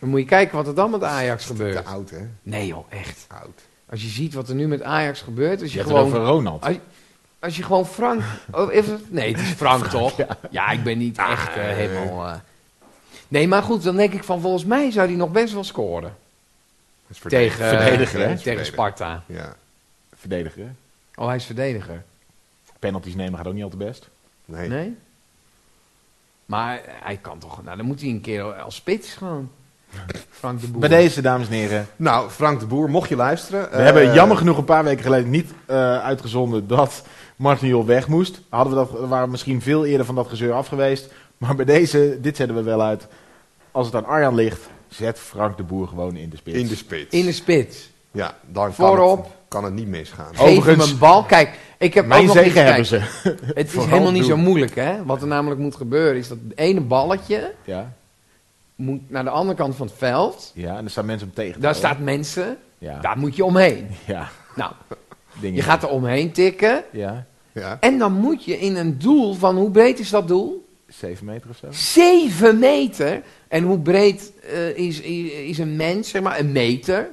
Dan 0.00 0.08
moet 0.08 0.20
je 0.20 0.26
kijken 0.26 0.56
wat 0.56 0.66
er 0.66 0.74
dan 0.74 0.90
met 0.90 1.02
Ajax 1.02 1.42
Te 1.42 1.48
gebeurt. 1.48 1.84
oud, 1.84 2.10
hè? 2.10 2.28
Nee 2.42 2.66
joh, 2.66 2.92
echt. 2.92 3.26
Oud. 3.28 3.62
Als 3.90 4.02
je 4.02 4.08
ziet 4.08 4.34
wat 4.34 4.48
er 4.48 4.54
nu 4.54 4.68
met 4.68 4.82
Ajax 4.82 5.20
gebeurt, 5.20 5.60
als 5.62 5.72
je, 5.72 5.78
Je 5.78 5.84
hebt 5.84 5.96
het 5.96 6.04
gewoon... 6.06 6.20
over 6.20 6.32
Ronald. 6.34 6.64
Als, 6.64 6.76
als 7.38 7.56
je 7.56 7.62
gewoon 7.62 7.86
Frank... 7.86 8.22
Oh? 8.52 8.68
Nee, 9.08 9.32
het 9.32 9.40
is 9.40 9.50
Frank, 9.52 9.86
toch? 9.86 10.16
Ja. 10.50 10.70
ik 10.70 10.82
ben 10.82 10.98
niet 10.98 11.18
echt 11.18 11.48
eh, 11.56 11.62
helemaal... 11.64 12.26
eh. 12.26 12.34
Nee, 13.28 13.48
maar 13.48 13.62
goed, 13.62 13.82
dan 13.82 13.96
denk 13.96 14.12
ik 14.12 14.24
van 14.24 14.40
volgens 14.40 14.64
mij 14.64 14.90
zou 14.90 15.06
hij 15.08 15.16
nog 15.16 15.30
best 15.30 15.52
wel 15.52 15.64
scoren. 15.64 16.16
Tegen, 17.28 17.68
verdediger, 17.68 18.28
hè? 18.28 18.38
tegen. 18.38 18.66
Sparta. 18.66 19.22
Ja. 19.26 19.56
Verdediger. 20.16 20.74
Oh, 21.14 21.26
hij 21.26 21.36
is 21.36 21.44
verdediger. 21.44 22.04
Penalties 22.78 23.14
nemen 23.14 23.36
gaat 23.38 23.46
ook 23.46 23.54
niet 23.54 23.62
al 23.62 23.68
te 23.70 23.76
best. 23.76 24.08
Nee. 24.44 24.68
Nee? 24.68 24.96
Maar 26.46 26.80
hij 26.84 27.16
kan 27.16 27.38
toch... 27.38 27.62
Nou, 27.64 27.76
dan 27.76 27.86
moet 27.86 28.00
hij 28.00 28.10
een 28.10 28.20
keer 28.20 28.42
als 28.42 28.74
spits 28.74 29.12
gewoon. 29.12 29.50
Frank 30.30 30.60
de 30.60 30.68
Boer. 30.68 30.80
Bij 30.80 30.88
deze, 30.88 31.20
dames 31.20 31.46
en 31.46 31.52
heren. 31.52 31.86
Nou, 31.96 32.30
Frank 32.30 32.60
de 32.60 32.66
Boer, 32.66 32.90
mocht 32.90 33.08
je 33.08 33.16
luisteren. 33.16 33.70
We 33.70 33.76
hebben 33.76 34.12
jammer 34.14 34.36
genoeg 34.36 34.58
een 34.58 34.64
paar 34.64 34.84
weken 34.84 35.02
geleden 35.02 35.30
niet 35.30 35.50
eh, 35.66 35.76
uitgezonden 35.98 36.66
dat 36.66 37.02
Martin 37.36 37.68
Jol 37.68 37.86
weg 37.86 38.08
moest. 38.08 38.40
Hadden 38.48 38.72
we 38.72 38.78
dat, 38.78 39.08
waren 39.08 39.24
we 39.24 39.30
misschien 39.30 39.62
veel 39.62 39.84
eerder 39.86 40.06
van 40.06 40.14
dat 40.14 40.28
gezeur 40.28 40.52
af 40.52 40.66
geweest. 40.68 41.12
Maar 41.38 41.54
bij 41.56 41.64
deze, 41.64 42.18
dit 42.20 42.36
zetten 42.36 42.56
we 42.56 42.62
wel 42.62 42.82
uit. 42.82 43.06
Als 43.70 43.86
het 43.86 43.94
aan 43.94 44.04
Arjan 44.06 44.34
ligt, 44.34 44.60
zet 44.88 45.18
Frank 45.18 45.56
de 45.56 45.62
Boer 45.62 45.88
gewoon 45.88 46.16
in 46.16 46.28
de 46.30 46.36
spits. 46.36 46.56
in 46.58 46.66
de 46.66 46.76
spits. 46.76 47.10
In 47.14 47.24
de 47.24 47.32
spits. 47.32 47.90
Ja, 48.10 48.36
dan 48.46 48.64
kan 48.64 48.74
Voorop. 48.74 49.24
het, 49.24 49.32
kan 49.48 49.64
het 49.64 49.74
niet 49.74 49.88
misgaan. 49.88 50.26
Geef 50.36 50.46
hem 50.46 50.56
Overigens- 50.56 50.90
een 50.90 50.98
bal. 50.98 51.24
Kijk, 51.24 51.58
ik 51.78 51.94
heb 51.94 52.02
ook 52.04 52.08
Mijn 52.08 52.24
nog 52.24 52.34
zegen 52.36 52.48
iets, 52.48 52.58
hebben 52.58 52.74
kijk, 52.74 52.86
ze. 52.86 53.52
Het 53.54 53.66
is 53.66 53.84
helemaal 53.84 54.10
niet 54.12 54.20
doen. 54.26 54.30
zo 54.30 54.36
moeilijk, 54.36 54.74
hè. 54.74 55.04
Wat 55.04 55.20
er 55.20 55.26
namelijk 55.28 55.60
moet 55.60 55.76
gebeuren 55.76 56.16
is 56.16 56.28
dat 56.28 56.38
het 56.48 56.58
ene 56.58 56.80
balletje 56.80 57.52
Ja, 57.64 57.92
moet 58.74 59.10
naar 59.10 59.24
de 59.24 59.30
andere 59.30 59.56
kant 59.58 59.76
van 59.76 59.86
het 59.86 59.96
veld. 59.98 60.52
ja, 60.54 60.76
en 60.76 60.84
er 60.84 60.90
staan 60.90 61.06
mensen 61.06 61.28
om 61.28 61.34
tegen. 61.34 61.52
te 61.54 61.60
Daar 61.60 61.74
staat 61.74 61.98
mensen. 61.98 62.56
Ja, 62.78 63.00
Daar 63.00 63.18
moet 63.18 63.36
je 63.36 63.44
omheen. 63.44 63.86
ja. 64.06 64.28
Nou, 64.56 64.72
Dingen. 65.40 65.56
je 65.56 65.62
gaat 65.62 65.82
er 65.82 65.88
omheen 65.88 66.32
tikken. 66.32 66.84
Ja, 66.92 67.26
Ja. 67.52 67.76
En 67.80 67.98
dan 67.98 68.12
moet 68.12 68.44
je 68.44 68.58
in 68.58 68.76
een 68.76 68.98
doel 68.98 69.34
van, 69.34 69.56
hoe 69.56 69.70
breed 69.70 69.98
is 69.98 70.10
dat 70.10 70.28
doel? 70.28 70.64
7 70.88 71.24
meter 71.26 71.50
of 71.50 71.56
zo. 71.56 71.66
7 71.70 72.58
meter. 72.58 73.22
En 73.48 73.62
hoe 73.64 73.78
breed 73.78 74.32
eh, 74.52 74.76
is, 74.76 75.00
is, 75.00 75.30
is 75.30 75.58
een 75.58 75.76
mens, 75.76 76.08
zeg 76.08 76.22
maar, 76.22 76.38
een 76.38 76.52
meter? 76.52 77.08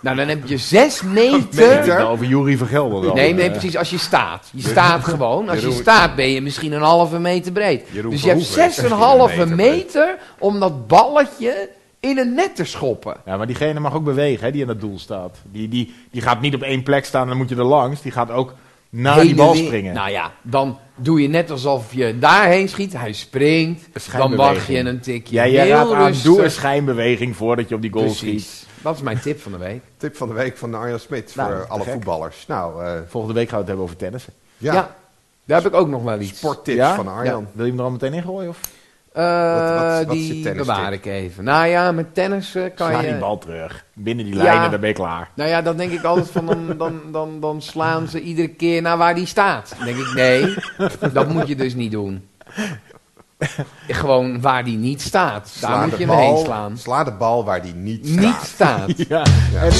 Nou, 0.00 0.16
dan 0.16 0.28
heb 0.28 0.46
je 0.46 0.56
6 0.58 1.02
meter. 1.20 1.84
Ben 1.86 2.06
over 2.08 2.26
Jury 2.26 2.56
van 2.56 2.66
Gelder 2.66 3.02
dan. 3.02 3.14
Nee, 3.14 3.34
nee, 3.34 3.44
Eh, 3.46 3.50
precies. 3.50 3.76
Als 3.76 3.90
je 3.90 3.98
staat. 3.98 4.48
Je 4.52 4.62
staat 4.68 5.04
gewoon. 5.04 5.48
Als 5.48 5.60
je 5.60 5.72
staat 5.72 6.16
ben 6.16 6.28
je 6.28 6.40
misschien 6.40 6.72
een 6.72 6.82
halve 6.82 7.18
meter 7.18 7.52
breed. 7.52 7.82
Dus 8.10 8.22
je 8.22 8.28
hebt 8.28 8.40
is 8.40 8.80
6,5 8.80 9.38
een 9.38 9.48
meter 9.48 9.56
meter 9.56 10.18
om 10.38 10.60
dat 10.60 10.86
balletje 10.86 11.68
in 12.00 12.18
een 12.18 12.34
net 12.34 12.56
te 12.56 12.64
schoppen. 12.64 13.16
Ja, 13.26 13.36
maar 13.36 13.46
diegene 13.46 13.80
mag 13.80 13.94
ook 13.94 14.04
bewegen, 14.04 14.44
hè, 14.44 14.52
die 14.52 14.62
aan 14.62 14.68
het 14.68 14.80
doel 14.80 14.98
staat. 14.98 15.36
Die, 15.52 15.68
die, 15.68 15.94
die 16.10 16.22
gaat 16.22 16.40
niet 16.40 16.54
op 16.54 16.62
één 16.62 16.82
plek 16.82 17.04
staan 17.04 17.22
en 17.22 17.28
dan 17.28 17.36
moet 17.36 17.48
je 17.48 17.56
er 17.56 17.64
langs. 17.64 18.02
Die 18.02 18.12
gaat 18.12 18.30
ook 18.30 18.54
naar 18.90 19.20
die 19.20 19.34
bal 19.34 19.52
en 19.52 19.58
springen. 19.64 19.94
Nou 19.94 20.10
ja, 20.10 20.32
dan 20.42 20.78
doe 20.96 21.22
je 21.22 21.28
net 21.28 21.50
alsof 21.50 21.94
je 21.94 22.18
daarheen 22.18 22.68
schiet. 22.68 22.92
Hij 22.92 23.12
springt. 23.12 23.88
Dan 24.16 24.36
wacht 24.36 24.66
je 24.66 24.78
een 24.78 25.00
tikje. 25.00 25.34
ja, 25.34 25.46
jij 25.48 25.68
raadt 25.68 25.92
aan, 25.92 26.12
doe 26.22 26.42
een 26.44 26.50
schijnbeweging 26.50 27.36
voordat 27.36 27.68
je 27.68 27.74
op 27.74 27.82
die 27.82 27.92
goal 27.92 28.10
schiet. 28.10 28.66
Dat 28.84 28.94
is 28.96 29.02
mijn 29.02 29.20
tip 29.20 29.40
van 29.40 29.52
de 29.52 29.58
week. 29.58 29.82
Tip 29.96 30.16
van 30.16 30.28
de 30.28 30.34
week 30.34 30.56
van 30.56 30.74
Arjan 30.74 30.98
Smit 30.98 31.32
Nou, 31.36 31.52
voor 31.52 31.62
te 31.62 31.68
alle 31.68 31.82
gek. 31.82 31.92
voetballers. 31.92 32.46
Nou, 32.46 32.84
eh, 32.84 32.92
Volgende 33.08 33.34
week 33.34 33.48
gaan 33.48 33.54
we 33.58 33.60
het 33.60 33.66
hebben 33.68 33.84
over 33.84 33.96
tennissen. 33.96 34.32
ja, 34.56 34.72
Ja. 34.72 34.94
Daar 35.44 35.62
heb 35.62 35.72
ik 35.72 35.78
ook 35.78 35.88
nog 35.88 36.02
wel 36.02 36.20
iets. 36.20 36.38
sporttips 36.38 36.76
Ja? 36.78 36.94
van 36.94 37.08
Arjan. 37.08 37.40
Ja. 37.40 37.46
Wil 37.52 37.64
je 37.64 37.70
hem 37.70 37.80
er 37.80 37.86
al 37.86 37.90
meteen 37.92 38.12
in 38.14 38.22
gooien? 38.22 38.48
Of 38.48 38.60
Eh, 39.12 39.22
Wat- 39.22 39.80
wat- 39.98 40.04
wat 40.06 40.16
is 40.16 40.26
je 40.26 40.32
die 40.32 40.54
bewaar 40.54 40.92
ik 40.92 41.04
even. 41.06 41.44
Nou 41.44 41.66
ja, 41.66 41.92
met 41.92 42.14
tennis 42.14 42.54
eh, 42.54 42.62
kan 42.74 42.88
sla 42.90 43.00
je... 43.00 43.06
die 43.08 43.18
bal 43.18 43.38
terug. 43.38 43.84
Binnen 43.92 44.24
die 44.24 44.34
Ja. 44.34 44.42
lijnen, 44.42 44.70
dan 44.70 44.80
ben 44.80 44.88
je 44.88 44.94
klaar. 44.94 45.30
Nou 45.34 45.48
ja, 45.50 45.62
dan 45.62 45.76
denk 45.76 45.92
ik 45.92 46.04
altijd 46.04 46.30
van, 46.30 46.46
dan, 46.46 46.76
dan, 46.78 47.00
dan, 47.12 47.40
dan 47.40 47.62
slaan 47.62 48.08
ze 48.08 48.20
iedere 48.20 48.48
keer 48.48 48.82
naar 48.82 48.96
waar 48.96 49.14
die 49.14 49.26
staat. 49.26 49.74
Dan 49.76 49.84
denk 49.86 49.98
ik, 49.98 50.12
nee, 50.14 50.54
dat 51.12 51.28
moet 51.28 51.48
je 51.48 51.56
dus 51.56 51.74
niet 51.74 51.90
doen. 51.90 52.28
Gewoon 53.88 54.40
waar 54.40 54.64
die 54.64 54.76
niet 54.78 55.02
staat. 55.02 55.52
Daar 55.60 55.70
Sla 55.70 55.80
moet 55.82 55.90
de 55.90 55.98
je 55.98 56.06
hem 56.06 56.16
heen 56.18 56.32
bal- 56.34 56.44
slaan. 56.44 56.78
Sla 56.78 57.04
de 57.04 57.12
bal 57.12 57.44
waar 57.44 57.62
die 57.62 57.74
niet 57.74 58.06
staat. 58.06 58.20
Niet 58.20 58.36
staat. 58.44 58.90
Ja, 59.08 59.22
en 59.54 59.72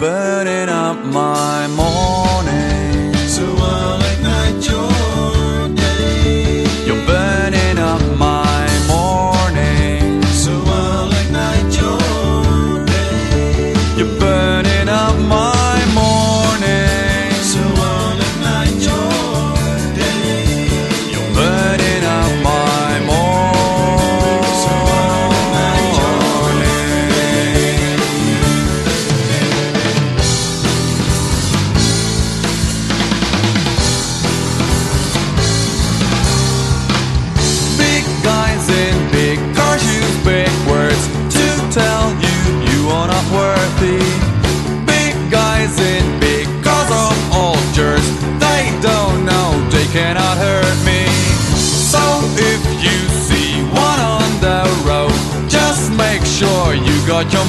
burning 0.00 0.70
up 0.70 1.04
my 1.04 1.66
morning. 1.76 2.29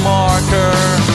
Marker 0.04 1.11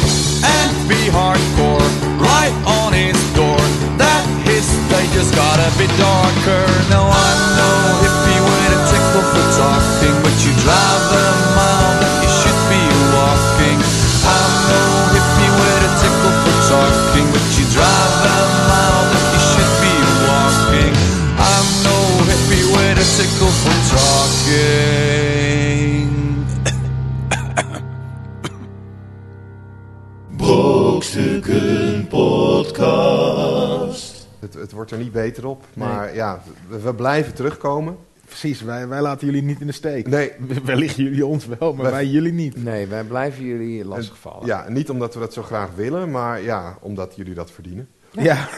Het, 34.67 34.75
wordt 34.75 34.91
er 34.91 34.99
niet 34.99 35.13
beter 35.13 35.47
op, 35.47 35.65
maar 35.75 36.15
ja, 36.15 36.43
we, 36.69 36.81
we 36.81 36.95
blijven 36.95 37.35
terugkomen. 37.35 37.97
Precies, 38.25 38.61
wij, 38.63 38.89
wij 38.89 39.01
laten 39.01 39.27
jullie 39.27 39.43
niet 39.43 39.61
in 39.61 39.67
de 39.67 39.73
steek. 39.73 40.07
Nee, 40.09 40.33
Wellicht 40.65 40.97
jullie 40.97 41.27
ons 41.27 41.47
wel, 41.47 41.73
maar 41.73 41.83
Wij- 41.83 41.93
wij 41.93 42.07
jullie 42.07 42.33
niet. 42.33 42.63
Nee, 42.65 42.87
wij 42.87 43.05
blijven 43.05 43.45
jullie 43.45 43.85
lastigvallen. 43.85 44.47
ja, 44.47 44.69
niet 44.69 44.91
omdat 44.91 45.15
we 45.15 45.21
dat 45.21 45.33
zo 45.33 45.43
graag 45.43 45.75
willen, 45.75 46.11
maar 46.11 46.43
ja, 46.43 46.79
omdat 46.81 47.13
jullie 47.17 47.35
dat 47.35 47.51
verdienen. 47.51 47.89
Ja. 48.11 48.49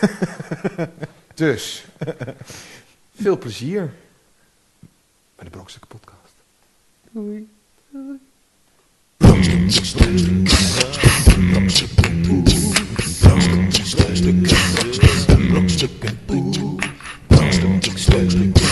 Dus, 1.35 1.85
veel 3.15 3.39
plezier 3.39 3.93
bij 5.37 5.45
de 5.45 5.51
Brokstukken 5.51 5.89
Podcast. 5.89 6.17
Stückchen, 13.41 13.87
Stückchen, 13.87 14.47
Stückchen, 14.47 14.93
Stückchen, 14.93 15.69
Stückchen, 15.69 16.19
Stückchen, 17.31 17.83
Stückchen, 17.83 18.31
Stückchen, 18.31 18.68